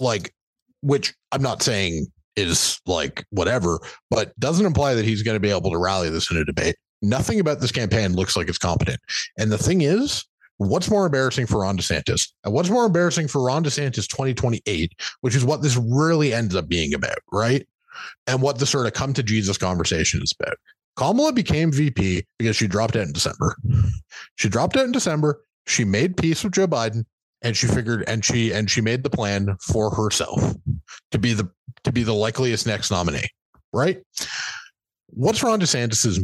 like, 0.00 0.34
which 0.80 1.14
I'm 1.30 1.40
not 1.40 1.62
saying 1.62 2.08
is 2.34 2.80
like 2.84 3.24
whatever, 3.30 3.78
but 4.10 4.36
doesn't 4.40 4.66
imply 4.66 4.94
that 4.94 5.04
he's 5.04 5.22
going 5.22 5.36
to 5.36 5.40
be 5.40 5.50
able 5.50 5.70
to 5.70 5.78
rally 5.78 6.10
this 6.10 6.32
in 6.32 6.36
a 6.36 6.44
debate. 6.44 6.74
Nothing 7.00 7.38
about 7.38 7.60
this 7.60 7.70
campaign 7.70 8.14
looks 8.14 8.36
like 8.36 8.48
it's 8.48 8.58
competent. 8.58 8.98
And 9.38 9.52
the 9.52 9.58
thing 9.58 9.82
is, 9.82 10.24
what's 10.56 10.90
more 10.90 11.06
embarrassing 11.06 11.46
for 11.46 11.60
Ron 11.60 11.78
DeSantis? 11.78 12.28
And 12.42 12.52
what's 12.52 12.70
more 12.70 12.86
embarrassing 12.86 13.28
for 13.28 13.40
Ron 13.40 13.62
DeSantis 13.62 14.08
2028, 14.08 14.92
which 15.20 15.36
is 15.36 15.44
what 15.44 15.62
this 15.62 15.76
really 15.76 16.34
ends 16.34 16.56
up 16.56 16.66
being 16.68 16.92
about, 16.92 17.18
right? 17.30 17.64
And 18.26 18.42
what 18.42 18.58
the 18.58 18.66
sort 18.66 18.86
of 18.86 18.92
come 18.92 19.12
to 19.14 19.22
Jesus 19.22 19.58
conversation 19.58 20.22
is 20.22 20.34
about. 20.40 20.56
Kamala 20.96 21.32
became 21.32 21.70
VP 21.70 22.24
because 22.38 22.56
she 22.56 22.66
dropped 22.66 22.96
out 22.96 23.06
in 23.06 23.12
December. 23.12 23.56
She 24.36 24.48
dropped 24.48 24.76
out 24.76 24.84
in 24.84 24.92
December. 24.92 25.42
She 25.66 25.84
made 25.84 26.16
peace 26.16 26.42
with 26.42 26.54
Joe 26.54 26.66
Biden 26.66 27.04
and 27.42 27.56
she 27.56 27.66
figured 27.66 28.04
and 28.06 28.24
she 28.24 28.52
and 28.52 28.70
she 28.70 28.80
made 28.80 29.02
the 29.02 29.10
plan 29.10 29.56
for 29.60 29.94
herself 29.94 30.54
to 31.10 31.18
be 31.18 31.32
the 31.32 31.48
to 31.84 31.92
be 31.92 32.02
the 32.02 32.14
likeliest 32.14 32.66
next 32.66 32.90
nominee, 32.90 33.28
right? 33.72 34.02
What's 35.10 35.42
Ron 35.42 35.60
DeSantis's 35.60 36.18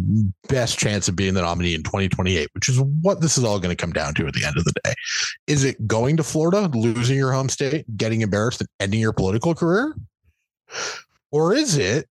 best 0.49 0.79
chance 0.79 1.09
of 1.09 1.17
being 1.17 1.35
the 1.35 1.43
nominee 1.43 1.75
in 1.75 1.83
2028, 1.83 2.49
which 2.53 2.69
is 2.69 2.81
what 2.81 3.21
this 3.21 3.39
is 3.39 3.45
all 3.45 3.59
going 3.59 3.75
to 3.75 3.81
come 3.81 3.93
down 3.93 4.13
to 4.15 4.27
at 4.27 4.35
the 4.35 4.45
end 4.45 4.57
of 4.59 4.65
the 4.65 4.73
day? 4.85 4.93
Is 5.47 5.65
it 5.65 5.87
going 5.87 6.17
to 6.17 6.23
Florida, 6.23 6.69
losing 6.77 7.17
your 7.17 7.33
home 7.33 7.49
state, 7.49 7.87
getting 7.97 8.21
embarrassed, 8.21 8.61
and 8.61 8.69
ending 8.81 9.01
your 9.01 9.13
political 9.13 9.55
career? 9.55 9.95
Or 11.33 11.55
is 11.55 11.77
it 11.79 12.07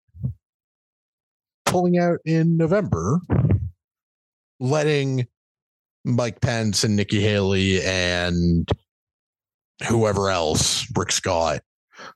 pulling 1.65 1.97
out 1.97 2.19
in 2.25 2.57
November, 2.57 3.21
letting 4.59 5.27
Mike 6.03 6.41
Pence 6.41 6.83
and 6.83 6.95
Nikki 6.95 7.21
Haley 7.21 7.81
and 7.83 8.67
whoever 9.87 10.29
else, 10.29 10.85
Rick 10.97 11.11
Scott, 11.11 11.61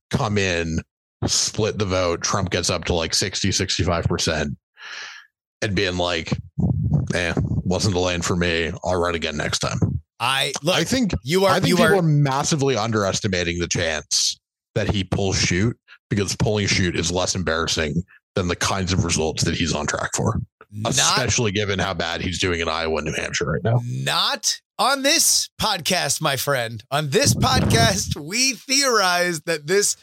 come 0.10 0.38
in, 0.38 0.80
split 1.26 1.78
the 1.78 1.86
vote. 1.86 2.22
Trump 2.22 2.49
gets 2.49 2.70
up 2.70 2.86
to 2.86 2.93
like 2.93 3.14
60, 3.14 3.49
65%, 3.49 4.56
and 5.62 5.76
being 5.76 5.97
like, 5.97 6.32
eh, 7.14 7.34
wasn't 7.38 7.93
the 7.93 7.99
lane 7.99 8.22
for 8.22 8.36
me. 8.36 8.72
I'll 8.84 8.99
run 8.99 9.16
again 9.16 9.38
next 9.38 9.60
time. 9.60 9.80
I 10.20 10.53
look. 10.64 10.76
I 10.76 10.86
think 10.86 11.12
you 11.24 11.43
are. 11.45 11.51
I 11.51 11.56
think 11.56 11.68
you 11.68 11.76
people 11.76 11.93
are. 11.93 11.99
are 11.99 12.01
massively 12.01 12.78
underestimating 12.78 13.60
the 13.60 13.68
chance 13.68 14.39
that 14.74 14.89
he 14.89 15.03
pulls 15.03 15.38
chute 15.38 15.78
because 16.10 16.36
pulling 16.36 16.66
a 16.66 16.68
chute 16.68 16.95
is 16.95 17.12
less 17.12 17.36
embarrassing 17.36 18.03
than 18.36 18.47
the 18.47 18.56
kinds 18.56 18.93
of 18.93 19.03
results 19.03 19.43
that 19.43 19.56
he's 19.56 19.74
on 19.74 19.88
track 19.88 20.12
for, 20.14 20.39
not 20.72 20.91
especially 20.91 21.51
given 21.51 21.80
how 21.80 21.93
bad 21.93 22.22
he's 22.22 22.39
doing 22.39 22.60
in 22.60 22.68
Iowa 22.68 22.97
and 22.97 23.06
New 23.06 23.14
Hampshire 23.14 23.51
right 23.51 23.64
now. 23.64 23.80
Not 23.86 24.60
on 24.78 25.03
this 25.03 25.49
podcast, 25.60 26.22
my 26.22 26.36
friend. 26.36 26.84
On 26.91 27.10
this 27.10 27.34
podcast, 27.34 28.16
we 28.20 28.53
theorize 28.53 29.41
that 29.41 29.68
this 29.68 29.95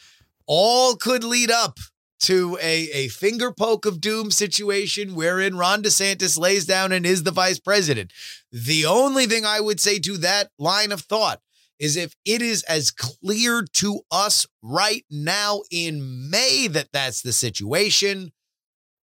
all 0.46 0.96
could 0.96 1.24
lead 1.24 1.50
up 1.50 1.78
to 2.20 2.56
a, 2.62 2.88
a 2.92 3.08
finger 3.08 3.52
poke 3.52 3.84
of 3.84 4.00
doom 4.00 4.30
situation 4.30 5.14
wherein 5.14 5.56
Ron 5.56 5.82
DeSantis 5.82 6.38
lays 6.38 6.64
down 6.64 6.92
and 6.92 7.04
is 7.04 7.24
the 7.24 7.32
vice 7.32 7.58
president. 7.58 8.12
The 8.52 8.86
only 8.86 9.26
thing 9.26 9.44
I 9.44 9.60
would 9.60 9.80
say 9.80 9.98
to 9.98 10.16
that 10.18 10.50
line 10.58 10.92
of 10.92 11.00
thought 11.00 11.40
is 11.82 11.96
if 11.96 12.14
it 12.24 12.40
is 12.40 12.62
as 12.62 12.92
clear 12.92 13.64
to 13.74 14.02
us 14.12 14.46
right 14.62 15.04
now 15.10 15.62
in 15.68 16.30
May 16.30 16.68
that 16.68 16.92
that's 16.92 17.22
the 17.22 17.32
situation, 17.32 18.30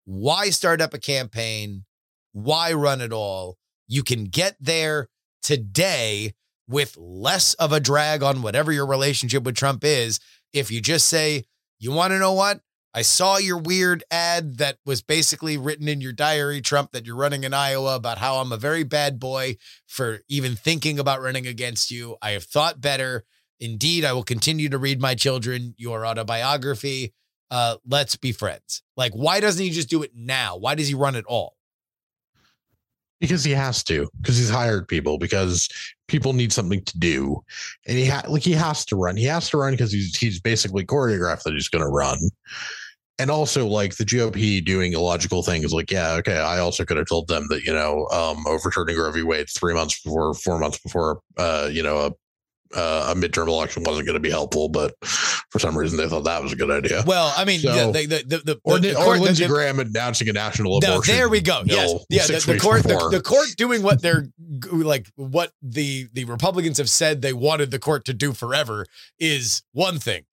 why 0.06 0.52
start 0.52 0.80
up 0.80 0.94
a 0.94 1.00
campaign? 1.00 1.86
Why 2.34 2.72
run 2.74 3.02
it 3.02 3.12
all? 3.12 3.58
You 3.88 4.04
can 4.04 4.26
get 4.26 4.58
there 4.60 5.10
today 5.42 6.36
with 6.70 6.96
less 6.98 7.56
of 7.56 7.72
a 7.72 7.80
drag 7.80 8.22
on 8.22 8.44
whatever 8.44 8.72
your 8.72 8.86
relationship 8.86 9.42
with 9.42 9.56
Trump 9.56 9.84
is 9.84 10.20
if 10.54 10.70
you 10.70 10.80
just 10.80 11.08
say, 11.08 11.46
you 11.80 11.92
want 11.92 12.12
to 12.12 12.20
know 12.20 12.34
what? 12.34 12.60
I 12.98 13.04
saw 13.04 13.38
your 13.38 13.60
weird 13.60 14.04
ad 14.10 14.58
that 14.58 14.80
was 14.84 15.04
basically 15.04 15.56
written 15.56 15.88
in 15.88 16.02
your 16.02 16.14
diary, 16.14 16.62
Trump, 16.62 16.94
that 16.94 17.06
you're 17.06 17.16
running 17.16 17.44
in 17.44 17.54
Iowa 17.54 17.96
about 17.96 18.18
how 18.18 18.38
I'm 18.38 18.52
a 18.52 18.58
very 18.58 18.82
bad 18.82 19.20
boy 19.20 19.58
for 19.86 20.22
even 20.30 20.56
thinking 20.56 20.98
about 20.98 21.22
running 21.22 21.46
against 21.46 21.92
you. 21.92 22.18
I 22.24 22.32
have 22.32 22.46
thought 22.46 22.82
better. 22.82 23.24
Indeed, 23.60 24.04
I 24.04 24.14
will 24.14 24.24
continue 24.24 24.68
to 24.70 24.80
read 24.80 25.00
my 25.00 25.14
children 25.14 25.76
your 25.78 26.08
autobiography. 26.08 27.14
Uh, 27.52 27.76
let's 27.88 28.16
be 28.16 28.32
friends. 28.32 28.82
Like, 28.96 29.14
why 29.14 29.42
doesn't 29.42 29.64
he 29.64 29.70
just 29.70 29.92
do 29.92 30.02
it 30.02 30.14
now? 30.16 30.58
Why 30.58 30.74
does 30.74 30.88
he 30.88 30.96
run 30.96 31.16
at 31.16 31.26
all? 31.26 31.56
Because 33.20 33.44
he 33.44 33.52
has 33.52 33.84
to, 33.84 34.10
because 34.20 34.40
he's 34.40 34.50
hired 34.50 34.88
people, 34.88 35.20
because 35.20 35.70
people 36.08 36.34
need 36.34 36.52
something 36.52 36.84
to 36.86 36.98
do. 36.98 37.44
And 37.86 37.96
he 37.96 38.08
ha- 38.08 38.26
like 38.28 38.42
he 38.42 38.54
has 38.54 38.86
to 38.86 38.96
run. 38.96 39.18
He 39.18 39.26
has 39.26 39.52
to 39.52 39.58
run 39.58 39.74
because 39.74 39.92
he's 39.92 40.18
he's 40.18 40.40
basically 40.40 40.84
choreographed 40.84 41.44
that 41.44 41.54
he's 41.54 41.68
gonna 41.70 41.90
run. 41.90 42.18
And 43.20 43.32
also 43.32 43.66
like 43.66 43.98
the 43.98 44.04
GOP 44.06 44.64
doing 44.64 44.94
illogical 44.94 45.42
things 45.42 45.74
like, 45.74 45.90
yeah, 45.92 46.14
okay, 46.14 46.38
I 46.38 46.60
also 46.60 46.86
could 46.86 46.98
have 46.98 47.08
told 47.08 47.28
them 47.28 47.48
that, 47.50 47.64
you 47.64 47.74
know, 47.74 48.08
um 48.12 48.46
overturning 48.48 48.96
Roe 48.98 49.12
v. 49.12 49.24
Wade 49.24 49.48
three 49.50 49.74
months 49.74 50.00
before, 50.02 50.34
four 50.36 50.60
months 50.60 50.78
before 50.78 51.22
uh, 51.38 51.68
you 51.72 51.82
know, 51.84 51.98
a 51.98 52.12
uh, 52.76 53.14
a 53.16 53.18
midterm 53.18 53.48
election 53.48 53.82
wasn't 53.86 54.06
going 54.06 54.16
to 54.16 54.20
be 54.20 54.30
helpful, 54.30 54.68
but 54.68 54.94
for 55.50 55.58
some 55.58 55.76
reason 55.78 55.98
they 55.98 56.06
thought 56.10 56.26
that 56.26 56.44
was 56.44 56.52
a 56.52 56.56
good 56.58 56.70
idea. 56.70 57.02
Well, 57.08 57.34
I 57.38 57.46
mean, 57.46 57.62
So- 57.62 57.94
the, 57.94 58.06
the, 58.06 58.24
the, 58.28 58.38
the, 58.40 58.60
or, 58.66 58.78
the, 58.78 58.92
or 58.94 59.06
court- 59.06 59.20
Lindsey 59.22 59.46
the- 59.46 59.50
Graham 59.54 59.80
announcing 59.80 60.28
a 60.28 60.34
national 60.34 60.78
No, 60.82 60.90
abortion. 60.96 61.16
there 61.16 61.30
we 61.30 61.40
go. 61.40 61.62
Yes, 61.66 61.94
yeah. 62.10 62.28
The, 62.28 62.44
the 62.56 62.60
court, 62.60 62.84
the, 62.84 63.08
the 63.10 63.22
court 63.22 63.48
doing 63.56 63.84
what 63.84 64.02
they're 64.02 64.28
like, 64.74 65.08
what 65.16 65.54
the 65.62 66.10
the 66.12 66.26
Republicans 66.26 66.78
have 66.78 66.90
said 66.90 67.22
they 67.22 67.32
wanted 67.32 67.72
the 67.72 67.80
court 67.80 68.04
to 68.04 68.14
do 68.14 68.34
forever 68.34 68.86
is 69.18 69.64
one 69.72 69.98
thing. 69.98 70.26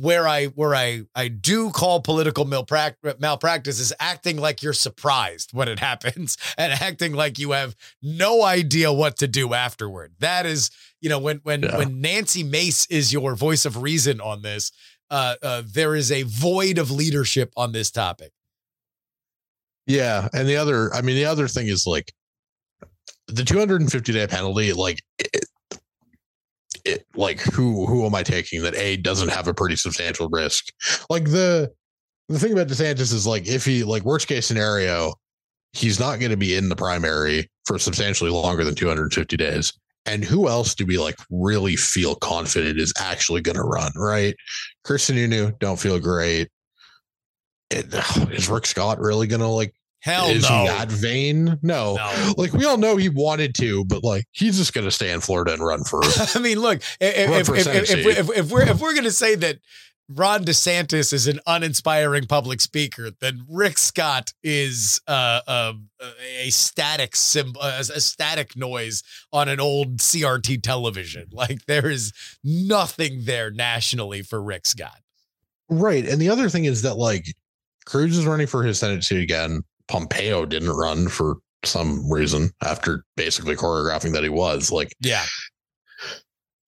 Where 0.00 0.26
I 0.26 0.46
where 0.46 0.74
I 0.74 1.02
I 1.14 1.28
do 1.28 1.70
call 1.70 2.00
political 2.00 2.44
malprac- 2.44 3.20
malpractice 3.20 3.78
is 3.78 3.92
acting 4.00 4.36
like 4.36 4.60
you're 4.62 4.72
surprised 4.72 5.52
when 5.52 5.68
it 5.68 5.78
happens 5.90 6.36
and 6.56 6.72
acting 6.72 7.12
like 7.12 7.38
you 7.38 7.52
have 7.52 7.76
no 8.02 8.42
idea 8.42 8.92
what 8.92 9.16
to 9.18 9.28
do 9.28 9.54
afterward. 9.54 10.14
That 10.18 10.46
is, 10.46 10.70
you 11.00 11.08
know, 11.08 11.20
when 11.20 11.38
when 11.44 11.62
Yeah. 11.62 11.76
when 11.78 12.00
Nancy 12.00 12.42
Mace 12.42 12.86
is 12.86 13.12
your 13.12 13.36
voice 13.36 13.64
of 13.64 13.80
reason 13.80 14.20
on 14.20 14.42
this, 14.42 14.72
uh, 15.10 15.36
uh, 15.42 15.62
there 15.64 15.94
is 15.94 16.10
a 16.10 16.24
void 16.24 16.78
of 16.78 16.90
leadership 16.90 17.52
on 17.56 17.70
this 17.70 17.90
topic. 17.92 18.32
Yeah, 19.86 20.28
and 20.34 20.46
the 20.48 20.56
other, 20.56 20.92
I 20.92 21.00
mean, 21.02 21.16
the 21.16 21.24
other 21.24 21.48
thing 21.48 21.68
is 21.68 21.86
like 21.86 22.12
the 23.28 23.44
250 23.44 24.12
day 24.12 24.26
penalty. 24.26 24.72
Like, 24.72 25.00
it, 25.18 25.44
it, 26.88 27.06
like 27.14 27.40
who 27.40 27.86
who 27.86 28.06
am 28.06 28.14
I 28.14 28.22
taking 28.22 28.62
that 28.62 28.74
a 28.76 28.96
doesn't 28.96 29.28
have 29.28 29.46
a 29.46 29.54
pretty 29.54 29.76
substantial 29.76 30.28
risk? 30.28 30.72
Like 31.10 31.24
the 31.24 31.70
the 32.28 32.38
thing 32.38 32.52
about 32.52 32.68
DeSantis 32.68 33.12
is 33.12 33.26
like 33.26 33.46
if 33.46 33.64
he 33.64 33.84
like 33.84 34.04
worst 34.04 34.28
case 34.28 34.46
scenario, 34.46 35.14
he's 35.72 36.00
not 36.00 36.18
going 36.18 36.30
to 36.30 36.36
be 36.36 36.56
in 36.56 36.68
the 36.68 36.76
primary 36.76 37.50
for 37.64 37.78
substantially 37.78 38.30
longer 38.30 38.64
than 38.64 38.74
250 38.74 39.36
days. 39.36 39.72
And 40.06 40.24
who 40.24 40.48
else 40.48 40.74
do 40.74 40.86
we 40.86 40.98
like 40.98 41.16
really 41.30 41.76
feel 41.76 42.14
confident 42.16 42.78
is 42.78 42.94
actually 42.98 43.42
going 43.42 43.56
to 43.56 43.62
run? 43.62 43.92
Right, 43.94 44.34
Chris 44.84 45.10
Sununu 45.10 45.58
don't 45.58 45.78
feel 45.78 45.98
great. 45.98 46.48
It, 47.70 47.86
is 48.32 48.48
Rick 48.48 48.66
Scott 48.66 48.98
really 48.98 49.26
going 49.26 49.42
to 49.42 49.48
like 49.48 49.74
Hell 50.00 50.28
is 50.28 50.48
no. 50.48 50.60
he 50.60 50.66
that 50.68 50.90
vain? 50.90 51.58
No. 51.62 51.96
No. 51.96 52.32
Like 52.36 52.52
we 52.52 52.64
all 52.64 52.76
know 52.76 52.96
he 52.96 53.08
wanted 53.08 53.54
to, 53.56 53.84
but 53.84 54.04
like 54.04 54.24
he's 54.32 54.56
just 54.56 54.72
gonna 54.72 54.90
stay 54.90 55.10
in 55.10 55.20
Florida 55.20 55.52
and 55.52 55.62
run 55.62 55.84
for 55.84 56.00
I 56.34 56.38
mean, 56.38 56.60
look, 56.60 56.82
if, 57.00 57.48
if, 57.48 57.90
if, 57.90 58.30
if, 58.30 58.50
we're 58.50 58.62
if 58.62 58.80
we're 58.80 58.94
gonna 58.94 59.10
say 59.10 59.34
that 59.34 59.58
Ron 60.10 60.44
DeSantis 60.44 61.12
is 61.12 61.26
an 61.26 61.38
uninspiring 61.46 62.26
public 62.26 62.60
speaker, 62.60 63.10
then 63.20 63.44
Rick 63.48 63.76
Scott 63.76 64.32
is 64.42 65.00
uh, 65.06 65.40
uh, 65.46 65.72
a 66.40 66.48
static 66.48 67.14
symbol, 67.14 67.60
a, 67.60 67.80
a 67.80 68.00
static 68.00 68.56
noise 68.56 69.02
on 69.32 69.48
an 69.48 69.60
old 69.60 69.98
CRT 69.98 70.62
television. 70.62 71.26
Like 71.30 71.66
there 71.66 71.90
is 71.90 72.12
nothing 72.42 73.24
there 73.24 73.50
nationally 73.50 74.22
for 74.22 74.42
Rick 74.42 74.66
Scott. 74.66 75.00
right. 75.68 76.06
And 76.06 76.20
the 76.20 76.30
other 76.30 76.48
thing 76.48 76.64
is 76.64 76.82
that 76.82 76.96
like 76.96 77.26
Cruz 77.84 78.16
is 78.16 78.26
running 78.26 78.46
for 78.46 78.62
his 78.62 78.78
Senate 78.78 79.04
seat 79.04 79.22
again. 79.22 79.62
Pompeo 79.88 80.46
didn't 80.46 80.70
run 80.70 81.08
for 81.08 81.36
some 81.64 82.10
reason 82.10 82.50
after 82.62 83.04
basically 83.16 83.56
choreographing 83.56 84.12
that 84.12 84.22
he 84.22 84.28
was. 84.28 84.70
Like 84.70 84.92
Yeah, 85.00 85.24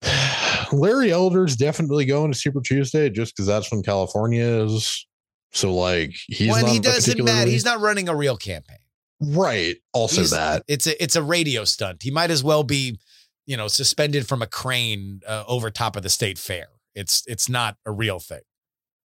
Larry 0.72 1.12
Elder's 1.12 1.56
definitely 1.56 2.04
going 2.06 2.32
to 2.32 2.38
Super 2.38 2.60
Tuesday 2.60 3.10
just 3.10 3.34
because 3.34 3.46
that's 3.46 3.70
when 3.70 3.82
California 3.82 4.44
is. 4.44 5.06
So 5.52 5.74
like 5.74 6.12
he's 6.28 6.50
when 6.50 6.62
not 6.62 6.70
he 6.72 6.78
doesn't 6.78 7.24
matter, 7.24 7.50
he's 7.50 7.64
not 7.64 7.80
running 7.80 8.08
a 8.08 8.14
real 8.14 8.36
campaign. 8.36 8.78
right. 9.20 9.76
Also 9.92 10.20
He's- 10.20 10.30
that 10.30 10.62
It's 10.68 10.86
a 10.86 11.02
it's 11.02 11.16
a 11.16 11.22
radio 11.22 11.64
stunt. 11.64 12.02
He 12.02 12.10
might 12.10 12.30
as 12.30 12.44
well 12.44 12.62
be, 12.62 12.98
you 13.46 13.56
know, 13.56 13.66
suspended 13.68 14.28
from 14.28 14.42
a 14.42 14.46
crane 14.46 15.20
uh, 15.26 15.44
over 15.48 15.70
top 15.70 15.96
of 15.96 16.02
the 16.02 16.08
state 16.08 16.38
fair. 16.38 16.68
It's 16.94 17.24
it's 17.26 17.48
not 17.48 17.76
a 17.84 17.90
real 17.90 18.20
thing. 18.20 18.40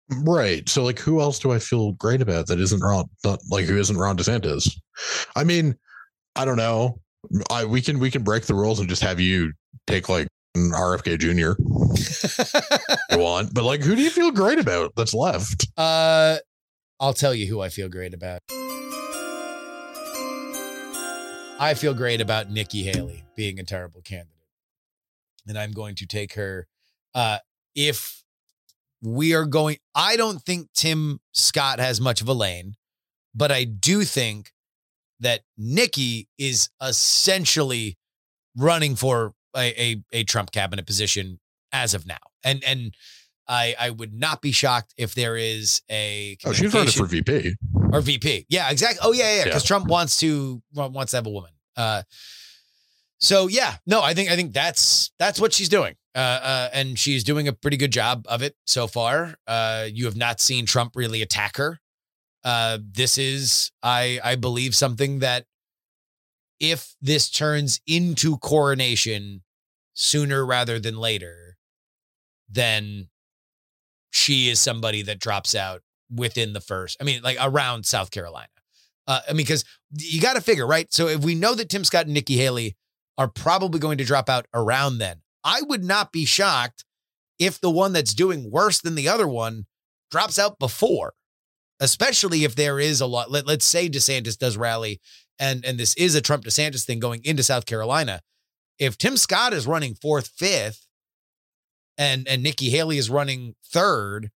Right. 0.09 0.67
So 0.69 0.83
like 0.83 0.99
who 0.99 1.21
else 1.21 1.39
do 1.39 1.51
I 1.51 1.59
feel 1.59 1.93
great 1.93 2.21
about 2.21 2.47
that 2.47 2.59
isn't 2.59 2.81
Ron 2.81 3.05
not 3.23 3.39
like 3.49 3.65
who 3.65 3.77
isn't 3.77 3.97
Ron 3.97 4.17
DeSantis? 4.17 4.69
I 5.35 5.43
mean, 5.43 5.75
I 6.35 6.45
don't 6.45 6.57
know. 6.57 6.99
I 7.49 7.65
we 7.65 7.81
can 7.81 7.99
we 7.99 8.11
can 8.11 8.23
break 8.23 8.45
the 8.45 8.55
rules 8.55 8.79
and 8.79 8.87
just 8.87 9.01
have 9.01 9.19
you 9.19 9.53
take 9.87 10.09
like 10.09 10.27
an 10.55 10.71
RFK 10.71 11.19
Jr. 11.19 11.61
you 13.15 13.19
want, 13.23 13.53
but 13.53 13.63
like 13.63 13.81
who 13.81 13.95
do 13.95 14.01
you 14.01 14.09
feel 14.09 14.31
great 14.31 14.59
about 14.59 14.93
that's 14.95 15.13
left? 15.13 15.67
Uh, 15.77 16.37
I'll 16.99 17.13
tell 17.13 17.33
you 17.33 17.47
who 17.47 17.61
I 17.61 17.69
feel 17.69 17.89
great 17.89 18.13
about. 18.13 18.41
I 21.57 21.73
feel 21.73 21.93
great 21.93 22.19
about 22.19 22.51
Nikki 22.51 22.83
Haley 22.83 23.23
being 23.35 23.59
a 23.59 23.63
terrible 23.63 24.01
candidate. 24.01 24.31
And 25.47 25.57
I'm 25.57 25.71
going 25.71 25.95
to 25.95 26.05
take 26.05 26.33
her. 26.33 26.67
Uh, 27.13 27.37
if 27.75 28.24
we 29.05 29.33
are 29.33 29.45
going, 29.45 29.77
I 29.93 30.17
don't 30.17 30.41
think 30.41 30.69
Tim 30.73 31.19
Scott 31.31 31.79
has 31.79 32.01
much 32.01 32.21
of 32.21 32.27
a 32.27 32.33
lane, 32.33 32.75
but 33.33 33.51
I 33.51 33.63
do 33.63 34.03
think 34.03 34.51
that 35.19 35.41
Nikki 35.57 36.27
is 36.37 36.69
essentially 36.81 37.97
running 38.57 38.95
for 38.95 39.33
a, 39.55 39.81
a, 39.81 40.03
a 40.11 40.23
Trump 40.23 40.51
cabinet 40.51 40.85
position 40.85 41.39
as 41.71 41.93
of 41.93 42.05
now. 42.05 42.17
And, 42.43 42.63
and, 42.65 42.95
I, 43.47 43.75
I 43.79 43.89
would 43.91 44.11
not 44.11 44.41
be 44.41 44.51
shocked 44.51 44.95
if 44.97 45.13
there 45.13 45.37
is 45.37 45.83
a 45.87 46.35
Oh, 46.45 46.51
she's 46.51 46.73
running 46.73 46.91
for 46.91 47.05
VP. 47.05 47.53
or 47.93 48.01
VP. 48.01 48.47
Yeah, 48.49 48.71
exactly. 48.71 48.99
Oh 49.03 49.13
yeah, 49.13 49.35
yeah. 49.37 49.43
Because 49.43 49.63
Yeah. 49.63 49.67
Trump 49.67 49.85
wants 49.85 50.19
to 50.21 50.63
wants 50.73 51.11
to 51.11 51.17
have 51.17 51.27
a 51.27 51.29
woman. 51.29 51.51
Uh, 51.77 52.01
so 53.19 53.47
yeah, 53.47 53.75
no, 53.85 54.01
I 54.01 54.15
think 54.15 54.31
I 54.31 54.35
think 54.35 54.51
that's 54.51 55.11
that's 55.19 55.39
what 55.39 55.53
she's 55.53 55.69
doing. 55.69 55.93
Uh, 56.15 56.39
uh, 56.41 56.69
and 56.73 56.97
she's 56.97 57.25
doing 57.25 57.47
a 57.47 57.53
pretty 57.53 57.75
good 57.75 57.91
job 57.91 58.25
of 58.29 58.41
it 58.41 58.55
so 58.65 58.87
far. 58.87 59.35
Uh, 59.45 59.85
you 59.91 60.05
have 60.05 60.15
not 60.15 60.39
seen 60.39 60.65
Trump 60.65 60.95
really 60.95 61.21
attack 61.21 61.57
her. 61.57 61.79
Uh, 62.43 62.77
this 62.81 63.17
is, 63.17 63.71
I 63.83 64.19
I 64.23 64.35
believe, 64.35 64.75
something 64.75 65.19
that 65.19 65.45
if 66.59 66.95
this 67.01 67.29
turns 67.29 67.81
into 67.85 68.37
coronation 68.37 69.41
sooner 69.93 70.45
rather 70.45 70.79
than 70.79 70.97
later, 70.97 71.57
then 72.47 73.09
she 74.11 74.49
is 74.49 74.59
somebody 74.59 75.01
that 75.01 75.19
drops 75.19 75.53
out 75.53 75.81
within 76.09 76.53
the 76.53 76.61
first. 76.61 76.97
I 77.01 77.03
mean, 77.03 77.21
like 77.23 77.37
around 77.41 77.85
South 77.85 78.11
Carolina. 78.11 78.47
Uh, 79.07 79.19
I 79.27 79.33
mean, 79.33 79.37
because 79.45 79.65
you 79.97 80.21
got 80.21 80.35
to 80.35 80.41
figure, 80.41 80.65
right? 80.65 80.91
So 80.93 81.07
if 81.07 81.23
we 81.23 81.35
know 81.35 81.55
that 81.55 81.69
Tim 81.69 81.83
Scott 81.83 82.05
and 82.05 82.13
Nikki 82.13 82.37
Haley 82.37 82.77
are 83.17 83.27
probably 83.27 83.79
going 83.79 83.97
to 83.97 84.05
drop 84.05 84.29
out 84.29 84.47
around 84.53 84.97
then, 84.99 85.21
I 85.45 85.61
would 85.61 85.83
not 85.83 86.11
be 86.11 86.25
shocked 86.25 86.83
if 87.39 87.61
the 87.61 87.69
one 87.69 87.93
that's 87.93 88.13
doing 88.13 88.51
worse 88.51 88.81
than 88.81 88.95
the 88.95 89.07
other 89.07 89.27
one 89.27 89.67
drops 90.11 90.39
out 90.39 90.59
before, 90.59 91.13
especially 91.79 92.43
if 92.43 92.55
there 92.55 92.79
is 92.79 92.99
a 92.99 93.05
lot. 93.05 93.31
Let, 93.31 93.45
let's 93.45 93.65
say 93.65 93.87
DeSantis 93.87 94.37
does 94.37 94.57
rally 94.57 94.99
and, 95.39 95.65
and 95.65 95.77
this 95.77 95.93
is 95.95 96.15
a 96.15 96.21
Trump 96.21 96.43
DeSantis 96.43 96.85
thing 96.85 96.99
going 96.99 97.21
into 97.23 97.43
South 97.43 97.65
Carolina. 97.65 98.21
If 98.79 98.97
Tim 98.97 99.17
Scott 99.17 99.53
is 99.53 99.67
running 99.67 99.95
fourth, 99.95 100.27
fifth, 100.27 100.85
and 101.97 102.27
and 102.27 102.43
Nikki 102.43 102.69
Haley 102.69 102.97
is 102.97 103.09
running 103.09 103.55
third, 103.65 104.29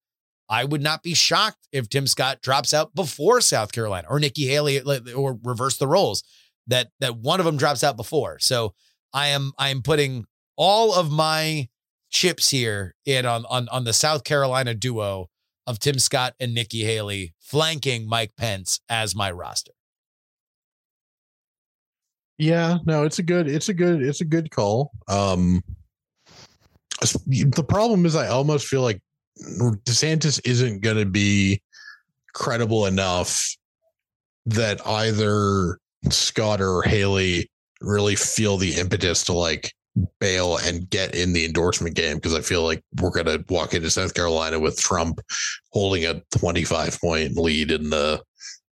I 0.49 0.65
would 0.65 0.83
not 0.83 1.03
be 1.03 1.15
shocked 1.15 1.67
if 1.73 1.89
Tim 1.89 2.07
Scott 2.07 2.41
drops 2.41 2.73
out 2.73 2.95
before 2.95 3.41
South 3.41 3.73
Carolina 3.73 4.07
or 4.09 4.21
Nikki 4.21 4.47
Haley 4.47 4.81
or 5.13 5.39
reverse 5.43 5.77
the 5.77 5.89
roles 5.89 6.23
that 6.69 6.91
that 7.01 7.17
one 7.17 7.41
of 7.41 7.47
them 7.47 7.57
drops 7.57 7.83
out 7.83 7.97
before. 7.97 8.39
So 8.39 8.75
I 9.13 9.29
am 9.29 9.53
I 9.59 9.71
am 9.71 9.83
putting 9.83 10.27
all 10.59 10.93
of 10.93 11.11
my 11.11 11.69
chips 12.11 12.51
here 12.51 12.95
in 13.07 13.25
on 13.25 13.47
on 13.49 13.69
on 13.71 13.85
the 13.85 13.95
South 13.95 14.25
Carolina 14.25 14.75
duo 14.75 15.31
of 15.67 15.79
Tim 15.79 15.99
Scott 15.99 16.35
and 16.39 16.53
Nikki 16.53 16.85
Haley 16.85 17.35
flanking 17.41 18.07
Mike 18.09 18.33
Pence 18.37 18.81
as 18.91 19.15
my 19.15 19.31
roster. 19.31 19.73
Yeah, 22.39 22.79
no, 22.87 23.03
it's 23.03 23.19
a 23.19 23.23
good, 23.23 23.49
it's 23.49 23.69
a 23.69 23.75
good, 23.75 24.01
it's 24.01 24.21
a 24.21 24.25
good 24.25 24.51
call. 24.51 24.93
Um, 25.09 25.63
the 27.27 27.65
problem 27.69 28.07
is, 28.07 28.15
I 28.15 28.29
almost 28.29 28.67
feel 28.67 28.83
like 28.83 29.01
DeSantis 29.39 30.41
isn't 30.45 30.81
going 30.81 30.97
to 30.97 31.05
be 31.05 31.61
credible 32.35 32.87
enough 32.87 33.57
that 34.47 34.85
either 34.87 35.79
Scott 36.11 36.61
or 36.61 36.83
Haley 36.83 37.51
really 37.81 38.15
feel 38.17 38.57
the 38.57 38.75
impetus 38.75 39.25
to 39.25 39.33
like 39.33 39.73
bail 40.21 40.59
and 40.59 40.89
get 40.91 41.15
in 41.15 41.33
the 41.33 41.45
endorsement 41.45 41.97
game 41.97 42.17
because 42.17 42.35
I 42.35 42.41
feel 42.41 42.63
like 42.63 42.83
we're 43.01 43.11
going 43.11 43.27
to 43.27 43.45
walk 43.49 43.75
into 43.75 43.91
South 43.91 44.15
Carolina 44.15 44.59
with 44.59 44.81
Trump 44.81 45.21
holding 45.73 46.05
a 46.05 46.23
25 46.39 47.01
point 47.01 47.37
lead 47.37 47.71
in 47.71 47.91
the 47.91 48.23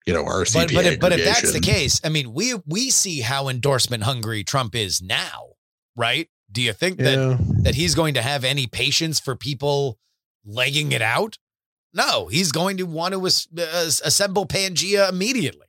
you 0.06 0.14
know 0.14 0.24
RCP. 0.24 0.54
But 0.54 0.74
but 0.74 0.86
if, 0.86 1.00
but 1.00 1.12
if 1.14 1.26
that's 1.26 1.54
the 1.54 1.60
case, 1.60 2.02
I 2.04 2.10
mean, 2.10 2.34
we 2.34 2.56
we 2.66 2.90
see 2.90 3.22
how 3.22 3.48
endorsement 3.48 4.04
hungry 4.04 4.44
Trump 4.44 4.76
is 4.76 5.02
now, 5.02 5.54
right? 5.96 6.30
Do 6.52 6.62
you 6.62 6.74
think 6.74 6.98
that 6.98 7.18
yeah. 7.18 7.38
that 7.62 7.76
he's 7.76 7.96
going 7.96 8.14
to 8.16 8.22
have 8.22 8.44
any 8.44 8.68
patience 8.68 9.20
for 9.20 9.36
people 9.36 9.98
legging 10.46 10.92
it 10.92 11.02
out? 11.02 11.38
No, 11.94 12.28
he's 12.28 12.52
going 12.52 12.78
to 12.78 12.84
want 12.84 13.14
to 13.14 13.26
as, 13.26 13.48
as- 13.58 14.02
assemble 14.04 14.48
Pangea 14.48 15.10
immediately. 15.10 15.68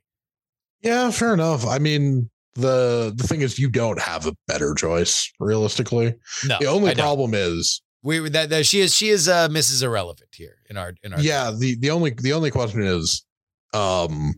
Yeah, 0.81 1.11
fair 1.11 1.33
enough. 1.33 1.65
I 1.65 1.79
mean, 1.79 2.29
the 2.55 3.13
the 3.15 3.27
thing 3.27 3.41
is, 3.41 3.59
you 3.59 3.69
don't 3.69 3.99
have 3.99 4.25
a 4.25 4.35
better 4.47 4.73
choice, 4.73 5.31
realistically. 5.39 6.15
No, 6.45 6.57
the 6.59 6.67
only 6.67 6.95
problem 6.95 7.33
is, 7.33 7.81
we 8.01 8.29
that, 8.29 8.49
that 8.49 8.65
she 8.65 8.79
is 8.79 8.93
she 8.93 9.09
is 9.09 9.27
uh, 9.27 9.49
Mrs. 9.49 9.83
Irrelevant 9.83 10.29
here 10.33 10.57
in 10.69 10.77
our 10.77 10.93
in 11.03 11.13
our 11.13 11.19
yeah, 11.19 11.51
the 11.55 11.75
the 11.75 11.91
only 11.91 12.11
the 12.11 12.33
only 12.33 12.51
question 12.51 12.81
is, 12.81 13.25
um, 13.73 14.33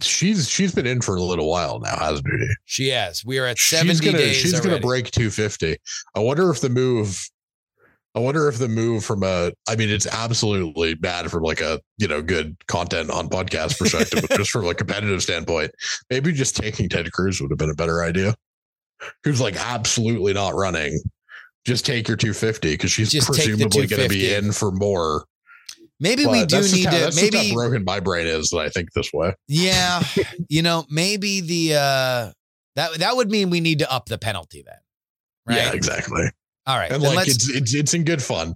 she's 0.00 0.48
she's 0.48 0.74
been 0.74 0.86
in 0.86 1.00
for 1.00 1.16
a 1.16 1.22
little 1.22 1.50
while 1.50 1.80
now, 1.80 1.96
hasn't 1.96 2.26
she? 2.26 2.48
she 2.64 2.88
has. 2.88 3.24
We 3.24 3.38
are 3.38 3.46
at 3.46 3.58
seventy 3.58 3.90
She's 3.90 4.00
gonna 4.00 4.18
days. 4.18 4.36
she's 4.36 4.60
gonna 4.60 4.80
break 4.80 5.10
250. 5.10 5.76
I 6.14 6.20
wonder 6.20 6.50
if 6.50 6.60
the 6.60 6.70
move. 6.70 7.28
I 8.14 8.20
wonder 8.20 8.46
if 8.48 8.58
the 8.58 8.68
move 8.68 9.04
from 9.04 9.22
a, 9.22 9.52
I 9.68 9.76
mean, 9.76 9.88
it's 9.88 10.06
absolutely 10.06 10.94
bad 10.94 11.30
from 11.30 11.42
like 11.42 11.62
a, 11.62 11.80
you 11.96 12.06
know, 12.06 12.20
good 12.20 12.56
content 12.66 13.10
on 13.10 13.28
podcast 13.30 13.78
perspective, 13.78 14.24
but 14.28 14.36
just 14.36 14.50
from 14.50 14.66
a 14.66 14.74
competitive 14.74 15.22
standpoint, 15.22 15.70
maybe 16.10 16.32
just 16.32 16.54
taking 16.54 16.90
Ted 16.90 17.10
Cruz 17.12 17.40
would 17.40 17.50
have 17.50 17.58
been 17.58 17.70
a 17.70 17.74
better 17.74 18.02
idea. 18.02 18.34
Who's 19.24 19.40
like 19.40 19.56
absolutely 19.56 20.34
not 20.34 20.54
running. 20.54 21.00
Just 21.64 21.86
take 21.86 22.06
your 22.06 22.16
250 22.16 22.72
because 22.72 22.90
she's 22.90 23.10
Just 23.10 23.28
presumably 23.28 23.86
going 23.86 24.02
to 24.02 24.08
be 24.08 24.32
in 24.34 24.52
for 24.52 24.72
more. 24.72 25.24
Maybe 25.98 26.26
we 26.26 26.44
do 26.46 26.60
need 26.60 26.86
how- 26.86 27.10
to 27.10 27.16
maybe 27.16 27.48
how 27.48 27.54
broken 27.54 27.84
my 27.84 28.00
brain 28.00 28.26
is 28.26 28.50
that 28.50 28.58
I 28.58 28.68
think 28.68 28.92
this 28.92 29.12
way. 29.12 29.34
yeah, 29.46 30.02
you 30.48 30.60
know, 30.60 30.84
maybe 30.90 31.40
the 31.40 31.74
uh 31.74 32.32
that 32.74 32.98
that 32.98 33.16
would 33.16 33.30
mean 33.30 33.50
we 33.50 33.60
need 33.60 33.78
to 33.78 33.90
up 33.90 34.06
the 34.06 34.18
penalty 34.18 34.62
then. 34.66 34.74
Right? 35.46 35.56
Yeah, 35.58 35.72
exactly. 35.72 36.30
All 36.66 36.76
right. 36.76 36.90
And 36.90 37.02
like 37.02 37.16
let's 37.16 37.30
it's 37.30 37.48
it's 37.48 37.74
it's 37.74 37.94
in 37.94 38.04
good 38.04 38.22
fun. 38.22 38.54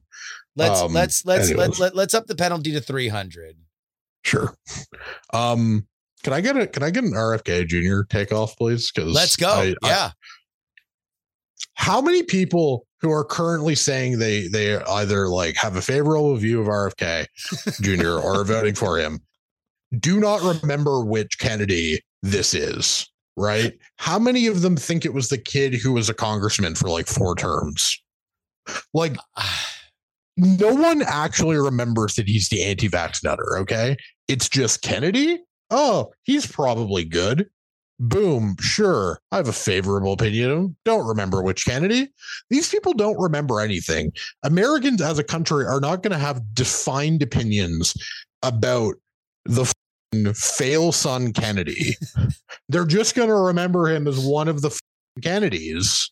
let's 0.54 0.80
um, 0.80 0.92
let's 0.92 1.24
let's 1.24 1.50
let, 1.50 1.58
anyways. 1.58 1.80
let, 1.80 1.94
let's 1.96 2.14
up 2.14 2.26
the 2.26 2.36
penalty 2.36 2.72
to 2.72 2.80
300. 2.80 3.56
Sure. 4.24 4.54
Um, 5.32 5.86
can 6.22 6.32
I 6.32 6.40
get 6.40 6.56
a 6.56 6.66
can 6.66 6.82
I 6.82 6.90
get 6.90 7.04
an 7.04 7.12
RFK 7.12 7.66
Junior 7.66 8.04
takeoff, 8.04 8.56
please? 8.56 8.90
Because 8.90 9.12
Let's 9.12 9.36
go. 9.36 9.74
yeah. 9.82 10.10
how 11.74 12.00
many 12.00 12.22
people 12.22 12.86
who 13.00 13.10
are 13.12 13.24
currently 13.24 13.74
saying 13.74 14.18
they 14.18 14.48
they 14.48 14.76
either 14.76 15.28
like 15.28 15.56
have 15.56 15.76
a 15.76 15.82
favorable 15.82 16.34
view 16.36 16.60
of 16.60 16.66
RFK 16.66 17.26
Junior 17.80 18.14
or 18.14 18.40
are 18.40 18.44
voting 18.44 18.74
for 18.74 18.98
him 18.98 19.20
do 19.98 20.20
not 20.20 20.42
remember 20.42 21.04
which 21.04 21.38
Kennedy 21.38 22.00
this 22.22 22.54
is, 22.54 23.08
right? 23.36 23.74
How 23.96 24.18
many 24.18 24.46
of 24.46 24.62
them 24.62 24.76
think 24.76 25.04
it 25.04 25.14
was 25.14 25.28
the 25.28 25.38
kid 25.38 25.74
who 25.74 25.92
was 25.92 26.08
a 26.08 26.14
congressman 26.14 26.74
for 26.74 26.88
like 26.88 27.06
four 27.06 27.34
terms? 27.34 28.00
Like, 28.94 29.16
no 30.36 30.74
one 30.74 31.02
actually 31.02 31.56
remembers 31.56 32.14
that 32.14 32.28
he's 32.28 32.48
the 32.48 32.62
anti 32.62 32.88
vax 32.88 33.22
nutter, 33.22 33.58
okay? 33.58 33.96
It's 34.28 34.48
just 34.48 34.82
Kennedy. 34.82 35.42
Oh, 35.70 36.12
he's 36.22 36.46
probably 36.46 37.04
good. 37.04 37.48
Boom, 37.98 38.56
sure. 38.60 39.20
I 39.32 39.36
have 39.36 39.48
a 39.48 39.54
favorable 39.54 40.12
opinion. 40.12 40.76
Don't 40.84 41.06
remember 41.06 41.42
which 41.42 41.64
Kennedy. 41.64 42.08
These 42.50 42.68
people 42.68 42.92
don't 42.92 43.18
remember 43.18 43.60
anything. 43.60 44.12
Americans 44.42 45.00
as 45.00 45.18
a 45.18 45.24
country 45.24 45.64
are 45.64 45.80
not 45.80 46.02
going 46.02 46.12
to 46.12 46.18
have 46.18 46.54
defined 46.54 47.22
opinions 47.22 47.94
about 48.42 48.96
the 49.46 49.72
fail 50.34 50.92
son 50.92 51.32
Kennedy. 51.32 51.96
They're 52.68 52.86
just 52.86 53.14
going 53.14 53.28
to 53.28 53.34
remember 53.34 53.88
him 53.88 54.06
as 54.06 54.18
one 54.18 54.48
of 54.48 54.62
the 54.62 54.78
Kennedys. 55.22 56.10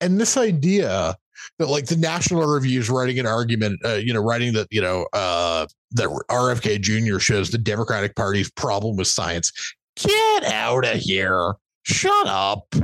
And 0.00 0.20
this 0.20 0.36
idea 0.36 1.16
that 1.58 1.68
like 1.68 1.86
the 1.86 1.96
National 1.96 2.44
Review 2.46 2.80
is 2.80 2.90
writing 2.90 3.18
an 3.18 3.26
argument, 3.26 3.80
uh, 3.84 3.94
you 3.94 4.12
know, 4.12 4.20
writing 4.20 4.52
that, 4.54 4.66
you 4.70 4.80
know, 4.80 5.06
uh, 5.12 5.66
that 5.92 6.08
RFK 6.30 6.80
Jr. 6.80 7.18
shows 7.18 7.50
the 7.50 7.58
Democratic 7.58 8.16
Party's 8.16 8.50
problem 8.50 8.96
with 8.96 9.06
science. 9.08 9.52
Get 9.96 10.44
out 10.44 10.84
of 10.84 10.96
here. 10.98 11.54
Shut 11.84 12.26
up. 12.26 12.74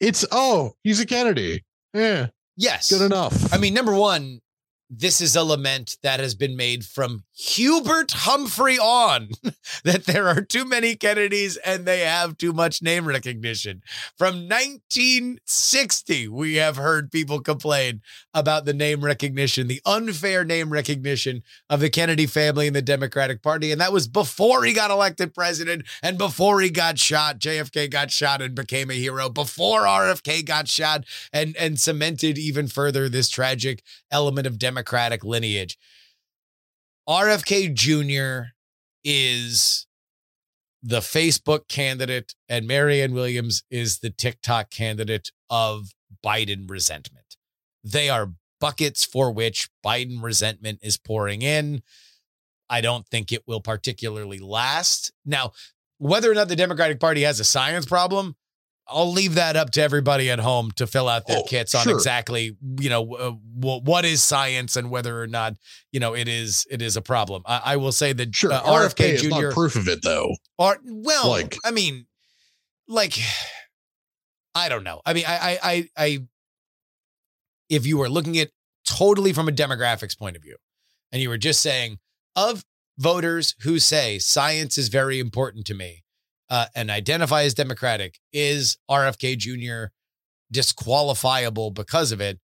It's, 0.00 0.24
oh, 0.30 0.72
he's 0.84 1.00
a 1.00 1.06
Kennedy. 1.06 1.64
Yeah, 1.92 2.28
Yes. 2.56 2.90
good 2.92 3.04
enough. 3.04 3.52
I 3.52 3.58
mean, 3.58 3.74
number 3.74 3.94
one, 3.94 4.40
this 4.90 5.20
is 5.20 5.34
a 5.34 5.42
lament 5.42 5.96
that 6.02 6.20
has 6.20 6.34
been 6.34 6.56
made 6.56 6.84
from 6.84 7.24
Hubert 7.36 8.12
Humphrey 8.12 8.78
on 8.78 9.30
that 9.84 10.04
there 10.04 10.28
are 10.28 10.40
too 10.40 10.64
many 10.64 10.94
Kennedys 10.94 11.56
and 11.56 11.84
they 11.84 12.00
have 12.00 12.38
too 12.38 12.52
much 12.52 12.80
name 12.80 13.06
recognition. 13.08 13.82
From 14.16 14.48
1960, 14.48 16.28
we 16.28 16.54
have 16.54 16.76
heard 16.76 17.10
people 17.10 17.40
complain 17.40 18.02
about 18.32 18.66
the 18.66 18.72
name 18.72 19.04
recognition, 19.04 19.66
the 19.66 19.80
unfair 19.84 20.44
name 20.44 20.70
recognition 20.70 21.42
of 21.68 21.80
the 21.80 21.90
Kennedy 21.90 22.26
family 22.26 22.68
and 22.68 22.76
the 22.76 22.82
Democratic 22.82 23.42
Party. 23.42 23.72
And 23.72 23.80
that 23.80 23.92
was 23.92 24.06
before 24.06 24.62
he 24.62 24.72
got 24.72 24.92
elected 24.92 25.34
president 25.34 25.86
and 26.04 26.16
before 26.16 26.60
he 26.60 26.70
got 26.70 27.00
shot. 27.00 27.40
JFK 27.40 27.90
got 27.90 28.12
shot 28.12 28.42
and 28.42 28.54
became 28.54 28.92
a 28.92 28.94
hero, 28.94 29.28
before 29.28 29.82
RFK 29.82 30.46
got 30.46 30.68
shot 30.68 31.04
and, 31.32 31.56
and 31.56 31.80
cemented 31.80 32.38
even 32.38 32.68
further 32.68 33.08
this 33.08 33.28
tragic 33.28 33.82
element 34.12 34.46
of 34.46 34.56
Democratic 34.56 35.24
lineage. 35.24 35.76
RFK 37.08 37.74
Jr. 37.74 38.50
is 39.04 39.86
the 40.82 41.00
Facebook 41.00 41.68
candidate, 41.68 42.34
and 42.48 42.66
Marianne 42.66 43.14
Williams 43.14 43.62
is 43.70 43.98
the 43.98 44.10
TikTok 44.10 44.70
candidate 44.70 45.30
of 45.50 45.90
Biden 46.24 46.68
resentment. 46.68 47.36
They 47.82 48.08
are 48.08 48.32
buckets 48.60 49.04
for 49.04 49.30
which 49.30 49.68
Biden 49.84 50.22
resentment 50.22 50.78
is 50.82 50.96
pouring 50.96 51.42
in. 51.42 51.82
I 52.70 52.80
don't 52.80 53.06
think 53.08 53.32
it 53.32 53.42
will 53.46 53.60
particularly 53.60 54.38
last. 54.38 55.12
Now, 55.24 55.52
whether 55.98 56.30
or 56.30 56.34
not 56.34 56.48
the 56.48 56.56
Democratic 56.56 57.00
Party 57.00 57.22
has 57.22 57.40
a 57.40 57.44
science 57.44 57.86
problem, 57.86 58.36
I'll 58.86 59.10
leave 59.10 59.36
that 59.36 59.56
up 59.56 59.70
to 59.72 59.82
everybody 59.82 60.30
at 60.30 60.38
home 60.38 60.70
to 60.72 60.86
fill 60.86 61.08
out 61.08 61.26
their 61.26 61.38
Oh, 61.38 61.44
kits 61.44 61.74
on 61.74 61.84
sure. 61.84 61.94
exactly, 61.94 62.56
you 62.78 62.90
know, 62.90 63.14
uh, 63.14 63.30
wh- 63.30 63.82
what 63.82 64.04
is 64.04 64.22
science 64.22 64.76
and 64.76 64.90
whether 64.90 65.20
or 65.22 65.26
not, 65.26 65.54
you 65.90 66.00
know, 66.00 66.14
it 66.14 66.28
is 66.28 66.66
it 66.70 66.82
is 66.82 66.96
a 66.96 67.02
problem. 67.02 67.42
I, 67.46 67.60
I 67.64 67.76
will 67.76 67.92
say 67.92 68.12
that 68.12 68.34
sure. 68.34 68.52
uh, 68.52 68.60
RFK 68.62 68.94
RFK 68.94 69.04
is 69.14 69.22
Jr. 69.22 69.28
not 69.30 69.52
proof 69.54 69.76
of 69.76 69.88
it, 69.88 70.00
though. 70.02 70.34
Or 70.58 70.78
well, 70.84 71.30
Like- 71.30 71.56
I 71.64 71.70
mean, 71.70 72.06
like 72.86 73.18
I 74.54 74.68
don't 74.68 74.84
know. 74.84 75.00
I 75.04 75.14
mean, 75.14 75.24
I, 75.26 75.36
I, 75.36 75.58
I, 75.62 75.88
I, 75.96 76.18
if 77.68 77.86
you 77.86 77.98
were 77.98 78.08
looking 78.08 78.38
at 78.38 78.50
totally 78.86 79.32
from 79.32 79.48
a 79.48 79.52
demographics 79.52 80.16
point 80.16 80.36
of 80.36 80.42
view, 80.42 80.56
and 81.10 81.20
you 81.22 81.28
were 81.28 81.38
just 81.38 81.60
saying 81.60 81.98
of 82.36 82.64
voters 82.98 83.56
who 83.62 83.78
say 83.80 84.18
science 84.20 84.78
is 84.78 84.88
very 84.88 85.18
important 85.18 85.66
to 85.66 85.74
me 85.74 86.03
uh, 86.54 86.66
and 86.76 86.88
identify 86.88 87.42
as 87.42 87.52
Democratic, 87.52 88.20
is 88.32 88.78
RFK 88.88 89.36
Jr. 89.36 89.90
disqualifiable 90.52 91.74
because 91.74 92.12
of 92.12 92.20
it? 92.20 92.38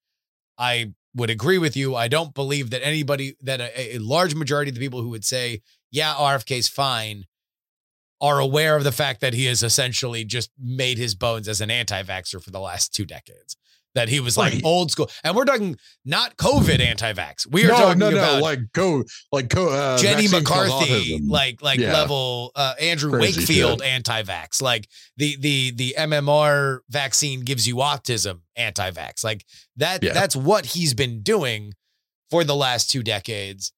I 0.58 0.94
would 1.14 1.30
agree 1.30 1.58
with 1.58 1.76
you. 1.76 1.94
I 1.94 2.08
don't 2.08 2.34
believe 2.34 2.70
that 2.70 2.84
anybody, 2.84 3.36
that 3.40 3.60
a, 3.60 3.94
a 3.94 3.98
large 3.98 4.34
majority 4.34 4.70
of 4.70 4.74
the 4.74 4.80
people 4.80 5.00
who 5.00 5.10
would 5.10 5.24
say, 5.24 5.62
yeah, 5.92 6.14
RFK's 6.14 6.66
fine, 6.66 7.26
are 8.20 8.40
aware 8.40 8.74
of 8.74 8.82
the 8.82 8.90
fact 8.90 9.20
that 9.20 9.32
he 9.32 9.44
has 9.44 9.62
essentially 9.62 10.24
just 10.24 10.50
made 10.58 10.98
his 10.98 11.14
bones 11.14 11.46
as 11.46 11.60
an 11.60 11.70
anti-vaxxer 11.70 12.42
for 12.42 12.50
the 12.50 12.58
last 12.58 12.92
two 12.92 13.06
decades. 13.06 13.56
That 13.96 14.08
he 14.08 14.20
was 14.20 14.36
like 14.36 14.52
Right. 14.52 14.64
old 14.64 14.92
school, 14.92 15.10
and 15.24 15.34
we're 15.34 15.44
talking 15.44 15.76
not 16.04 16.36
COVID 16.36 16.78
anti-vax. 16.80 17.46
We 17.50 17.64
are 17.64 17.68
no, 17.68 17.76
talking 17.76 17.98
no, 17.98 18.08
about 18.10 18.36
no. 18.36 18.42
Like 18.42 18.72
go, 18.72 19.02
like 19.32 19.48
go. 19.48 19.68
Uh, 19.70 19.98
Jenny 19.98 20.28
McCarthy, 20.28 21.20
like 21.26 21.60
like 21.60 21.80
Yeah. 21.80 21.92
level 21.92 22.52
uh, 22.54 22.74
Andrew 22.80 23.10
Crazy 23.10 23.40
Wakefield 23.40 23.82
anti-vax. 23.82 24.62
Like 24.62 24.88
the 25.16 25.36
the 25.40 25.72
the 25.72 25.94
MMR 25.98 26.80
vaccine 26.88 27.40
gives 27.40 27.66
you 27.66 27.76
autism 27.76 28.42
anti-vax. 28.54 29.24
Like 29.24 29.44
that. 29.76 30.02
Yeah. 30.04 30.12
That's 30.12 30.36
what 30.36 30.66
he's 30.66 30.94
been 30.94 31.22
doing 31.22 31.74
for 32.30 32.44
the 32.44 32.54
last 32.54 32.90
two 32.90 33.02
decades. 33.02 33.72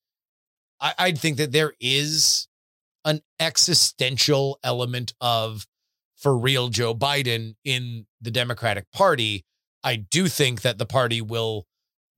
I, 0.79 0.93
I 0.99 1.13
think 1.13 1.39
that 1.39 1.53
there 1.53 1.73
is 1.81 2.49
an 3.07 3.23
existential 3.41 4.59
element 4.63 5.15
of 5.23 5.67
for 6.17 6.37
real 6.37 6.69
Joe 6.69 6.95
Biden 6.95 7.55
in 7.65 8.07
the 8.21 8.31
Democratic 8.31 8.91
Party. 8.93 9.45
I 9.85 9.97
do 9.97 10.29
think 10.29 10.63
that 10.63 10.79
the 10.79 10.87
party 10.87 11.21
will 11.21 11.67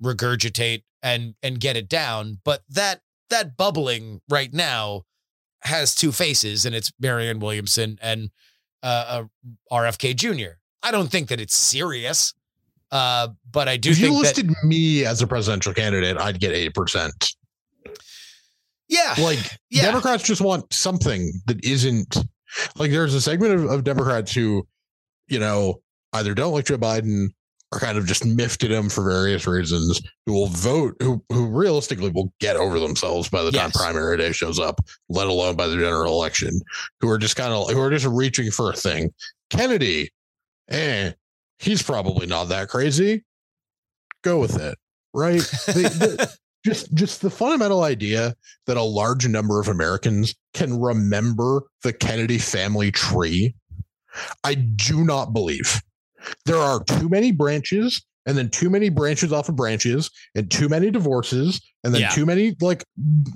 regurgitate 0.02 0.82
and 1.02 1.34
and 1.42 1.60
get 1.60 1.76
it 1.76 1.88
down, 1.88 2.40
but 2.44 2.62
that 2.68 3.00
that 3.30 3.56
bubbling 3.56 4.20
right 4.28 4.52
now 4.52 5.02
has 5.62 5.94
two 5.94 6.12
faces, 6.12 6.66
and 6.66 6.74
it's 6.74 6.92
Marianne 7.00 7.40
Williamson 7.40 7.98
and 8.02 8.30
uh, 8.82 9.26
uh, 9.72 9.76
RFK 9.76 10.14
Jr. 10.14 10.56
I 10.82 10.90
don't 10.90 11.10
think 11.10 11.28
that 11.28 11.40
it's 11.40 11.56
serious, 11.56 12.34
uh, 12.90 13.28
but 13.50 13.68
I 13.68 13.76
do 13.76 13.90
if 13.90 13.98
you 13.98 14.06
think 14.08 14.16
that 14.16 14.22
listed 14.22 14.50
me 14.64 15.04
as 15.04 15.22
a 15.22 15.26
presidential 15.26 15.72
candidate, 15.72 16.18
I'd 16.18 16.38
get 16.38 16.52
eight 16.52 16.74
percent. 16.74 17.34
yeah, 18.88 19.14
Like 19.18 19.38
Yeah. 19.70 19.82
Democrats 19.82 20.24
just 20.24 20.40
want 20.40 20.72
something 20.72 21.32
that 21.46 21.64
isn't 21.64 22.16
like 22.76 22.90
there's 22.90 23.14
a 23.14 23.20
segment 23.20 23.54
of, 23.54 23.64
of 23.64 23.84
Democrats 23.84 24.34
who, 24.34 24.66
you 25.28 25.38
know, 25.38 25.80
either 26.12 26.34
don't 26.34 26.52
like 26.52 26.66
Joe 26.66 26.78
Biden 26.78 27.30
or 27.74 27.78
kind 27.80 27.98
of 27.98 28.06
just 28.06 28.24
miffed 28.24 28.62
at 28.64 28.70
him 28.70 28.88
for 28.88 29.02
various 29.04 29.46
reasons, 29.46 30.00
who 30.26 30.32
will 30.32 30.46
vote, 30.46 30.94
who 31.00 31.22
who 31.30 31.46
realistically 31.48 32.10
will 32.10 32.32
get 32.40 32.56
over 32.56 32.78
themselves 32.78 33.28
by 33.28 33.42
the 33.42 33.50
time 33.50 33.70
primary 33.72 34.16
day 34.16 34.32
shows 34.32 34.58
up, 34.58 34.80
let 35.08 35.26
alone 35.26 35.56
by 35.56 35.66
the 35.66 35.76
general 35.76 36.12
election, 36.14 36.60
who 37.00 37.08
are 37.10 37.18
just 37.18 37.36
kind 37.36 37.52
of 37.52 37.70
who 37.70 37.80
are 37.80 37.90
just 37.90 38.06
reaching 38.06 38.50
for 38.50 38.70
a 38.70 38.76
thing. 38.76 39.12
Kennedy, 39.50 40.10
eh, 40.68 41.12
he's 41.58 41.82
probably 41.82 42.26
not 42.26 42.44
that 42.44 42.68
crazy. 42.68 43.24
Go 44.22 44.38
with 44.40 44.56
it, 44.58 44.78
right? 45.12 45.40
The- 45.66 46.16
the- 46.18 46.38
just 46.64 46.94
just 46.94 47.20
the 47.20 47.28
fundamental 47.28 47.82
idea 47.82 48.34
that 48.66 48.78
a 48.78 48.82
large 48.82 49.28
number 49.28 49.60
of 49.60 49.68
Americans 49.68 50.34
can 50.54 50.80
remember 50.80 51.64
the 51.82 51.92
Kennedy 51.92 52.38
family 52.38 52.90
tree, 52.90 53.54
I 54.44 54.54
do 54.54 55.04
not 55.04 55.34
believe. 55.34 55.82
There 56.46 56.56
are 56.56 56.82
too 56.84 57.08
many 57.08 57.32
branches 57.32 58.04
and 58.26 58.36
then 58.36 58.48
too 58.48 58.70
many 58.70 58.88
branches 58.88 59.32
off 59.32 59.48
of 59.48 59.56
branches 59.56 60.10
and 60.34 60.50
too 60.50 60.68
many 60.68 60.90
divorces 60.90 61.60
and 61.84 61.94
then 61.94 62.02
Yeah. 62.02 62.08
too 62.10 62.24
many 62.26 62.56
like 62.60 62.84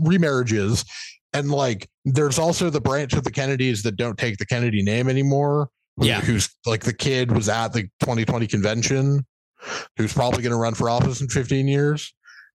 remarriages. 0.00 0.84
And 1.32 1.50
like 1.50 1.88
there's 2.04 2.38
also 2.38 2.70
the 2.70 2.80
branch 2.80 3.12
of 3.12 3.24
the 3.24 3.30
Kennedys 3.30 3.82
that 3.82 3.96
don't 3.96 4.16
take 4.18 4.38
the 4.38 4.46
Kennedy 4.46 4.82
name 4.82 5.08
anymore. 5.08 5.68
Yeah. 6.00 6.20
Who's 6.20 6.48
like 6.64 6.84
the 6.84 6.94
kid 6.94 7.32
was 7.32 7.48
at 7.48 7.72
the 7.72 7.82
2020 8.00 8.46
convention, 8.46 9.26
who's 9.96 10.12
probably 10.14 10.42
going 10.42 10.52
to 10.52 10.58
run 10.58 10.74
for 10.74 10.88
office 10.88 11.20
in 11.20 11.28
15 11.28 11.68
years 11.68 12.12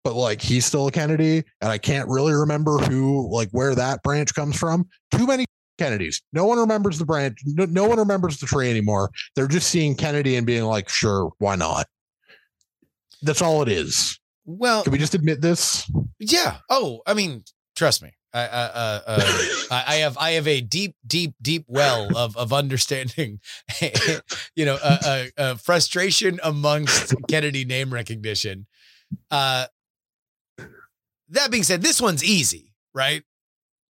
but 0.05 0.15
like 0.15 0.41
he's 0.41 0.65
still 0.65 0.87
a 0.87 0.93
Kennedy, 0.93 1.43
and 1.61 1.71
I 1.71 1.77
can't 1.77 2.09
really 2.09 2.33
remember 2.33 2.79
who, 2.79 3.29
like, 3.31 3.49
where 3.51 3.75
that 3.75 4.03
branch 4.03 4.33
comes 4.33 4.57
from. 4.57 4.89
Too 5.11 5.27
many 5.27 5.45
Kennedys. 5.79 6.21
No 6.33 6.45
one 6.47 6.59
remembers 6.59 6.99
the 6.99 7.05
branch. 7.07 7.39
No, 7.45 7.65
no 7.65 7.87
one 7.89 7.99
remembers 7.99 8.39
the 8.39 8.47
tree 8.47 8.71
anymore. 8.71 9.11
They're 9.35 9.49
just 9.49 9.69
seeing 9.69 9.95
Kennedy 9.95 10.37
and 10.37 10.47
being 10.47 10.65
like, 10.65 10.89
sure, 10.89 11.31
why 11.39 11.57
not? 11.57 11.87
That's 13.23 13.43
all 13.43 13.63
it 13.63 13.69
is. 13.69 14.19
well, 14.45 14.83
Can 14.83 14.93
we 14.93 14.99
just 14.99 15.15
admit 15.15 15.41
this? 15.41 15.91
Yeah. 16.19 16.59
Oh, 16.69 17.01
I 17.07 17.15
mean, 17.15 17.45
trust 17.77 18.03
me. 18.03 18.13
I, 18.35 18.43
uh, 18.43 19.01
uh, 19.07 19.21
I 19.71 19.85
I 19.87 19.95
have 19.97 20.19
I 20.19 20.31
have 20.33 20.47
a 20.47 20.61
deep, 20.61 20.95
deep, 21.07 21.35
deep 21.41 21.65
well 21.67 22.15
of 22.17 22.37
of 22.37 22.53
understanding. 22.53 23.41
you 24.55 24.67
know, 24.67 24.79
uh, 24.83 24.99
uh, 25.05 25.25
uh, 25.39 25.55
frustration 25.55 26.39
amongst 26.45 27.15
Kennedy 27.29 27.65
name 27.65 27.93
recognition. 27.93 28.67
Uh, 29.31 29.67
that 31.31 31.51
being 31.51 31.63
said, 31.63 31.83
this 31.83 32.01
one's 32.01 32.23
easy, 32.23 32.75
right? 32.95 33.23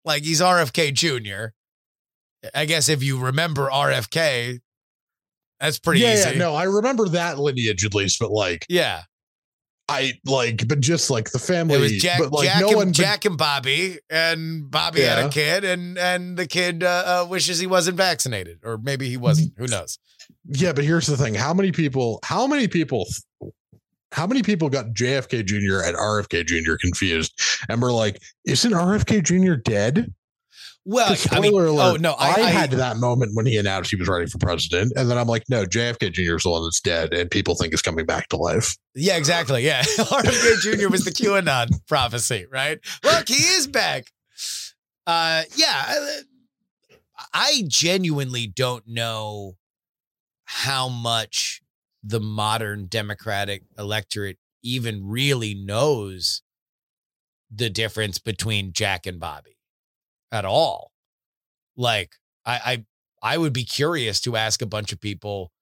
Like 0.04 0.22
he's 0.24 0.40
RFK 0.40 0.92
Jr. 0.94 1.52
I 2.54 2.64
guess 2.64 2.88
if 2.88 3.02
you 3.02 3.18
remember 3.18 3.68
RFK, 3.68 4.60
that's 5.60 5.78
pretty 5.78 6.00
yeah, 6.00 6.14
easy. 6.14 6.30
yeah, 6.30 6.38
no, 6.38 6.54
I 6.54 6.64
remember 6.64 7.08
that 7.10 7.38
lineage 7.38 7.84
at 7.84 7.94
least, 7.94 8.18
but 8.18 8.30
like 8.30 8.66
Yeah. 8.68 9.02
I 9.88 10.14
like, 10.24 10.66
but 10.68 10.80
just 10.80 11.10
like 11.10 11.30
the 11.32 11.38
family, 11.38 11.74
It 11.74 11.80
was 11.80 11.92
Jack, 11.92 12.20
like 12.30 12.46
Jack, 12.46 12.60
no 12.60 12.68
and, 12.68 12.76
one, 12.76 12.92
Jack 12.92 13.24
and 13.24 13.36
Bobby, 13.36 13.98
and 14.08 14.70
Bobby 14.70 15.02
had 15.02 15.24
a 15.24 15.28
kid, 15.28 15.64
and 15.64 15.98
and 15.98 16.36
the 16.36 16.46
kid 16.46 16.82
uh, 16.84 17.24
uh, 17.24 17.26
wishes 17.28 17.58
he 17.58 17.66
wasn't 17.66 17.96
vaccinated, 17.96 18.60
or 18.64 18.78
maybe 18.78 19.08
he 19.08 19.16
wasn't. 19.16 19.52
Who 19.58 19.66
knows? 19.66 19.98
yeah, 20.46 20.72
but 20.72 20.84
here's 20.84 21.08
the 21.08 21.16
thing: 21.16 21.34
how 21.34 21.52
many 21.52 21.72
people? 21.72 22.20
How 22.24 22.46
many 22.46 22.68
people? 22.68 23.06
How 24.12 24.26
many 24.26 24.42
people 24.42 24.68
got 24.68 24.86
JFK 24.94 25.44
Jr. 25.44 25.84
and 25.84 25.96
RFK 25.96 26.46
Jr. 26.46 26.76
confused 26.80 27.38
and 27.68 27.82
were 27.82 27.92
like, 27.92 28.22
"Isn't 28.46 28.72
RFK 28.72 29.22
Jr. 29.22 29.54
dead?" 29.54 30.14
Well, 30.84 31.14
I 31.30 31.38
mean, 31.38 31.54
oh 31.54 31.92
alert, 31.92 32.00
no, 32.00 32.12
I, 32.14 32.30
I, 32.30 32.34
I 32.46 32.50
had 32.50 32.72
that 32.72 32.96
moment 32.96 33.36
when 33.36 33.46
he 33.46 33.56
announced 33.56 33.90
he 33.90 33.96
was 33.96 34.08
running 34.08 34.26
for 34.26 34.38
president, 34.38 34.92
and 34.96 35.08
then 35.08 35.16
I'm 35.16 35.28
like, 35.28 35.44
"No, 35.48 35.64
JFK 35.64 36.10
Jr. 36.12 36.36
is 36.36 36.42
the 36.42 36.50
one 36.50 36.64
that's 36.64 36.80
dead, 36.80 37.14
and 37.14 37.30
people 37.30 37.54
think 37.54 37.72
is 37.72 37.82
coming 37.82 38.04
back 38.04 38.28
to 38.28 38.36
life." 38.36 38.76
yeah, 38.96 39.16
exactly, 39.16 39.64
yeah. 39.64 39.82
RFK 39.98 40.78
Jr. 40.78 40.88
was 40.88 41.04
the 41.04 41.12
QAnon 41.12 41.68
prophecy, 41.88 42.46
right? 42.50 42.80
Look, 43.04 43.28
he 43.28 43.34
is 43.34 43.68
back. 43.68 44.06
Uh, 45.06 45.44
yeah, 45.54 45.84
I, 45.86 46.20
I 47.32 47.62
genuinely 47.68 48.48
don't 48.48 48.86
know 48.88 49.56
how 50.46 50.88
much 50.88 51.62
the 52.02 52.20
modern 52.20 52.86
Democratic 52.86 53.62
electorate 53.78 54.38
even 54.64 55.06
really 55.06 55.54
knows 55.54 56.42
the 57.54 57.70
difference 57.70 58.18
between 58.18 58.72
Jack 58.72 59.06
and 59.06 59.20
Bobby 59.20 59.56
at 60.32 60.44
all. 60.44 60.90
Like, 61.76 62.16
I, 62.44 62.84
I, 63.22 63.34
I 63.34 63.38
would 63.38 63.52
be 63.52 63.64
curious 63.64 64.20
to 64.22 64.36
ask 64.36 64.62
a 64.62 64.66
bunch 64.66 64.92
of 64.92 65.00
people, 65.00 65.52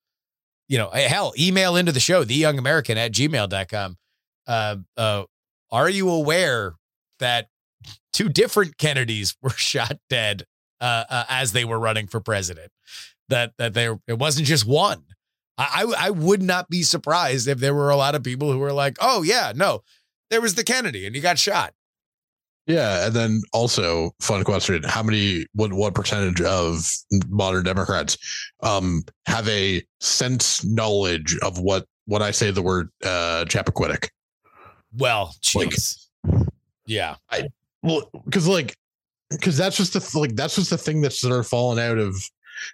you 0.69 0.79
know, 0.79 0.89
hell, 0.91 1.35
email 1.39 1.77
into 1.77 1.93
the 1.93 2.01
show, 2.01 2.25
theyoungamerican 2.25 2.97
at 2.97 3.13
gmail.com. 3.13 3.97
Uh, 4.47 4.77
uh, 4.97 5.25
are 5.71 5.91
you 5.91 6.09
aware 6.09 6.75
that 7.19 7.49
two 8.13 8.29
different 8.29 8.79
Kennedys 8.79 9.37
were 9.43 9.51
shot 9.57 9.99
dead 10.09 10.45
uh, 10.81 11.05
uh, 11.11 11.25
as 11.29 11.53
they 11.53 11.65
were 11.65 11.79
running 11.79 12.07
for 12.07 12.21
president? 12.21 12.73
That 13.29 13.53
that 13.59 13.75
they 13.75 13.89
it 14.09 14.19
wasn't 14.19 14.49
just 14.49 14.67
one. 14.67 15.05
I, 15.57 15.85
I 15.85 16.07
I 16.07 16.11
would 16.11 16.43
not 16.43 16.69
be 16.69 16.83
surprised 16.83 17.47
if 17.47 17.61
there 17.61 17.75
were 17.75 17.91
a 17.91 17.97
lot 17.97 18.17
of 18.17 18.25
people 18.25 18.51
who 18.51 18.59
were 18.59 18.73
like, 18.73 18.97
oh 19.01 19.23
yeah, 19.23 19.53
no, 19.55 19.83
there 20.31 20.41
was 20.41 20.57
the 20.57 20.65
Kennedy 20.65 21.07
and 21.07 21.15
he 21.15 21.21
got 21.21 21.39
shot. 21.39 21.75
Yeah, 22.71 23.07
and 23.07 23.15
then 23.15 23.43
also 23.53 24.13
fun 24.21 24.45
question: 24.45 24.83
How 24.85 25.03
many, 25.03 25.45
what, 25.55 25.73
what 25.73 25.93
percentage 25.93 26.41
of 26.41 26.89
modern 27.29 27.65
Democrats 27.65 28.17
um 28.63 29.03
have 29.27 29.49
a 29.49 29.83
sense 29.99 30.65
knowledge 30.65 31.37
of 31.43 31.59
what 31.59 31.87
when 32.07 32.23
I 32.23 32.31
say 32.31 32.53
the 32.53 32.63
word 32.63 32.89
uh 33.05 33.45
Chappaquiddick? 33.49 34.09
Well, 34.97 35.35
Like- 35.55 35.71
jeez. 35.71 36.07
yeah. 36.87 37.17
Well, 37.83 38.09
because 38.25 38.47
like, 38.47 38.77
because 39.31 39.57
that's 39.57 39.77
just 39.77 39.93
the 39.95 40.19
like 40.19 40.37
that's 40.37 40.55
just 40.55 40.71
the 40.71 40.79
thing 40.79 41.01
that's 41.01 41.21
sort 41.21 41.39
of 41.39 41.47
fallen 41.47 41.79
out 41.81 41.99
of. 41.99 42.15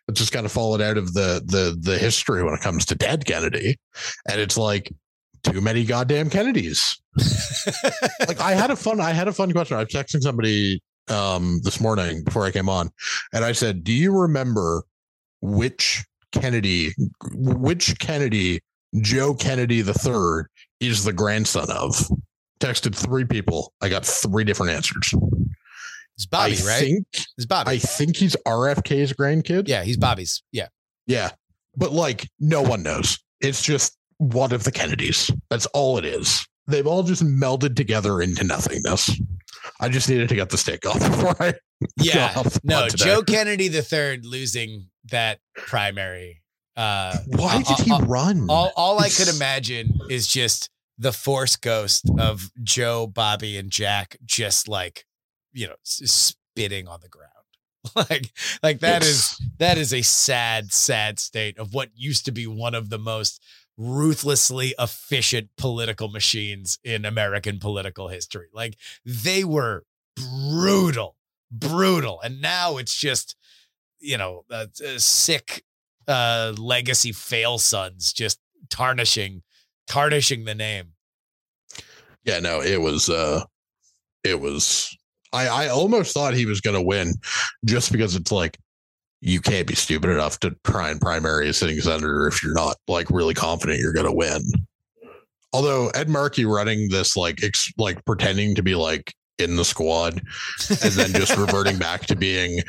It's 0.09 0.19
just 0.19 0.33
kind 0.33 0.45
of 0.45 0.53
fallen 0.53 0.83
out 0.83 0.99
of 0.99 1.15
the 1.15 1.41
the 1.47 1.77
the 1.81 1.97
history 1.97 2.43
when 2.43 2.53
it 2.55 2.61
comes 2.61 2.85
to 2.87 2.97
dead 2.97 3.25
Kennedy, 3.25 3.79
and 4.29 4.41
it's 4.41 4.59
like 4.59 4.93
too 5.53 5.61
many 5.61 5.85
goddamn 5.85 6.31
Kennedys. 6.31 7.01
like 8.29 8.41
I 8.41 8.53
had 8.53 8.71
a 8.71 8.77
fun 8.77 9.01
I 9.01 9.13
had 9.13 9.29
a 9.29 9.33
fun 9.33 9.53
question. 9.53 9.77
I 9.77 9.81
was 9.81 9.89
texting 9.89 10.23
somebody 10.23 10.83
um 11.09 11.61
this 11.63 11.81
morning 11.81 12.25
before 12.25 12.45
I 12.45 12.51
came 12.51 12.69
on, 12.69 12.91
and 13.33 13.45
I 13.45 13.53
said, 13.53 13.85
"Do 13.85 13.93
you 13.93 14.13
remember 14.13 14.83
which 15.41 16.05
Kennedy, 16.33 16.93
which 17.33 17.99
Kennedy, 17.99 18.61
Joe 19.01 19.35
Kennedy 19.35 19.83
the 19.83 19.95
third, 19.95 20.49
is 20.81 21.05
the 21.05 21.13
grandson 21.13 21.71
of?" 21.71 22.11
Texted 22.59 22.95
three 22.95 23.25
people. 23.27 23.75
I 23.83 23.91
got 23.91 24.07
three 24.07 24.43
different 24.43 24.73
answers. 24.73 25.13
It's 26.17 26.25
Bobby, 26.25 26.57
I 26.63 26.67
right? 26.67 26.81
Think, 26.81 27.07
it's 27.37 27.45
Bobby. 27.47 27.71
I 27.73 27.79
think 27.79 28.17
he's 28.17 28.35
RFK's 28.47 29.13
grandkid. 29.13 29.69
yeah, 29.69 29.85
he's 29.85 29.99
Bobby's. 29.99 30.43
Yeah. 30.53 30.69
Yeah. 31.07 31.33
But 31.77 31.93
like 31.93 32.31
no 32.41 32.63
one 32.63 32.83
knows. 32.83 33.19
It's 33.43 33.63
just 33.63 33.99
one 34.19 34.53
of 34.53 34.65
the 34.65 34.73
Kennedys. 34.73 35.31
That's 35.51 35.67
all 35.67 35.99
it 35.99 36.05
is. 36.05 36.47
They've 36.67 36.87
all 36.87 37.03
just 37.03 37.23
melded 37.25 37.77
together 37.77 38.21
into 38.23 38.45
nothingness. 38.45 39.21
I 39.81 39.89
just 39.89 40.09
needed 40.09 40.29
to 40.31 40.35
get 40.35 40.51
the 40.51 40.59
steak 40.59 40.87
off 40.87 40.99
before 41.11 41.37
I 41.41 41.55
Yeah. 41.97 42.33
off 42.37 42.59
No. 42.65 42.89
Joe 42.89 43.23
Kennedy 43.23 43.69
the 43.69 43.83
third 43.83 44.25
losing 44.25 44.89
that 45.11 45.41
primary. 45.57 46.43
Uh 46.77 47.17
Why 47.27 47.63
did 47.63 47.79
he 47.79 47.91
all, 47.93 48.03
run? 48.03 48.47
all, 48.51 48.73
all 48.77 48.99
I 48.99 49.09
could 49.09 49.29
imagine 49.29 49.99
is 50.11 50.27
just 50.27 50.71
the 50.99 51.13
force 51.13 51.57
ghost 51.57 52.11
of 52.19 52.51
Joe, 52.63 53.07
Bobby, 53.07 53.57
and 53.59 53.71
Jack 53.71 54.17
just 54.25 54.67
like, 54.69 55.05
you 55.53 55.67
know, 55.69 55.77
spitting 55.85 56.89
on 56.89 57.01
the 57.01 57.09
ground. 57.09 57.31
like 58.11 58.31
like 58.63 58.81
that 58.81 59.03
is 59.05 59.41
that 59.59 59.79
is 59.79 59.95
a 59.95 60.03
sad, 60.03 60.73
sad 60.73 61.19
state 61.21 61.59
of 61.59 61.73
what 61.75 61.91
used 61.95 62.25
to 62.25 62.33
be 62.33 62.47
one 62.47 62.75
of 62.75 62.91
the 62.91 62.99
most 62.99 63.43
ruthlessly 63.77 64.75
efficient 64.79 65.51
political 65.57 66.09
machines 66.09 66.79
in 66.83 67.05
American 67.05 67.59
political 67.59 68.09
history. 68.09 68.49
Like 68.53 68.77
they 69.05 69.45
were 69.45 69.85
brutal, 70.17 71.17
brutal. 71.51 72.21
And 72.23 72.41
now 72.41 72.77
it's 72.79 72.97
just, 72.97 73.37
you 73.99 74.17
know, 74.17 74.45
uh, 74.51 74.67
uh, 74.85 74.99
sick 74.99 75.65
uh, 76.09 76.55
legacy 76.57 77.13
fail 77.13 77.59
sons 77.59 78.13
just 78.13 78.41
tarnishing, 78.71 79.43
tarnishing 79.87 80.45
the 80.45 80.55
name. 80.55 80.93
Yeah, 82.25 82.41
no, 82.41 82.61
it 82.61 82.81
was 82.81 83.09
uh 83.09 83.45
it 84.25 84.41
was 84.41 84.97
I 85.33 85.47
I 85.47 85.69
almost 85.69 86.13
thought 86.13 86.35
he 86.35 86.45
was 86.45 86.61
gonna 86.61 86.83
win 86.83 87.15
just 87.65 87.93
because 87.93 88.17
it's 88.17 88.33
like 88.33 88.59
you 89.27 89.41
can't 89.41 89.67
be 89.67 89.75
stupid 89.75 90.09
enough 90.09 90.39
to 90.39 90.55
try 90.63 90.89
and 90.89 91.01
primary 91.01 91.49
a 91.49 91.53
sitting 91.53 91.81
senator 91.81 92.29
if 92.29 92.45
you're 92.45 92.55
not 92.55 92.77
like 92.87 93.11
really 93.11 93.35
confident 93.35 93.81
you're 93.81 93.93
gonna 93.93 94.15
win. 94.15 94.41
Although 95.53 95.89
Ed 95.91 96.09
Markey 96.09 96.45
running 96.45 96.89
this 96.91 97.17
like 97.17 97.43
ex- 97.43 97.73
like 97.77 98.05
pretending 98.05 98.55
to 98.55 98.63
be 98.63 98.77
like 98.77 99.13
in 99.41 99.57
the 99.57 99.65
squad 99.65 100.23
and 100.71 100.93
then 100.93 101.11
just 101.11 101.37
reverting 101.39 101.77
back 101.77 102.07
to 102.07 102.15
being 102.15 102.61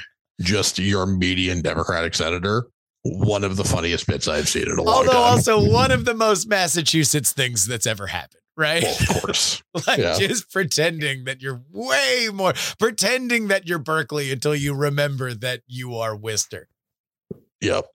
just 0.42 0.80
your 0.80 1.06
median 1.06 1.62
Democratic 1.62 2.16
senator, 2.16 2.66
one 3.04 3.44
of 3.44 3.56
the 3.56 3.64
funniest 3.64 4.08
bits 4.08 4.28
I've 4.28 4.50
seen 4.50 4.64
in 4.64 4.80
a 4.80 4.82
long 4.82 4.96
Although 4.96 5.12
time. 5.12 5.22
also 5.22 5.72
one 5.72 5.92
of 5.92 6.06
the 6.06 6.16
most 6.16 6.50
Massachusetts 6.50 7.34
things 7.34 7.68
that's 7.68 7.86
ever 7.86 8.08
happened, 8.08 8.42
right? 8.58 8.84
well, 8.84 8.98
of 9.00 9.22
course. 9.22 9.64
like 9.88 10.00
yeah. 10.00 10.18
just 10.18 10.52
pretending 10.52 11.24
that 11.26 11.42
you're 11.42 11.62
way 11.72 12.30
more 12.34 12.54
pretending 12.80 13.48
that 13.48 13.68
you're 13.68 13.80
Berkeley 13.80 14.32
until 14.32 14.56
you 14.56 14.74
remember 14.74 15.34
that 15.34 15.62
you 15.68 15.96
are 15.96 16.16
Worcester. 16.16 16.68
Yep. 17.62 17.86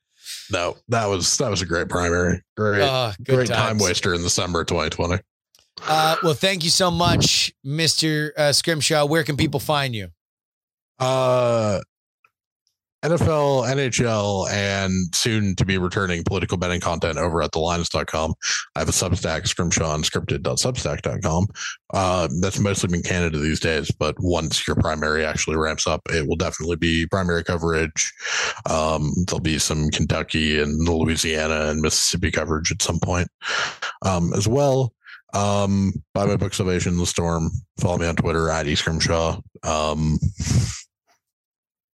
No, 0.51 0.77
that 0.89 1.07
was 1.07 1.37
that 1.39 1.51
was 1.51 1.61
a 1.61 1.67
great 1.67 1.89
primary. 1.89 2.43
Great, 2.57 2.83
Oh, 2.83 3.13
good 3.23 3.35
great 3.35 3.49
time 3.49 3.79
waster 3.79 4.15
in 4.15 4.23
the 4.23 4.31
summer 4.31 4.61
of 4.61 4.67
2020. 4.69 5.21
Uh, 5.85 6.17
well, 6.23 6.35
thank 6.35 6.63
you 6.63 6.71
so 6.71 6.91
much, 6.91 7.53
Mr. 7.67 8.31
Uh, 8.37 8.53
Scrimshaw. 8.53 9.05
Where 9.07 9.25
can 9.25 9.37
people 9.37 9.59
find 9.59 9.95
you? 9.95 10.09
Uh 10.99 11.81
NFL, 13.03 13.67
NHL, 13.67 14.49
and 14.51 15.15
soon 15.15 15.57
to 15.57 15.65
be 15.65 15.77
returning 15.77 16.23
political 16.23 16.57
betting 16.57 16.81
content 16.81 17.19
over 17.19 17.43
at 17.43 17.51
thelines.com. 17.51 18.35
I 18.77 18.79
have 18.79 18.89
a 18.89 18.93
Substack, 18.93 19.47
Scrimshaw, 19.49 19.97
unscripted.substack.com. 19.97 21.47
Uh, 21.93 22.29
that's 22.41 22.61
mostly 22.61 22.91
been 22.91 23.03
Canada 23.03 23.39
these 23.39 23.61
days, 23.61 23.91
but 23.91 24.15
once 24.21 24.67
your 24.67 24.77
primary 24.77 25.25
actually 25.25 25.57
ramps 25.57 25.87
up, 25.87 26.03
it 26.11 26.29
will 26.29 26.37
definitely 26.37 26.77
be 26.77 27.07
primary 27.07 27.43
coverage. 27.43 28.13
Um, 28.71 29.13
there'll 29.27 29.41
be 29.41 29.59
some 29.59 29.91
Kentucky 29.91 30.61
and 30.61 30.89
Louisiana 30.89 31.71
and 31.71 31.81
Mississippi 31.81 32.31
coverage 32.31 32.71
at 32.71 32.83
some 32.83 33.01
point 33.01 33.29
um, 34.03 34.33
as 34.35 34.47
well. 34.47 34.93
Um, 35.35 35.93
buy 36.15 36.27
my 36.27 36.37
book, 36.37 36.55
Salvation 36.55 36.97
the 36.99 37.07
Storm. 37.07 37.51
Follow 37.81 37.99
me 37.99 38.07
on 38.07 38.17
Twitter 38.17 38.51
at. 38.51 38.67
Scrimshaw. 38.77 39.41
Um, 39.63 40.19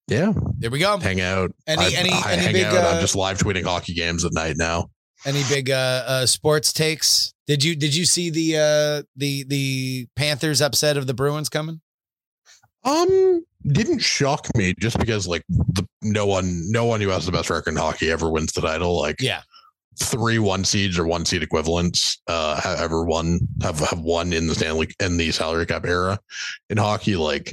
yeah, 0.08 0.32
There 0.58 0.70
we 0.70 0.78
go. 0.78 0.98
hang 0.98 1.20
out. 1.20 1.52
Any- 1.66 1.82
I, 1.82 1.88
any- 1.98 2.10
I 2.10 2.32
any 2.32 2.42
hang 2.42 2.52
big, 2.52 2.64
out. 2.64 2.74
uh, 2.76 2.88
I'm 2.94 3.00
just 3.00 3.14
live 3.16 3.38
tweeting 3.38 3.64
hockey 3.64 3.94
games 3.94 4.24
at 4.24 4.32
night 4.32 4.56
now. 4.56 4.90
Any 5.26 5.42
big 5.48 5.70
uh, 5.70 6.04
uh, 6.06 6.26
sports 6.26 6.72
takes? 6.72 7.32
Did 7.46 7.64
you 7.64 7.74
did 7.74 7.94
you 7.94 8.04
see 8.04 8.30
the 8.30 8.56
uh, 8.56 9.02
the 9.16 9.44
the 9.48 10.06
Panthers 10.16 10.60
upset 10.62 10.96
of 10.96 11.06
the 11.06 11.14
Bruins 11.14 11.48
coming? 11.48 11.80
Um, 12.84 13.44
didn't 13.66 13.98
shock 13.98 14.46
me 14.56 14.74
just 14.78 14.98
because 14.98 15.26
like 15.26 15.42
the 15.48 15.86
no 16.02 16.26
one, 16.26 16.70
no 16.70 16.84
one 16.84 17.00
who 17.00 17.08
has 17.08 17.26
the 17.26 17.32
best 17.32 17.50
record 17.50 17.70
in 17.70 17.76
hockey 17.76 18.10
ever 18.10 18.30
wins 18.30 18.52
the 18.52 18.60
title. 18.60 18.96
Like 18.98 19.20
Yeah. 19.20 19.42
three 20.00 20.38
one 20.38 20.64
seeds 20.64 20.98
or 20.98 21.06
one 21.06 21.24
seed 21.24 21.42
equivalents 21.42 22.20
uh 22.28 22.60
have 22.60 22.78
ever 22.78 23.04
won 23.04 23.40
have 23.62 23.80
have 23.80 23.98
won 24.00 24.32
in 24.32 24.46
the 24.46 24.54
Stanley 24.54 24.88
in 25.00 25.16
the 25.16 25.32
salary 25.32 25.66
cap 25.66 25.84
era 25.84 26.20
in 26.70 26.76
hockey. 26.78 27.16
Like 27.16 27.52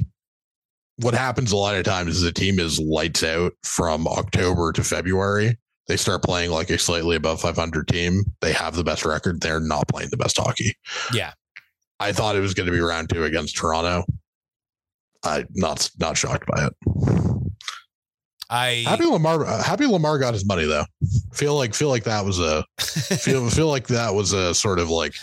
what 0.98 1.14
happens 1.14 1.52
a 1.52 1.56
lot 1.56 1.76
of 1.76 1.84
times 1.84 2.16
is 2.16 2.22
the 2.22 2.32
team 2.32 2.58
is 2.58 2.78
lights 2.78 3.22
out 3.22 3.52
from 3.62 4.06
October 4.06 4.72
to 4.72 4.82
February. 4.82 5.58
They 5.88 5.96
start 5.96 6.22
playing 6.22 6.50
like 6.50 6.70
a 6.70 6.78
slightly 6.78 7.16
above 7.16 7.40
500 7.40 7.86
team. 7.88 8.24
They 8.40 8.52
have 8.52 8.74
the 8.74 8.84
best 8.84 9.04
record. 9.04 9.40
They're 9.40 9.60
not 9.60 9.88
playing 9.88 10.10
the 10.10 10.16
best 10.16 10.36
hockey. 10.38 10.74
Yeah. 11.12 11.32
I 12.00 12.12
thought 12.12 12.36
it 12.36 12.40
was 12.40 12.54
going 12.54 12.66
to 12.66 12.72
be 12.72 12.80
round 12.80 13.08
two 13.10 13.24
against 13.24 13.56
Toronto. 13.56 14.04
I 15.24 15.44
not 15.54 15.88
not 15.98 16.16
shocked 16.16 16.46
by 16.46 16.66
it. 16.66 16.72
I 18.48 18.84
Happy 18.86 19.06
Lamar. 19.06 19.44
uh, 19.44 19.62
Happy 19.62 19.86
Lamar 19.86 20.18
got 20.18 20.34
his 20.34 20.46
money 20.46 20.66
though. 20.66 20.84
Feel 21.32 21.56
like 21.56 21.74
feel 21.74 21.88
like 21.88 22.04
that 22.04 22.24
was 22.24 22.38
a 22.38 22.64
feel 22.80 23.48
feel 23.50 23.68
like 23.68 23.88
that 23.88 24.14
was 24.14 24.32
a 24.32 24.54
sort 24.54 24.78
of 24.78 24.88
like 24.90 25.14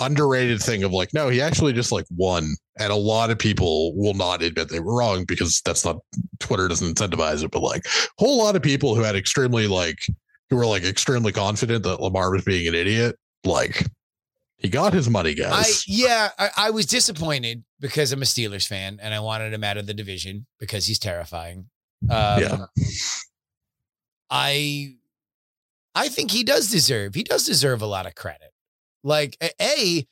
underrated 0.00 0.60
thing 0.60 0.82
of 0.84 0.92
like 0.92 1.14
no 1.14 1.28
he 1.28 1.40
actually 1.40 1.72
just 1.72 1.90
like 1.92 2.04
won 2.10 2.54
and 2.78 2.92
a 2.92 2.96
lot 2.96 3.30
of 3.30 3.38
people 3.38 3.94
will 3.96 4.14
not 4.14 4.42
admit 4.42 4.68
they 4.68 4.80
were 4.80 4.96
wrong 4.96 5.24
because 5.24 5.60
that's 5.64 5.84
not 5.84 5.96
twitter 6.40 6.68
doesn't 6.68 6.96
incentivize 6.96 7.42
it 7.44 7.50
but 7.50 7.62
like 7.62 7.84
a 7.86 8.08
whole 8.18 8.38
lot 8.38 8.56
of 8.56 8.62
people 8.62 8.94
who 8.94 9.02
had 9.02 9.16
extremely 9.16 9.66
like 9.66 10.06
who 10.50 10.56
were 10.56 10.66
like 10.66 10.84
extremely 10.84 11.32
confident 11.32 11.82
that 11.84 12.00
lamar 12.00 12.30
was 12.30 12.44
being 12.44 12.66
an 12.68 12.74
idiot 12.74 13.16
like 13.44 13.86
he 14.64 14.70
got 14.70 14.94
his 14.94 15.10
money 15.10 15.32
I 15.32 15.34
guys 15.34 15.84
yeah, 15.86 16.30
I, 16.38 16.50
I 16.56 16.70
was 16.70 16.86
disappointed 16.86 17.64
because 17.80 18.12
I'm 18.12 18.22
a 18.22 18.24
Steelers 18.24 18.66
fan 18.66 18.98
and 19.02 19.12
I 19.12 19.20
wanted 19.20 19.52
him 19.52 19.62
out 19.62 19.76
of 19.76 19.86
the 19.86 19.92
division 19.92 20.46
because 20.58 20.86
he's 20.86 20.98
terrifying. 20.98 21.66
Um, 22.08 22.40
Yeah. 22.40 22.64
I 24.30 24.94
I 25.94 26.08
think 26.08 26.30
he 26.30 26.44
does 26.44 26.70
deserve. 26.70 27.14
He 27.14 27.22
does 27.22 27.44
deserve 27.44 27.82
a 27.82 27.86
lot 27.86 28.06
of 28.06 28.14
credit. 28.14 28.52
Like 29.02 29.36
a 29.60 30.06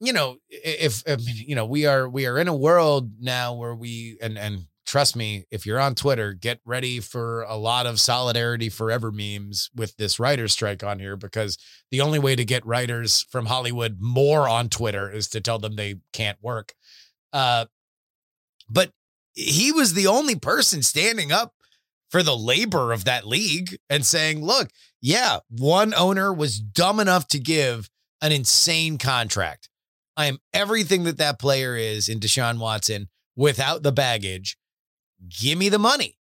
you 0.00 0.12
know, 0.12 0.36
if, 0.48 1.02
if 1.06 1.20
you 1.48 1.54
know, 1.54 1.64
we 1.64 1.86
are 1.86 2.08
we 2.08 2.26
are 2.26 2.38
in 2.38 2.48
a 2.48 2.56
world 2.56 3.10
now 3.20 3.54
where 3.54 3.74
we 3.74 4.18
and 4.20 4.38
and 4.38 4.66
trust 4.86 5.16
me, 5.16 5.46
if 5.50 5.66
you're 5.66 5.80
on 5.80 5.94
Twitter, 5.94 6.32
get 6.32 6.60
ready 6.64 7.00
for 7.00 7.42
a 7.42 7.56
lot 7.56 7.86
of 7.86 7.98
solidarity 7.98 8.68
forever 8.68 9.10
memes 9.10 9.68
with 9.74 9.96
this 9.96 10.20
writer's 10.20 10.52
strike 10.52 10.84
on 10.84 11.00
here 11.00 11.16
because 11.16 11.58
the 11.90 12.00
only 12.00 12.18
way 12.18 12.36
to 12.36 12.44
get 12.44 12.64
writers 12.64 13.26
from 13.30 13.46
Hollywood 13.46 13.96
more 14.00 14.48
on 14.48 14.68
Twitter 14.68 15.10
is 15.10 15.28
to 15.28 15.40
tell 15.40 15.58
them 15.58 15.74
they 15.74 15.96
can't 16.12 16.38
work. 16.40 16.74
Uh, 17.32 17.66
but 18.70 18.92
he 19.34 19.72
was 19.72 19.94
the 19.94 20.06
only 20.06 20.36
person 20.36 20.82
standing 20.82 21.32
up 21.32 21.54
for 22.08 22.22
the 22.22 22.36
labor 22.36 22.92
of 22.92 23.04
that 23.04 23.26
league 23.26 23.76
and 23.90 24.06
saying, 24.06 24.42
look, 24.42 24.68
yeah, 25.00 25.40
one 25.48 25.92
owner 25.94 26.32
was 26.32 26.58
dumb 26.58 27.00
enough 27.00 27.26
to 27.28 27.38
give 27.38 27.90
an 28.22 28.32
insane 28.32 28.98
contract. 28.98 29.68
I 30.16 30.26
am 30.26 30.38
everything 30.52 31.04
that 31.04 31.18
that 31.18 31.38
player 31.38 31.76
is 31.76 32.08
in 32.08 32.20
Deshaun 32.20 32.58
Watson 32.58 33.08
without 33.36 33.82
the 33.82 33.92
baggage. 33.92 34.56
Give 35.28 35.58
me 35.58 35.68
the 35.68 35.78
money. 35.78 36.18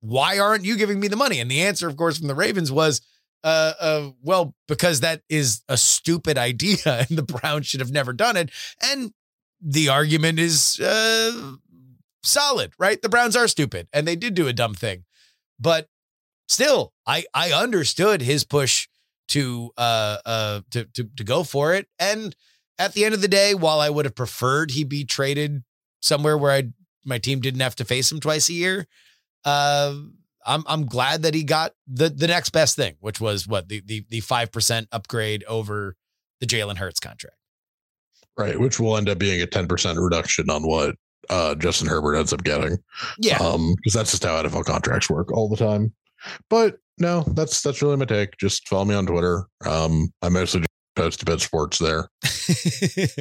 Why 0.00 0.38
aren't 0.38 0.64
you 0.64 0.76
giving 0.76 1.00
me 1.00 1.08
the 1.08 1.16
money? 1.16 1.40
And 1.40 1.50
the 1.50 1.62
answer, 1.62 1.88
of 1.88 1.96
course, 1.96 2.18
from 2.18 2.28
the 2.28 2.34
Ravens 2.34 2.70
was, 2.70 3.00
uh, 3.42 3.72
uh, 3.80 4.10
well, 4.22 4.54
because 4.68 5.00
that 5.00 5.22
is 5.28 5.62
a 5.68 5.76
stupid 5.76 6.36
idea 6.38 6.76
and 7.08 7.18
the 7.18 7.22
Browns 7.22 7.66
should 7.66 7.80
have 7.80 7.92
never 7.92 8.12
done 8.12 8.36
it. 8.36 8.50
And 8.82 9.12
the 9.60 9.88
argument 9.88 10.38
is 10.38 10.78
uh, 10.80 11.52
solid, 12.22 12.72
right? 12.78 13.00
The 13.00 13.08
Browns 13.08 13.36
are 13.36 13.48
stupid 13.48 13.88
and 13.92 14.06
they 14.06 14.16
did 14.16 14.34
do 14.34 14.46
a 14.48 14.52
dumb 14.52 14.74
thing. 14.74 15.04
But 15.58 15.88
still, 16.48 16.92
I 17.06 17.24
I 17.32 17.52
understood 17.52 18.20
his 18.20 18.44
push 18.44 18.88
to 19.28 19.70
uh 19.78 20.18
uh 20.26 20.60
to 20.72 20.84
to 20.84 21.04
to 21.16 21.24
go 21.24 21.44
for 21.44 21.74
it. 21.74 21.86
And 21.98 22.34
at 22.78 22.92
the 22.94 23.04
end 23.04 23.14
of 23.14 23.20
the 23.22 23.28
day, 23.28 23.54
while 23.54 23.80
I 23.80 23.90
would 23.90 24.04
have 24.04 24.14
preferred 24.14 24.70
he 24.72 24.84
be 24.84 25.04
traded 25.04 25.62
somewhere 26.00 26.36
where 26.36 26.52
I 26.52 26.64
my 27.04 27.18
team 27.18 27.40
didn't 27.40 27.60
have 27.60 27.76
to 27.76 27.84
face 27.84 28.10
him 28.10 28.20
twice 28.20 28.48
a 28.48 28.52
year, 28.54 28.86
uh 29.44 29.94
I'm 30.46 30.62
I'm 30.66 30.84
glad 30.86 31.22
that 31.22 31.34
he 31.34 31.42
got 31.44 31.72
the 31.86 32.08
the 32.10 32.26
next 32.26 32.50
best 32.50 32.76
thing, 32.76 32.96
which 33.00 33.20
was 33.20 33.46
what 33.48 33.68
the 33.68 33.82
the 33.84 34.04
the 34.10 34.20
five 34.20 34.52
percent 34.52 34.88
upgrade 34.92 35.44
over 35.44 35.96
the 36.40 36.46
Jalen 36.46 36.76
Hurts 36.76 37.00
contract. 37.00 37.36
right 38.36 38.58
which 38.58 38.78
will 38.80 38.96
end 38.96 39.08
up 39.08 39.18
being 39.18 39.40
a 39.40 39.46
10% 39.46 40.02
reduction 40.02 40.50
on 40.50 40.62
what 40.64 40.96
uh 41.30 41.54
justin 41.54 41.86
herbert 41.88 42.16
ends 42.16 42.32
up 42.32 42.42
getting. 42.44 42.76
Yeah, 43.18 43.38
um 43.38 43.74
because 43.76 43.94
that's 43.94 44.10
just 44.10 44.24
how 44.24 44.42
nfl 44.42 44.64
contracts 44.64 45.08
work 45.08 45.32
all 45.32 45.48
the 45.48 45.56
time. 45.56 45.92
But 46.50 46.78
no 46.98 47.22
that's 47.28 47.62
that's 47.62 47.80
really 47.82 47.96
my 47.96 48.04
take. 48.04 48.36
Just 48.36 48.68
follow 48.68 48.84
me 48.84 48.94
on 48.94 49.06
twitter. 49.06 49.44
Um 49.64 50.12
i 50.22 50.28
mostly 50.28 50.60
just 50.60 50.68
post 50.94 51.22
about 51.22 51.40
sports 51.40 51.78
there 51.78 52.08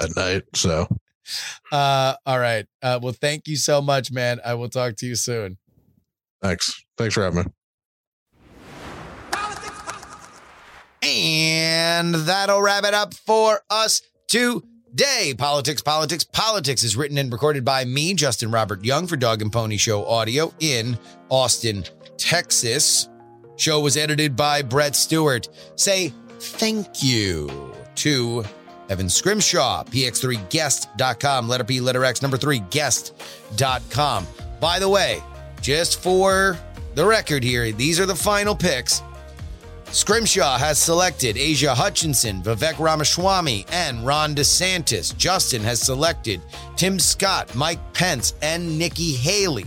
at 0.02 0.16
night 0.16 0.44
so 0.54 0.88
uh, 1.72 2.16
all 2.26 2.40
right. 2.40 2.66
Uh, 2.82 3.00
well, 3.02 3.14
thank 3.14 3.48
you 3.48 3.56
so 3.56 3.82
much, 3.82 4.12
man. 4.12 4.42
I 4.46 4.56
will 4.56 4.68
talk 4.70 4.98
to 4.98 5.06
you 5.06 5.16
soon. 5.16 5.58
thanks 6.42 6.84
thanks 6.98 7.14
for 7.14 7.24
having 7.24 7.46
me 7.46 7.52
And 11.06 12.16
that'll 12.16 12.62
wrap 12.62 12.86
it 12.86 12.94
up 12.94 13.14
for 13.14 13.60
us 13.70 14.02
today. 14.28 15.34
Politics, 15.38 15.82
Politics, 15.82 16.24
Politics 16.24 16.84
is 16.84 16.96
written 16.96 17.18
and 17.18 17.32
recorded 17.32 17.66
by 17.66 17.84
me, 17.84 18.14
Justin 18.14 18.52
Robert 18.52 18.86
Young, 18.86 19.06
for 19.06 19.18
Dog 19.18 19.42
and 19.42 19.52
Pony 19.52 19.76
Show 19.76 20.06
Audio 20.06 20.54
in 20.60 20.98
Austin, 21.30 21.84
Texas. 22.18 23.10
Show 23.58 23.82
was 23.82 23.98
edited 23.98 24.36
by 24.36 24.62
Brett 24.62 24.96
Stewart. 24.96 25.50
Say 25.76 26.14
thank 26.44 27.04
you 27.04 27.74
to 27.96 28.44
Evan 28.90 29.10
Scrimshaw, 29.10 29.84
px3guest.com, 29.86 31.48
letter 31.48 31.64
P, 31.64 31.80
letter 31.80 32.04
X, 32.04 32.22
number 32.22 32.38
three, 32.38 32.60
guest.com. 32.70 34.28
By 34.60 34.80
the 34.80 34.90
way, 34.90 35.22
just 35.62 36.02
for 36.02 36.58
the 36.96 37.06
record 37.06 37.44
here, 37.44 37.72
these 37.72 38.00
are 38.00 38.06
the 38.06 38.16
final 38.16 38.56
picks. 38.56 39.02
Scrimshaw 39.94 40.58
has 40.58 40.80
selected 40.80 41.38
Asa 41.38 41.76
Hutchinson, 41.76 42.42
Vivek 42.42 42.80
Ramaswamy, 42.80 43.66
and 43.72 44.04
Ron 44.06 44.34
DeSantis. 44.34 45.16
Justin 45.18 45.62
has 45.64 45.80
selected 45.80 46.42
Tim 46.76 46.98
Scott, 46.98 47.54
Mike 47.56 47.94
Pence, 47.94 48.34
and 48.42 48.78
Nikki 48.80 49.14
Haley. 49.14 49.66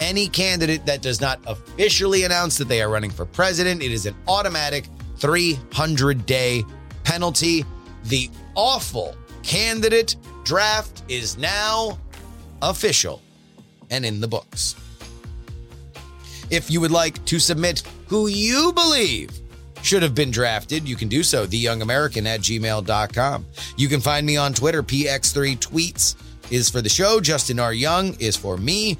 Any 0.00 0.28
candidate 0.28 0.86
that 0.86 1.02
does 1.02 1.20
not 1.20 1.40
officially 1.46 2.24
announce 2.24 2.56
that 2.58 2.68
they 2.68 2.80
are 2.80 2.88
running 2.88 3.10
for 3.10 3.26
president, 3.26 3.82
it 3.82 3.92
is 3.92 4.06
an 4.06 4.14
automatic 4.26 4.86
300 5.18 6.24
day 6.24 6.64
penalty. 7.04 7.64
The 8.04 8.30
awful 8.54 9.14
candidate 9.42 10.16
draft 10.44 11.02
is 11.08 11.36
now 11.36 11.98
official 12.62 13.20
and 13.90 14.06
in 14.06 14.20
the 14.20 14.28
books. 14.28 14.74
If 16.48 16.70
you 16.70 16.80
would 16.80 16.90
like 16.90 17.22
to 17.26 17.38
submit 17.38 17.82
who 18.08 18.26
you 18.26 18.72
believe 18.72 19.30
should 19.82 20.02
have 20.02 20.14
been 20.14 20.30
drafted, 20.30 20.88
you 20.88 20.96
can 20.96 21.08
do 21.08 21.22
so, 21.22 21.46
theyoungamerican 21.46 22.26
at 22.26 22.40
gmail.com. 22.40 23.46
You 23.76 23.88
can 23.88 24.00
find 24.00 24.26
me 24.26 24.36
on 24.36 24.54
Twitter, 24.54 24.82
PX3 24.82 25.58
Tweets 25.58 26.16
is 26.50 26.68
for 26.68 26.82
the 26.82 26.88
show, 26.88 27.20
Justin 27.20 27.60
R. 27.60 27.72
Young 27.72 28.14
is 28.18 28.36
for 28.36 28.56
me. 28.56 28.98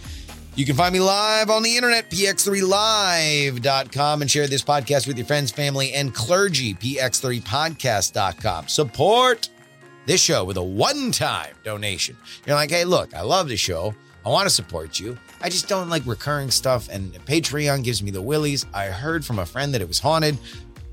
You 0.61 0.67
can 0.67 0.77
find 0.77 0.93
me 0.93 1.01
live 1.01 1.49
on 1.49 1.63
the 1.63 1.75
internet, 1.75 2.11
px3live.com, 2.11 4.21
and 4.21 4.31
share 4.31 4.47
this 4.47 4.63
podcast 4.63 5.07
with 5.07 5.17
your 5.17 5.25
friends, 5.25 5.51
family, 5.51 5.95
and 5.95 6.15
clergy, 6.15 6.75
px3podcast.com. 6.75 8.69
Support 8.69 9.49
this 10.05 10.21
show 10.21 10.45
with 10.45 10.59
a 10.59 10.63
one 10.63 11.13
time 11.13 11.55
donation. 11.65 12.15
You're 12.47 12.57
like, 12.57 12.69
hey, 12.69 12.85
look, 12.85 13.15
I 13.15 13.23
love 13.23 13.49
the 13.49 13.57
show. 13.57 13.95
I 14.27 14.29
want 14.29 14.51
to 14.51 14.55
support 14.55 15.01
you. 15.01 15.17
I 15.41 15.49
just 15.49 15.67
don't 15.67 15.89
like 15.89 16.05
recurring 16.05 16.51
stuff, 16.51 16.91
and 16.91 17.11
Patreon 17.25 17.83
gives 17.83 18.03
me 18.03 18.11
the 18.11 18.21
willies. 18.21 18.67
I 18.75 18.89
heard 18.89 19.25
from 19.25 19.39
a 19.39 19.47
friend 19.47 19.73
that 19.73 19.81
it 19.81 19.89
was 19.89 19.99
haunted. 19.99 20.37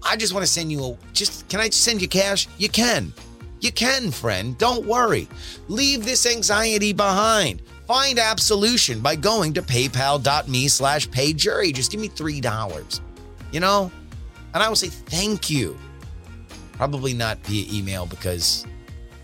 I 0.01 0.15
just 0.15 0.33
want 0.33 0.45
to 0.45 0.49
send 0.49 0.71
you 0.71 0.85
a 0.85 0.97
just 1.11 1.49
can 1.49 1.59
I 1.59 1.71
send 1.71 2.01
you 2.01 2.07
cash? 2.07 2.47
You 2.57 2.69
can. 2.69 3.11
You 3.59 3.73
can, 3.73 4.11
friend. 4.11 4.57
Don't 4.57 4.85
worry. 4.85 5.27
Leave 5.67 6.05
this 6.05 6.25
anxiety 6.25 6.93
behind. 6.93 7.61
Find 7.87 8.19
absolution 8.19 8.99
by 8.99 9.15
going 9.15 9.53
to 9.53 9.61
paypal.me 9.61 10.67
slash 10.67 11.07
payjury. 11.07 11.73
Just 11.73 11.89
give 11.89 12.01
me 12.01 12.09
$3. 12.09 12.99
You 13.51 13.59
know? 13.61 13.89
And 14.53 14.61
I 14.61 14.67
will 14.67 14.75
say 14.75 14.87
thank 14.87 15.49
you. 15.49 15.77
Probably 16.73 17.13
not 17.13 17.37
via 17.45 17.65
email 17.71 18.05
because 18.05 18.65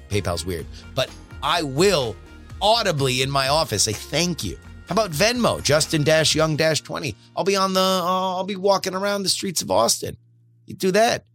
PayPal's 0.10 0.46
weird, 0.46 0.66
but 0.96 1.10
I 1.42 1.62
will 1.62 2.16
audibly 2.62 3.22
in 3.22 3.30
my 3.30 3.50
office 3.50 3.84
say 3.84 3.94
thank 3.94 4.44
you. 4.44 4.58
How 4.88 4.94
about 4.94 5.12
Venmo, 5.12 5.62
Justin 5.62 6.04
Dash 6.04 6.34
Young 6.34 6.56
Dash 6.56 6.82
20? 6.82 7.16
I'll 7.36 7.44
be 7.44 7.56
on 7.56 7.74
the, 7.74 7.80
uh, 7.80 8.36
I'll 8.36 8.44
be 8.44 8.56
walking 8.56 8.96
around 8.96 9.24
the 9.24 9.30
streets 9.30 9.62
of 9.62 9.70
Austin. 9.70 10.18
You 10.66 10.76
do 10.76 10.92
that. 10.92 11.26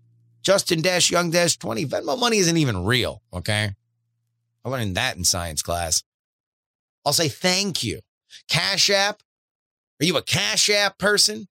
Justin 0.43 0.81
Dash 0.81 1.11
Young 1.11 1.31
Dash 1.31 1.57
20. 1.57 1.85
Venmo 1.87 2.19
money 2.19 2.39
isn't 2.39 2.57
even 2.57 2.85
real. 2.85 3.23
Okay. 3.33 3.71
I 4.65 4.69
learned 4.69 4.97
that 4.97 5.17
in 5.17 5.25
science 5.25 5.63
class. 5.63 6.03
I'll 7.05 7.13
say 7.13 7.29
thank 7.29 7.83
you. 7.83 8.01
Cash 8.49 8.91
App. 8.91 9.23
Are 10.01 10.05
you 10.05 10.17
a 10.17 10.23
Cash 10.23 10.71
App 10.71 10.99
person? 10.99 11.49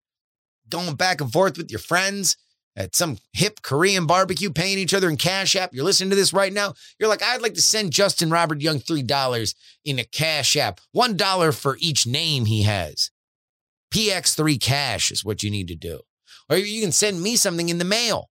Going 0.69 0.95
back 0.95 1.21
and 1.21 1.31
forth 1.31 1.57
with 1.57 1.71
your 1.71 1.79
friends 1.79 2.37
at 2.75 2.95
some 2.95 3.17
hip 3.33 3.61
Korean 3.63 4.05
barbecue 4.05 4.51
paying 4.51 4.77
each 4.77 4.93
other 4.93 5.09
in 5.09 5.17
Cash 5.17 5.55
App. 5.55 5.73
You're 5.73 5.83
listening 5.83 6.11
to 6.11 6.15
this 6.15 6.31
right 6.31 6.53
now. 6.53 6.75
You're 6.99 7.09
like, 7.09 7.23
I'd 7.23 7.41
like 7.41 7.55
to 7.55 7.61
send 7.61 7.91
Justin 7.91 8.29
Robert 8.29 8.61
Young 8.61 8.79
$3 8.79 9.55
in 9.83 9.99
a 9.99 10.03
Cash 10.03 10.55
App, 10.55 10.79
$1 10.95 11.59
for 11.59 11.77
each 11.79 12.05
name 12.05 12.45
he 12.45 12.63
has. 12.63 13.09
PX3 13.93 14.61
Cash 14.61 15.11
is 15.11 15.25
what 15.25 15.41
you 15.43 15.49
need 15.49 15.67
to 15.69 15.75
do. 15.75 16.01
Or 16.49 16.57
you 16.57 16.81
can 16.81 16.91
send 16.91 17.21
me 17.21 17.35
something 17.35 17.69
in 17.69 17.79
the 17.79 17.85
mail. 17.85 18.29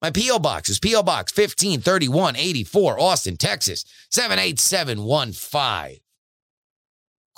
My 0.00 0.10
P.O. 0.10 0.38
Box 0.38 0.70
is 0.70 0.78
P.O. 0.78 1.02
Box 1.02 1.36
153184, 1.36 2.98
Austin, 2.98 3.36
Texas, 3.36 3.84
78715. 4.10 6.00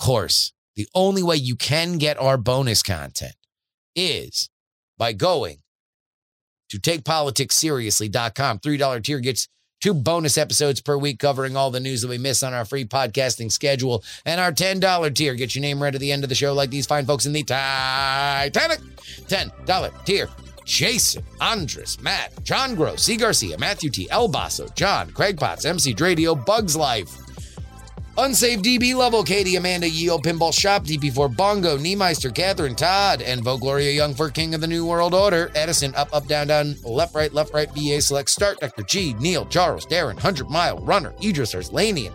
Course, 0.03 0.53
the 0.75 0.89
only 0.97 1.23
way 1.23 1.37
you 1.37 1.55
can 1.55 1.97
get 1.97 2.21
our 2.21 2.37
bonus 2.37 2.83
content 2.83 3.37
is 3.95 4.51
by 4.99 5.13
going 5.13 5.59
to 6.71 6.81
takepoliticsseriously.com. 6.81 8.59
$3 8.59 9.05
tier 9.05 9.21
gets 9.21 9.47
two 9.81 9.95
bonus 9.95 10.37
episodes 10.37 10.81
per 10.81 10.99
week 10.99 11.21
covering 11.21 11.57
all 11.57 11.71
the 11.71 11.79
news 11.79 12.03
that 12.03 12.09
we 12.09 12.19
miss 12.19 12.43
on 12.43 12.53
our 12.53 12.65
free 12.65 12.85
podcasting 12.85 13.53
schedule. 13.53 14.03
And 14.27 14.41
our 14.41 14.51
$10 14.51 15.15
tier 15.15 15.37
gets 15.37 15.55
your 15.55 15.63
name 15.63 15.81
read 15.81 15.95
at 15.95 16.01
the 16.01 16.11
end 16.11 16.25
of 16.25 16.29
the 16.29 16.35
show, 16.35 16.53
like 16.53 16.71
these 16.71 16.87
fine 16.87 17.07
folks 17.07 17.27
in 17.27 17.33
the 17.33 17.45
Titanic. 17.45 18.81
$10 18.81 20.05
tier. 20.05 20.29
Jason, 20.65 21.25
Andres, 21.41 22.01
Matt, 22.01 22.43
John 22.43 22.75
Gross, 22.75 23.05
C. 23.05 23.17
Garcia, 23.17 23.57
Matthew 23.59 23.91
T, 23.91 24.11
El 24.11 24.29
Basso, 24.29 24.67
John, 24.75 25.11
Craig 25.11 25.37
Potts, 25.37 25.65
MC 25.65 25.95
Dradio, 25.95 26.45
Bugs 26.45 26.77
Life, 26.77 27.22
Unsaved 28.19 28.63
DB 28.63 28.95
level, 28.95 29.23
Katie, 29.23 29.57
Amanda, 29.57 29.89
Yeo, 29.89 30.15
oh, 30.15 30.19
Pinball 30.19 30.53
Shop, 30.53 30.85
DP4 30.85 31.35
Bongo, 31.35 31.79
Niemeister, 31.79 32.35
Catherine, 32.35 32.75
Todd, 32.75 33.23
and 33.23 33.43
Vogue 33.43 33.63
Gloria 33.63 33.91
Young 33.91 34.13
for 34.13 34.29
King 34.29 34.55
of 34.55 34.61
the 34.61 34.67
New 34.67 34.85
World 34.85 35.15
Order, 35.15 35.51
Edison, 35.55 35.95
up, 35.95 36.15
up, 36.15 36.27
down, 36.27 36.49
down, 36.49 36.77
left, 36.85 37.15
right, 37.15 37.33
left, 37.33 37.55
right, 37.55 37.73
BA, 37.75 38.03
select, 38.03 38.29
start, 38.29 38.61
Dr. 38.61 38.83
G, 38.83 39.15
Neil, 39.15 39.47
Charles, 39.47 39.87
Darren, 39.87 40.15
100 40.15 40.51
Mile, 40.51 40.77
Runner, 40.81 41.15
Idris, 41.23 41.55
Lanian, 41.71 42.13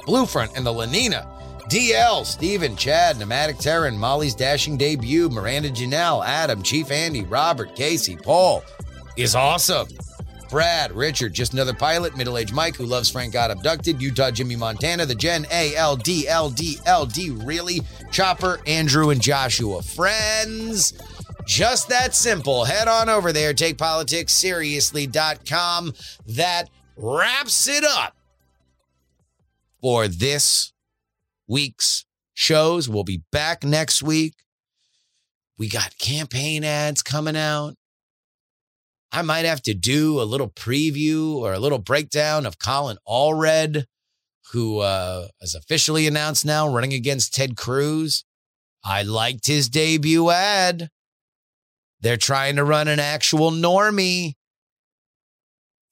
Bluefront, 0.00 0.56
and 0.56 0.66
the 0.66 0.72
Lenina, 0.72 1.24
DL, 1.70 2.26
Steven, 2.26 2.74
Chad, 2.74 3.16
Pneumatic 3.16 3.58
Terran, 3.58 3.96
Molly's 3.96 4.34
Dashing 4.34 4.76
Debut, 4.76 5.28
Miranda 5.28 5.70
Janelle, 5.70 6.26
Adam, 6.26 6.60
Chief 6.60 6.90
Andy, 6.90 7.22
Robert, 7.22 7.76
Casey, 7.76 8.16
Paul. 8.16 8.64
Is 9.16 9.36
awesome. 9.36 9.86
Brad, 10.54 10.92
Richard, 10.92 11.34
just 11.34 11.52
another 11.52 11.74
pilot, 11.74 12.16
middle 12.16 12.38
aged 12.38 12.54
Mike 12.54 12.76
who 12.76 12.86
loves 12.86 13.10
Frank 13.10 13.32
got 13.32 13.50
abducted, 13.50 14.00
Utah, 14.00 14.30
Jimmy 14.30 14.54
Montana, 14.54 15.04
the 15.04 15.12
Gen 15.12 15.48
A 15.50 15.74
L 15.74 15.96
D 15.96 16.28
L 16.28 16.48
D 16.48 16.78
L 16.86 17.06
D, 17.06 17.30
really, 17.30 17.80
Chopper, 18.12 18.60
Andrew, 18.64 19.10
and 19.10 19.20
Joshua. 19.20 19.82
Friends, 19.82 20.92
just 21.44 21.88
that 21.88 22.14
simple. 22.14 22.64
Head 22.64 22.86
on 22.86 23.08
over 23.08 23.32
there, 23.32 23.52
takepoliticsseriously.com. 23.52 25.92
That 26.28 26.70
wraps 26.96 27.66
it 27.66 27.82
up 27.82 28.14
for 29.82 30.06
this 30.06 30.72
week's 31.48 32.04
shows. 32.32 32.88
We'll 32.88 33.02
be 33.02 33.22
back 33.32 33.64
next 33.64 34.04
week. 34.04 34.34
We 35.58 35.66
got 35.66 35.98
campaign 35.98 36.62
ads 36.62 37.02
coming 37.02 37.36
out. 37.36 37.74
I 39.14 39.22
might 39.22 39.44
have 39.44 39.62
to 39.62 39.74
do 39.74 40.20
a 40.20 40.24
little 40.24 40.50
preview 40.50 41.36
or 41.36 41.52
a 41.52 41.60
little 41.60 41.78
breakdown 41.78 42.46
of 42.46 42.58
Colin 42.58 42.96
Allred, 43.06 43.84
who 44.50 44.80
uh, 44.80 45.28
is 45.40 45.54
officially 45.54 46.08
announced 46.08 46.44
now 46.44 46.68
running 46.68 46.92
against 46.92 47.32
Ted 47.32 47.56
Cruz. 47.56 48.24
I 48.82 49.04
liked 49.04 49.46
his 49.46 49.68
debut 49.68 50.30
ad. 50.30 50.88
They're 52.00 52.16
trying 52.16 52.56
to 52.56 52.64
run 52.64 52.88
an 52.88 52.98
actual 52.98 53.52
normie 53.52 54.32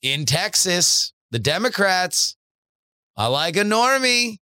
in 0.03 0.27
Texas. 0.27 1.13
The 1.31 1.39
Democrats. 1.39 2.37
I 3.17 3.29
like 3.29 3.57
a 3.57 3.63
normie. 3.63 4.39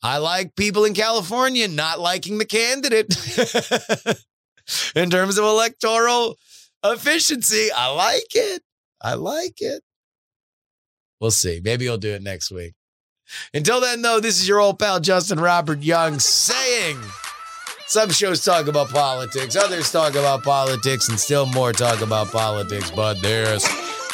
I 0.00 0.18
like 0.18 0.54
people 0.54 0.84
in 0.84 0.94
California 0.94 1.66
not 1.66 1.98
liking 1.98 2.38
the 2.38 2.44
candidate. 2.44 3.16
in 4.94 5.10
terms 5.10 5.38
of 5.38 5.44
electoral 5.44 6.36
efficiency, 6.84 7.68
I 7.74 7.90
like 7.92 8.34
it. 8.34 8.62
I 9.00 9.14
like 9.14 9.60
it. 9.60 9.82
We'll 11.20 11.30
see. 11.30 11.60
Maybe 11.62 11.84
he'll 11.84 11.98
do 11.98 12.10
it 12.10 12.22
next 12.22 12.50
week. 12.50 12.74
Until 13.52 13.80
then, 13.80 14.02
though, 14.02 14.20
this 14.20 14.40
is 14.40 14.48
your 14.48 14.60
old 14.60 14.78
pal 14.78 15.00
Justin 15.00 15.40
Robert 15.40 15.82
Young 15.82 16.18
saying 16.18 16.98
some 17.86 18.10
shows 18.10 18.44
talk 18.44 18.66
about 18.66 18.90
politics, 18.90 19.56
others 19.56 19.90
talk 19.90 20.14
about 20.14 20.42
politics, 20.42 21.08
and 21.08 21.18
still 21.18 21.46
more 21.46 21.72
talk 21.72 22.00
about 22.00 22.30
politics, 22.30 22.90
but 22.90 23.20
this 23.22 23.66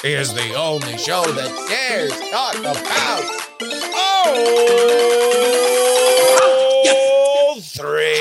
is 0.05 0.33
the 0.35 0.55
only 0.55 0.97
show 0.97 1.25
that 1.25 1.51
dares 1.69 2.13
talk 2.31 2.57
about 2.57 2.77
oh 3.97 4.41
three. 7.63 8.21